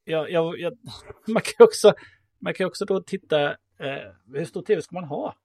[0.05, 0.78] jag, jag, jag,
[1.27, 1.93] man, kan också,
[2.39, 5.36] man kan också då titta, eh, hur stor tv ska man ha?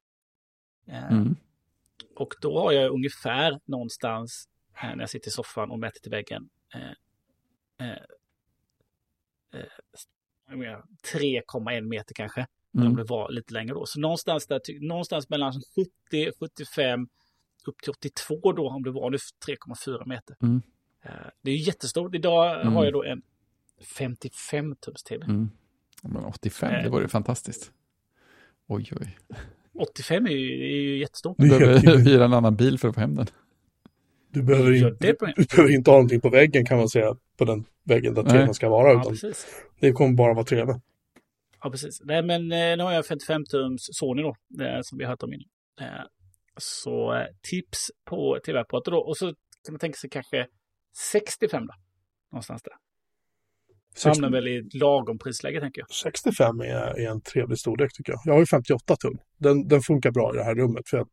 [0.87, 1.35] Eh, Mm.
[2.15, 4.49] och då har jag ungefär någonstans
[4.83, 6.49] eh, när jag sitter i soffan och mäter till väggen.
[6.73, 6.91] Eh,
[7.87, 7.97] eh,
[9.53, 9.65] eh,
[10.49, 10.83] jag menar,
[11.13, 12.41] 3,1 meter kanske.
[12.73, 12.95] Eller om Mm.
[12.95, 13.85] det var lite längre då.
[13.85, 17.07] Så någonstans, där, någonstans mellan 70, 75
[17.65, 20.35] upp till 82 då om det var nu 3,4 meter.
[20.41, 20.61] Mm.
[21.01, 21.11] Eh,
[21.41, 22.15] det är jättestort.
[22.15, 22.73] Idag Mm.
[22.73, 23.21] har jag då en
[23.97, 25.25] 55 tums tv.
[25.25, 25.49] Mm.
[26.01, 26.83] Men 85, Eh.
[26.83, 27.71] det vore fantastiskt.
[28.67, 29.17] Oj, oj.
[29.79, 31.35] 85 är ju, är ju jättestort.
[31.37, 33.27] Du behöver hyra en annan bil för att få hem den.
[34.31, 35.07] Du behöver, Ja, inte,
[35.37, 38.53] du behöver inte ha någonting på väggen kan man säga, på den väggen där tvn
[38.53, 39.47] ska vara, Ja, utan precis.
[39.79, 40.79] det kommer bara vara tv.
[41.63, 42.01] Ja, precis.
[42.03, 45.33] Nej, men eh, nu har jag 55-tums Sony då, eh, som vi har hört om
[45.33, 45.47] innan.
[45.81, 46.03] Eh,
[46.57, 48.97] Så tips på tv-apparater då.
[48.97, 49.25] Och så
[49.65, 50.47] kan man tänka sig kanske
[51.11, 51.73] 65 då.
[52.31, 52.73] Någonstans där.
[54.05, 55.89] Hamnar väl i ett lagom prisläge tänker jag.
[55.91, 56.65] 65 är,
[56.99, 58.21] är en trevlig storlek tycker jag.
[58.25, 59.17] Jag har ju 58 tum.
[59.37, 61.09] Den, den funkar bra i det här rummet för att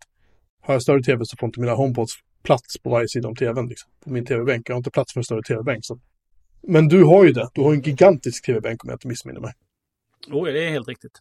[0.61, 2.13] har jag större tv så får inte mina HomePods
[2.43, 3.69] plats på varje sida om tvn.
[3.69, 4.69] Liksom, på min tv-bänk.
[4.69, 5.85] Jag har inte plats för en större tv-bänk.
[5.85, 6.01] Så.
[6.63, 7.49] Men du har ju det.
[7.55, 9.53] Du har en gigantisk tv-bänk om jag inte missminner mig.
[10.31, 11.19] Oh, det är helt riktigt.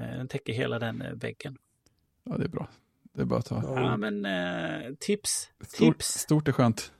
[0.00, 1.56] Eh, Den täcker hela den eh, väggen.
[2.24, 2.68] Ja, det är bra.
[3.14, 3.62] Det är bara att ta.
[3.64, 5.50] Ja, men eh, tips.
[5.60, 6.06] Stort, Tips.
[6.06, 6.92] stort är skönt.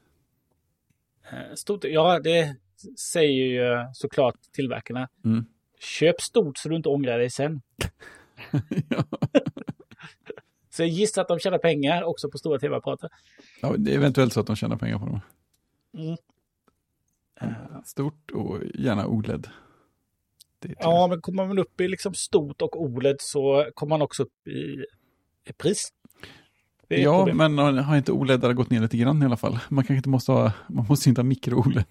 [1.33, 1.85] Eh, stort.
[1.85, 2.57] Ja, det
[3.13, 5.09] säger ju såklart tillverkarna.
[5.25, 5.45] Mm.
[5.81, 7.63] Köp stort så du inte ångrar dig sen.
[10.71, 13.11] Så jag gissar att de tjänar pengar också på stora tv-apparater.
[13.61, 15.21] ja, det är eventuellt så att de tjänar pengar på dem.
[15.97, 16.17] Mm.
[17.41, 19.49] Eh, Stort och gärna OLED.
[20.79, 24.47] Ja, men kommer man upp i liksom stort och OLED så kommer man också upp
[24.47, 24.85] i,
[25.51, 25.93] i pris.
[26.89, 29.59] Ja men har inte OLED gått ner lite grann i alla fall?
[29.69, 31.85] Man kanske inte måste ha, man måste inte ha mikro-OLED.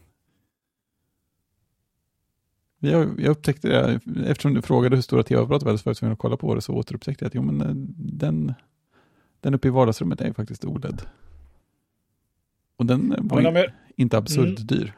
[2.91, 3.99] Har, jag upptäckte det,
[4.29, 6.55] eftersom du frågade hur stora tv-apparater vi hade så var jag tvungen att kolla på
[6.55, 8.53] det, så återupptäckte jag att jo, men eh, den,
[9.41, 11.01] den uppe i vardagsrummet är ju faktiskt OLED.
[12.77, 14.67] Och den eh, var jag, inte absurt Mm.
[14.67, 14.93] dyr.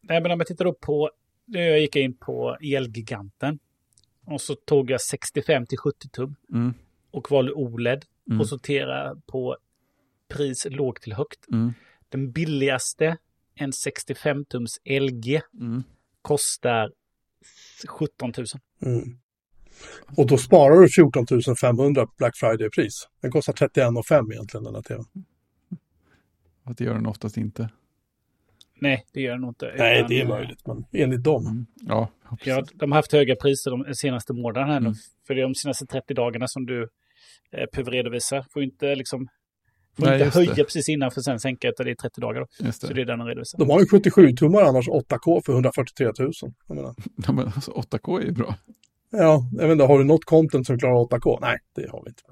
[0.00, 1.10] nej, men om jag tittar upp på,
[1.46, 3.58] nu jag gick in på Elgiganten
[4.26, 6.74] och så tog jag 65 till 70 tum Mm,
[7.10, 9.56] och valde OLED mm, och sortera på
[10.28, 11.48] pris lågt till högt.
[11.52, 11.72] mm,
[12.08, 13.16] Den billigaste,
[13.54, 15.82] en 65 tums LG, mm.
[16.22, 16.92] kostar
[17.88, 18.46] 17 000.
[18.82, 19.18] Mm.
[20.16, 21.26] Och då sparar du 14
[21.60, 23.08] 500 på Black Friday-pris.
[23.20, 25.04] Den kostar 31 500 egentligen den här tvn.
[26.64, 27.70] Att det gör den oftast inte.
[28.80, 29.74] Nej, det gör den inte.
[29.78, 31.46] Nej, Utan, det är eh, möjligt, men enligt dem.
[31.46, 31.66] Mm.
[31.74, 32.08] Ja,
[32.44, 34.76] Ja, de har haft höga priser de senaste månaderna.
[34.76, 34.94] Mm.
[35.26, 36.88] För det är de senaste 30 dagarna som du
[37.50, 38.46] eh, behöver redovisa.
[38.50, 39.28] Får inte liksom
[39.96, 40.64] får Nej, inte höja det.
[40.64, 42.40] precis innan för sen sänka utan det är 30 dagar.
[42.40, 42.46] Då.
[42.66, 42.94] just Så det.
[42.94, 43.58] det är den de redovisar.
[43.58, 46.32] De har ju 77-tummar annars 8K för 143 000.
[46.68, 46.94] Jag menar.
[47.26, 48.54] Ja, men alltså, 8K är ju bra.
[49.10, 51.38] Ja, jag vet inte, har du något content som klarar 8K?
[51.40, 52.22] Nej, det har vi inte.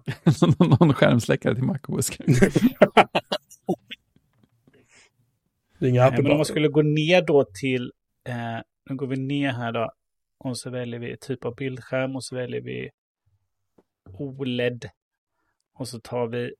[0.85, 2.11] Någon skärmsläckare till MacOS.
[5.78, 7.93] Det är inga Nej, Apple men om man skulle gå ner då till,
[8.28, 8.35] eh,
[8.91, 9.91] nu går vi ner här då.
[10.39, 12.91] Och så väljer vi typ av bildskärm och så väljer vi
[14.19, 14.85] OLED.
[15.74, 16.51] Och så tar vi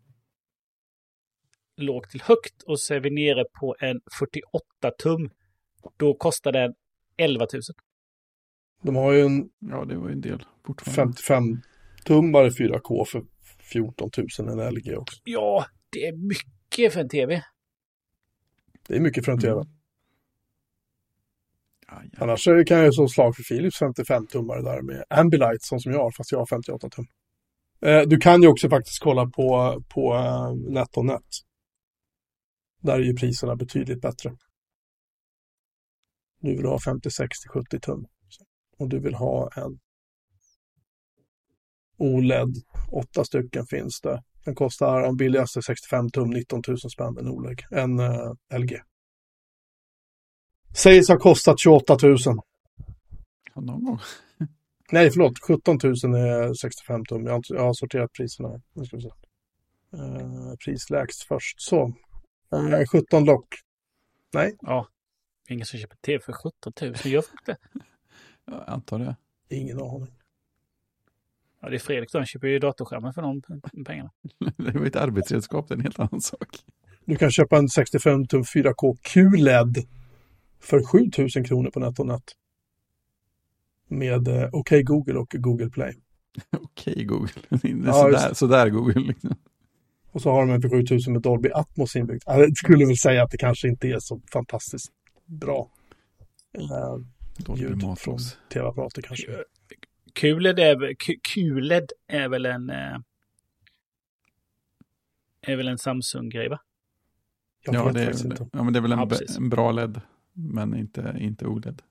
[1.81, 5.31] lågt till högt och så är vi nere på en 48 tum.
[5.97, 6.75] Då kostar den
[7.17, 7.63] 11 000.
[8.83, 11.13] De har ju en Ja, det var ju en del fortfarande.
[11.15, 13.23] 55-tummare 4K för
[13.73, 15.21] 14 000 en LG också.
[15.25, 17.45] Ja, det är mycket för en tv.
[18.89, 19.51] Det är mycket för en Mm.
[19.51, 19.71] tv.
[21.87, 22.19] Ja, ja.
[22.25, 25.99] Annars kan jag ju slå slag för Philips 55-tummare där med Ambilight som som jag
[26.01, 27.07] har, fast jag har 58 tum.
[27.83, 31.25] Eh, du kan ju också faktiskt kolla på, på eh, NetOnNet.
[32.81, 34.37] Där är ju priserna betydligt bättre.
[36.41, 38.07] Du vill ha 50, 60, 70 tum.
[38.79, 39.79] Och du vill ha en
[41.99, 42.55] OLED.
[42.93, 44.23] Åtta stycken finns det.
[44.45, 47.61] Den kostar, den billigaste 65 tum, 19 000 spänn en OLED.
[47.71, 48.81] En eh, LG.
[50.77, 52.17] Sägs ha kostat 28 000.
[53.55, 53.99] Ja, någon gång.
[54.93, 55.39] Nej, förlåt.
[55.47, 57.25] 17 000 är 65 tum.
[57.25, 58.63] Jag har, inte- jag har sorterat priserna.
[58.75, 59.11] Nu ska vi se.
[59.97, 61.61] Uh, prislägst först.
[61.61, 61.95] Så.
[62.53, 63.47] Eh, 17 lock.
[64.35, 64.89] Nej, Ja,
[65.49, 66.95] ingen som köper tv för 17 000.
[67.05, 67.57] Gör folk det?
[68.45, 69.17] Jag antar det.
[69.57, 70.15] ingen aning.
[71.61, 73.43] Ja, det är Fredrik då, han köper ju datorskärmar för de
[73.85, 74.11] pengarna.
[74.57, 76.49] Det var ett arbetsredskap, det är en helt annan sak.
[77.05, 79.87] Du kan köpa en 65 tum 4K QLED
[80.61, 82.23] för 7000 kronor på NetOnNet.
[83.89, 85.95] Med eh, OK Google och Google Play.
[86.51, 89.01] Okej Google, det är Ja, sådär, sådär Google.
[89.01, 89.37] Liksom.
[90.13, 92.25] Och så har de en för 7000 med Dolby Atmos inbyggt.
[92.27, 94.93] Ja, Jag skulle väl säga att det kanske inte är så fantastiskt
[95.27, 95.71] bra.
[96.59, 96.97] Eh,
[97.45, 98.19] Dolby ljud från
[98.53, 99.27] tv-apparater kanske.
[100.15, 100.95] QLED är,
[101.35, 102.71] QLED är väl en...
[102.71, 102.97] eh,
[105.43, 106.61] Är väl en Samsung-grej va?
[107.65, 108.49] Jag Ja, det är, inte.
[108.53, 110.01] ja, men det är väl en, Ja, en bra LED,
[110.33, 111.83] men inte, inte OLED.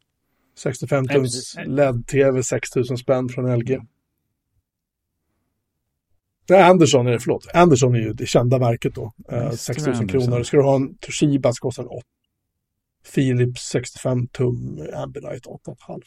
[0.58, 1.56] 65 Nej, tums.
[1.66, 3.80] LED-TV, 6000 spänn från LG.
[6.50, 7.48] Nej, Anderson är det, förlåt.
[7.54, 9.14] Anderson är ju det kända märket då.
[9.32, 10.08] Eh, Visst, det är 6000 Anderson.
[10.08, 10.44] kronor.
[10.44, 12.02] Ska du ha en Toshiba så kostar den 8.
[13.16, 16.02] Philips 65 tum Ambilight 8,5.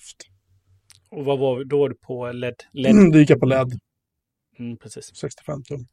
[1.11, 2.55] Och vad var då på LED?
[2.73, 2.91] LED?
[2.93, 3.79] Mm, det gick jag på LED,
[4.59, 5.11] Mm, precis.
[5.15, 5.87] 65 tum.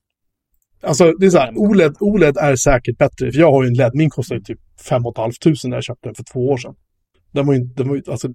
[0.82, 3.32] Alltså det är så här, OLED, OLED är säkert bättre.
[3.32, 4.60] För jag har ju en LED, min kostar ju typ
[4.90, 5.32] 5 500
[5.64, 6.76] när jag köpte den för två år sedan.
[7.32, 8.28] Den var ju inte, den var ju, alltså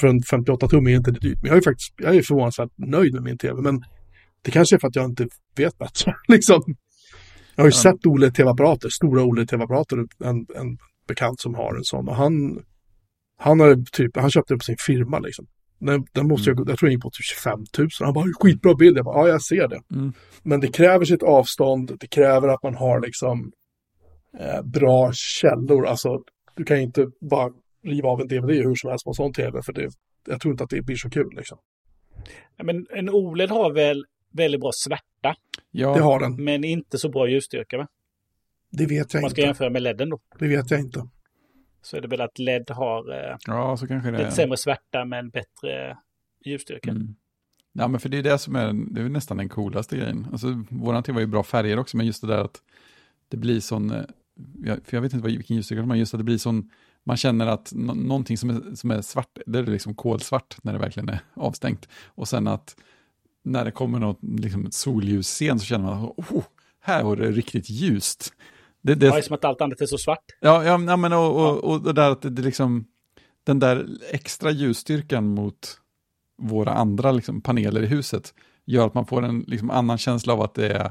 [0.00, 1.38] för en 58 tum är inte det dyrt.
[1.42, 3.62] Men jag är faktiskt, jag är förvånansvärt nöjd med min tv.
[3.62, 3.84] Men
[4.44, 6.14] det kanske är för att jag inte vet bättre.
[6.28, 6.62] liksom.
[7.56, 7.82] Jag har ju Ja.
[7.82, 9.96] sett OLED-tv-apparater, stora OLED-tv-apparater.
[10.24, 12.08] En, en bekant som har en sån.
[12.08, 12.62] Och han,
[13.38, 15.46] han, har typ, han köpte den på sin firma liksom.
[15.78, 17.88] Den, den måste jag, jag tror jag gick på typ 25 000.
[18.00, 18.98] Han bara, skitbra bild.
[18.98, 19.80] Jag bara, ja jag ser det.
[19.90, 20.12] Mm.
[20.42, 23.52] Men det kräver sitt avstånd, det kräver att man har liksom
[24.40, 25.86] eh, bra källor.
[25.86, 26.20] Alltså,
[26.56, 27.50] du kan inte bara
[27.84, 29.90] riva av en DVD hur som helst på en sån tv, för det,
[30.28, 31.30] jag tror inte att det blir så kul.
[31.36, 31.58] Liksom.
[32.56, 34.04] Ja, men en OLED har väl
[34.34, 35.36] väldigt bra svärta,
[35.70, 36.44] Ja, Det har den.
[36.44, 37.88] men inte så bra ljusstyrka va?
[38.70, 39.46] Det vet Om jag man ska inte.
[39.48, 40.18] jämföra med LEDen då.
[40.38, 41.08] Det vet jag inte.
[41.82, 44.30] Så är det väl att LED har eh, ja, så kanske det lite är.
[44.30, 45.96] sämre svärta men bättre
[46.44, 46.90] ljusstyrka.
[46.90, 47.14] Mm.
[47.72, 50.26] Ja, men för det är det som är, det är nästan den coolaste grejen.
[50.32, 52.62] Alltså, våran tv har ju bra färger också, men just det där att
[53.28, 54.02] det blir sån, eh,
[54.64, 56.70] jag- för jag vet inte vad, vilken ljusstyrka de har, just att det blir sån,
[57.04, 60.72] man känner att nå- någonting som är, som är svart, det är liksom kolsvart när
[60.72, 61.88] det verkligen är avstängt.
[62.06, 62.76] Och sen att
[63.44, 66.42] när det kommer något liksom, solljusscen så känner man, oh,
[66.80, 68.32] här var det riktigt ljust.
[68.82, 70.24] Det, det, Ja, det är som att allt annat är så svart.
[70.40, 72.84] Ja, ja, men och, och, och det där att det, det liksom,
[73.44, 75.80] den där extra ljusstyrkan mot
[76.38, 78.34] våra andra liksom, paneler i huset
[78.64, 80.84] gör att man får en liksom, annan känsla av att det är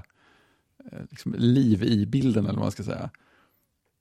[0.91, 3.09] eh, liksom, liv i bilden eller vad man ska säga.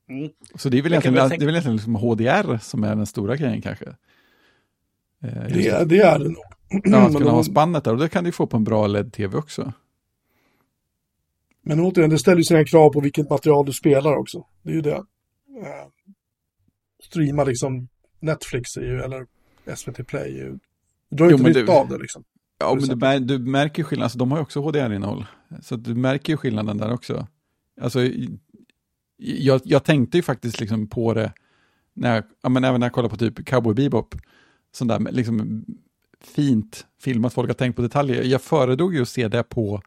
[0.09, 0.29] Mm.
[0.55, 2.95] Så det är väl egentligen, väl det tänka- är väl egentligen liksom HDR som är
[2.95, 3.85] den stora grejen kanske.
[5.23, 6.43] Eh, Det, det är det nog.
[6.83, 9.37] Ja, att kunna ha spannet där och det kan du få på en bra LED-TV
[9.37, 9.73] också.
[11.61, 14.45] men återigen, det ställer ju sina krav på vilket material du spelar också.
[14.61, 14.95] Det är ju det.
[15.61, 15.87] Eh,
[17.03, 17.87] streama liksom
[18.19, 19.25] Netflix är ju, eller
[19.75, 20.59] SVT Play är ju,
[21.09, 22.23] du drar ju inte nytta av det liksom.
[22.59, 25.25] Ja, Har men du, mär, du märker skillnaden, alltså, de har ju också HDR-innehåll.
[25.61, 27.27] Så du märker ju skillnaden där också.
[27.81, 27.99] Alltså,
[29.17, 31.33] jag, jag tänkte ju faktiskt liksom på det,
[31.93, 34.15] när jag, ja, men även när jag kollar på typ Cowboy Bebop,
[34.71, 35.65] sån där liksom
[36.27, 38.23] fint filmat, folk har tänkt på detaljer.
[38.23, 39.81] Jag föredrog ju att se det på,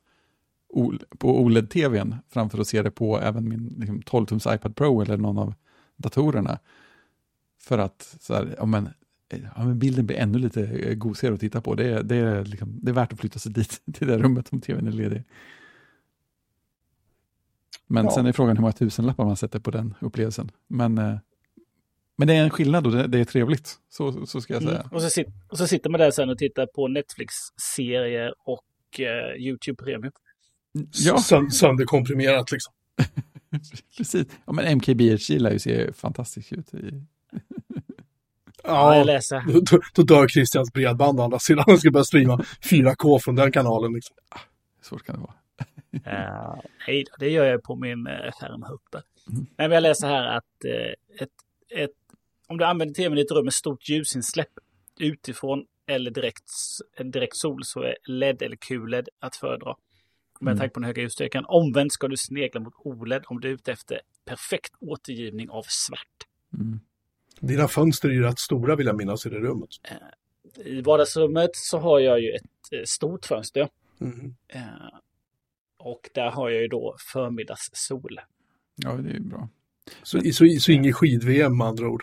[1.19, 5.39] på OLED-tvn framför att se det på även min liksom, 12-tums iPad Pro eller någon
[5.39, 5.55] av
[5.97, 6.59] datorerna.
[7.61, 8.89] För att så här, ja, men,
[9.29, 11.75] ja, men bilden blir ännu lite eh, gosigare att titta på.
[11.75, 14.49] Det är, det, är liksom, det är värt att flytta sig dit, till det rummet
[14.53, 15.25] om tvn är ledig.
[17.87, 18.11] Men Ja.
[18.11, 20.51] sen är frågan hur många tusenlappar man sätter på den upplevelsen.
[20.69, 21.17] Men, eh,
[22.17, 23.75] men det är en skillnad och det, det är trevligt.
[23.89, 24.81] Så, så ska jag säga.
[24.81, 24.93] Mm.
[24.93, 29.37] Och, så sit, och så sitter man där sen och tittar på Netflix-serier och eh,
[29.43, 30.13] YouTube Premium.
[30.93, 32.73] Ja, Sön- Sönderkomprimerat liksom.
[33.97, 34.27] precis.
[34.47, 36.75] Ja, men MKBHD lär ju se fantastiskt ut.
[36.75, 37.03] I,
[38.69, 39.43] Ja, jag Ja, läser.
[39.71, 41.65] då, då, dör Christians bredband å andra sidan.
[41.67, 43.93] Han ska börja streama 4K från den kanalen.
[43.93, 44.17] Liksom.
[44.83, 45.35] svårt kan det vara.
[45.95, 49.03] Uh, nej, det gör jag på min uh, skärm här uppe.
[49.31, 49.47] Mm.
[49.57, 51.31] Nej, men jag läser här att eh, ett,
[51.77, 51.91] ett,
[52.47, 54.53] om du använder tvn i ett rum med stort ljusinsläpp
[54.99, 56.51] utifrån eller direkt,
[56.97, 59.75] en direkt sol så är LED eller QLED att föredra.
[60.41, 60.59] Med Mm.
[60.59, 61.45] tanke på den höga ljusstyrkan.
[61.49, 66.27] Omvänt ska du snegla mot OLED om du är ute efter perfekt återgivning av svart.
[66.55, 66.81] Mm.
[67.41, 69.69] Dina fönster är ju rätt stora vill jag minnas i det rummet.
[70.65, 73.69] I vardagsrummet så har jag ju ett eh, stort fönster.
[74.01, 74.35] Mm.
[74.49, 74.63] Eh,
[75.77, 78.21] och där har jag ju då förmiddagssol.
[78.77, 79.49] Ja, det är ju bra.
[80.03, 82.03] Så, så, så ingen skid-VM med andra ord.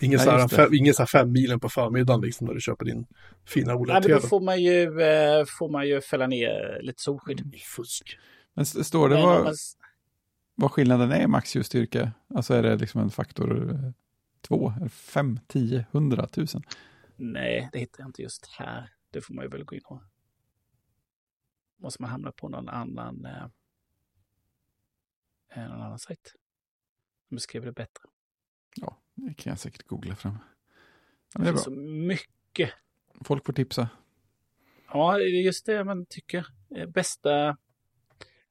[0.00, 2.84] Ingen så här, fem, ingen så här fem milen på förmiddagen liksom när du köper
[2.84, 3.06] din
[3.44, 7.54] fina Nej, men då får man ju, eh, får man ju fälla ner lite solskydd.
[7.76, 8.18] Fusk.
[8.54, 9.54] Men står det Men vad, man,
[10.54, 12.12] vad skillnaden är i maxljusstyrka?
[12.34, 13.90] Alltså är det liksom en faktor eh,
[14.48, 16.62] två, fem, tio, hundra tusen?
[17.16, 18.90] nej, det hittar jag inte just här.
[19.10, 20.02] Det får man ju väl gå in och
[21.76, 23.48] måste man hamna på någon annan, eh,
[25.68, 26.32] någon annan sajt.
[27.28, 28.02] Som beskriver det bättre.
[28.76, 30.38] Ja, det kan jag säkert googla fram.
[31.34, 31.62] Ja, det, är bra.
[31.62, 32.70] så mycket.
[33.20, 33.88] Folk får tipsa.
[34.92, 36.46] Ja, det är just det man tycker.
[36.88, 37.56] Bästa...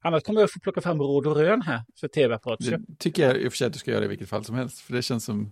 [0.01, 2.59] Annars kommer jag få plocka fram råd och rön här för tv-apparat.
[2.59, 4.55] Det tycker jag i och för sig att du ska göra i vilket fall som
[4.55, 4.79] helst.
[4.79, 5.51] För det känns som...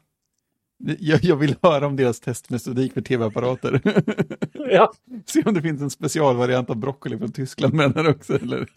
[0.77, 3.81] Jag, jag vill höra om deras testmetodik för tv-apparater.
[4.69, 4.93] Ja.
[5.25, 8.35] Se om det finns en specialvariant av broccoli från Tyskland med den också.
[8.35, 8.69] Eller?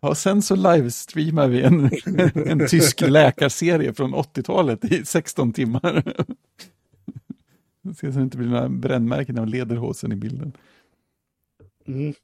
[0.00, 1.90] Ja, sen så livestreamar vi en,
[2.48, 6.02] en tysk läkarserie från 80-talet i 16 timmar.
[7.94, 10.52] Se så det inte blir några brännmärken av lederhosen i bilden.
[11.86, 12.14] Mm.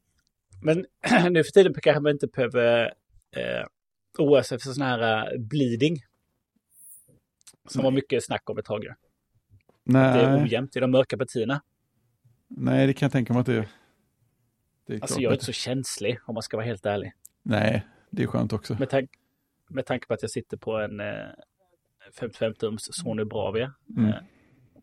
[0.62, 0.86] Men
[1.32, 2.84] nu för tiden kanske man inte behöver
[3.36, 3.66] eh,
[4.18, 5.96] oroa sig för sån här uh, bleeding.
[7.68, 7.84] Som Nej.
[7.84, 8.84] var mycket snack om ett tag.
[9.84, 10.18] Nej.
[10.18, 11.62] Det är ojämnt i de mörka partierna.
[12.48, 13.68] Nej, det kan jag tänka mig att det är.
[14.86, 17.12] Det är alltså jag är inte så känslig om man ska vara helt ärlig.
[17.46, 18.76] Nej, det är skönt också.
[18.78, 19.10] Med, tank
[19.68, 21.06] med tanke på att jag sitter på en eh,
[22.20, 23.74] 55-tums Sony Bravia.
[23.96, 24.08] Mm.
[24.08, 24.16] Eh,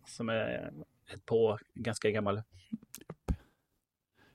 [0.05, 0.71] som är
[1.13, 2.41] ett på ganska gammal.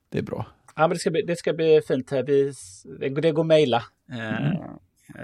[0.09, 0.47] Det är bra.
[0.77, 2.13] Ja, men det ska bli, det ska bli fint.
[2.13, 2.53] Vi,
[2.99, 4.79] det går att mejla eh, mm.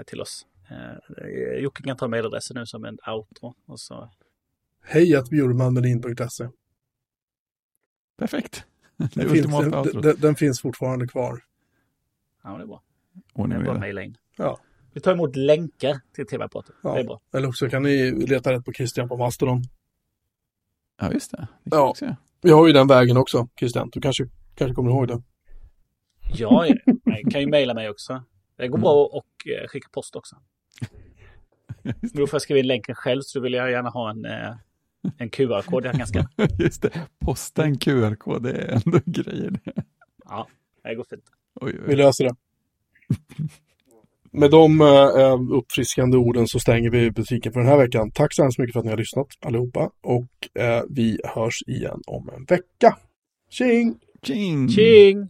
[0.05, 0.45] till oss.
[0.69, 3.55] Eh, Jocke kan ta mejladressen nu som en outro.
[3.65, 4.09] Och så...
[4.81, 6.49] Hej att bjurmanmelin.se
[8.17, 8.65] Perfekt.
[8.97, 11.43] Den finns, den, den, den, finns fortfarande kvar.
[12.43, 12.83] Ja, det är bra.
[13.33, 14.17] Ordning är bara mejla in.
[14.37, 14.59] Ja.
[14.93, 16.75] Vi tar emot länkar till tv-pratet.
[16.83, 16.93] Ja.
[16.93, 17.21] Det är bra.
[17.33, 19.63] Eller också kan ni leta rätt på Christian på Mastodon.
[21.01, 21.47] Ja, just det.
[21.63, 21.95] det ja.
[22.41, 23.89] Vi har ju den vägen också, Christian.
[23.93, 25.21] Du kanske, kanske kommer ihåg det.
[26.33, 26.67] Ja,
[27.05, 28.23] jag kan ju mejla mig också.
[28.57, 29.67] Det går bra att mm.
[29.67, 30.35] skicka post också.
[31.81, 34.25] Men då får jag skriva in länken själv, så då vill jag gärna ha en,
[34.25, 34.55] eh,
[35.17, 36.27] en QR-kod jag kan.
[36.59, 39.59] Just det, posta en QR-kod, det är ändå grejer.
[40.25, 40.47] Ja,
[40.83, 41.23] det går fint.
[41.55, 41.83] Oj, oj.
[41.87, 42.35] Vi löser det.
[44.31, 48.11] Med de uh, uppfriskande orden så stänger vi butiken för den här veckan.
[48.11, 50.23] Tack så hemskt mycket för att ni har lyssnat allihopa och
[50.59, 52.97] uh, vi hörs igen om en vecka.
[53.49, 53.95] Tjing!
[54.23, 54.69] Tjing!
[54.69, 55.29] Tjing!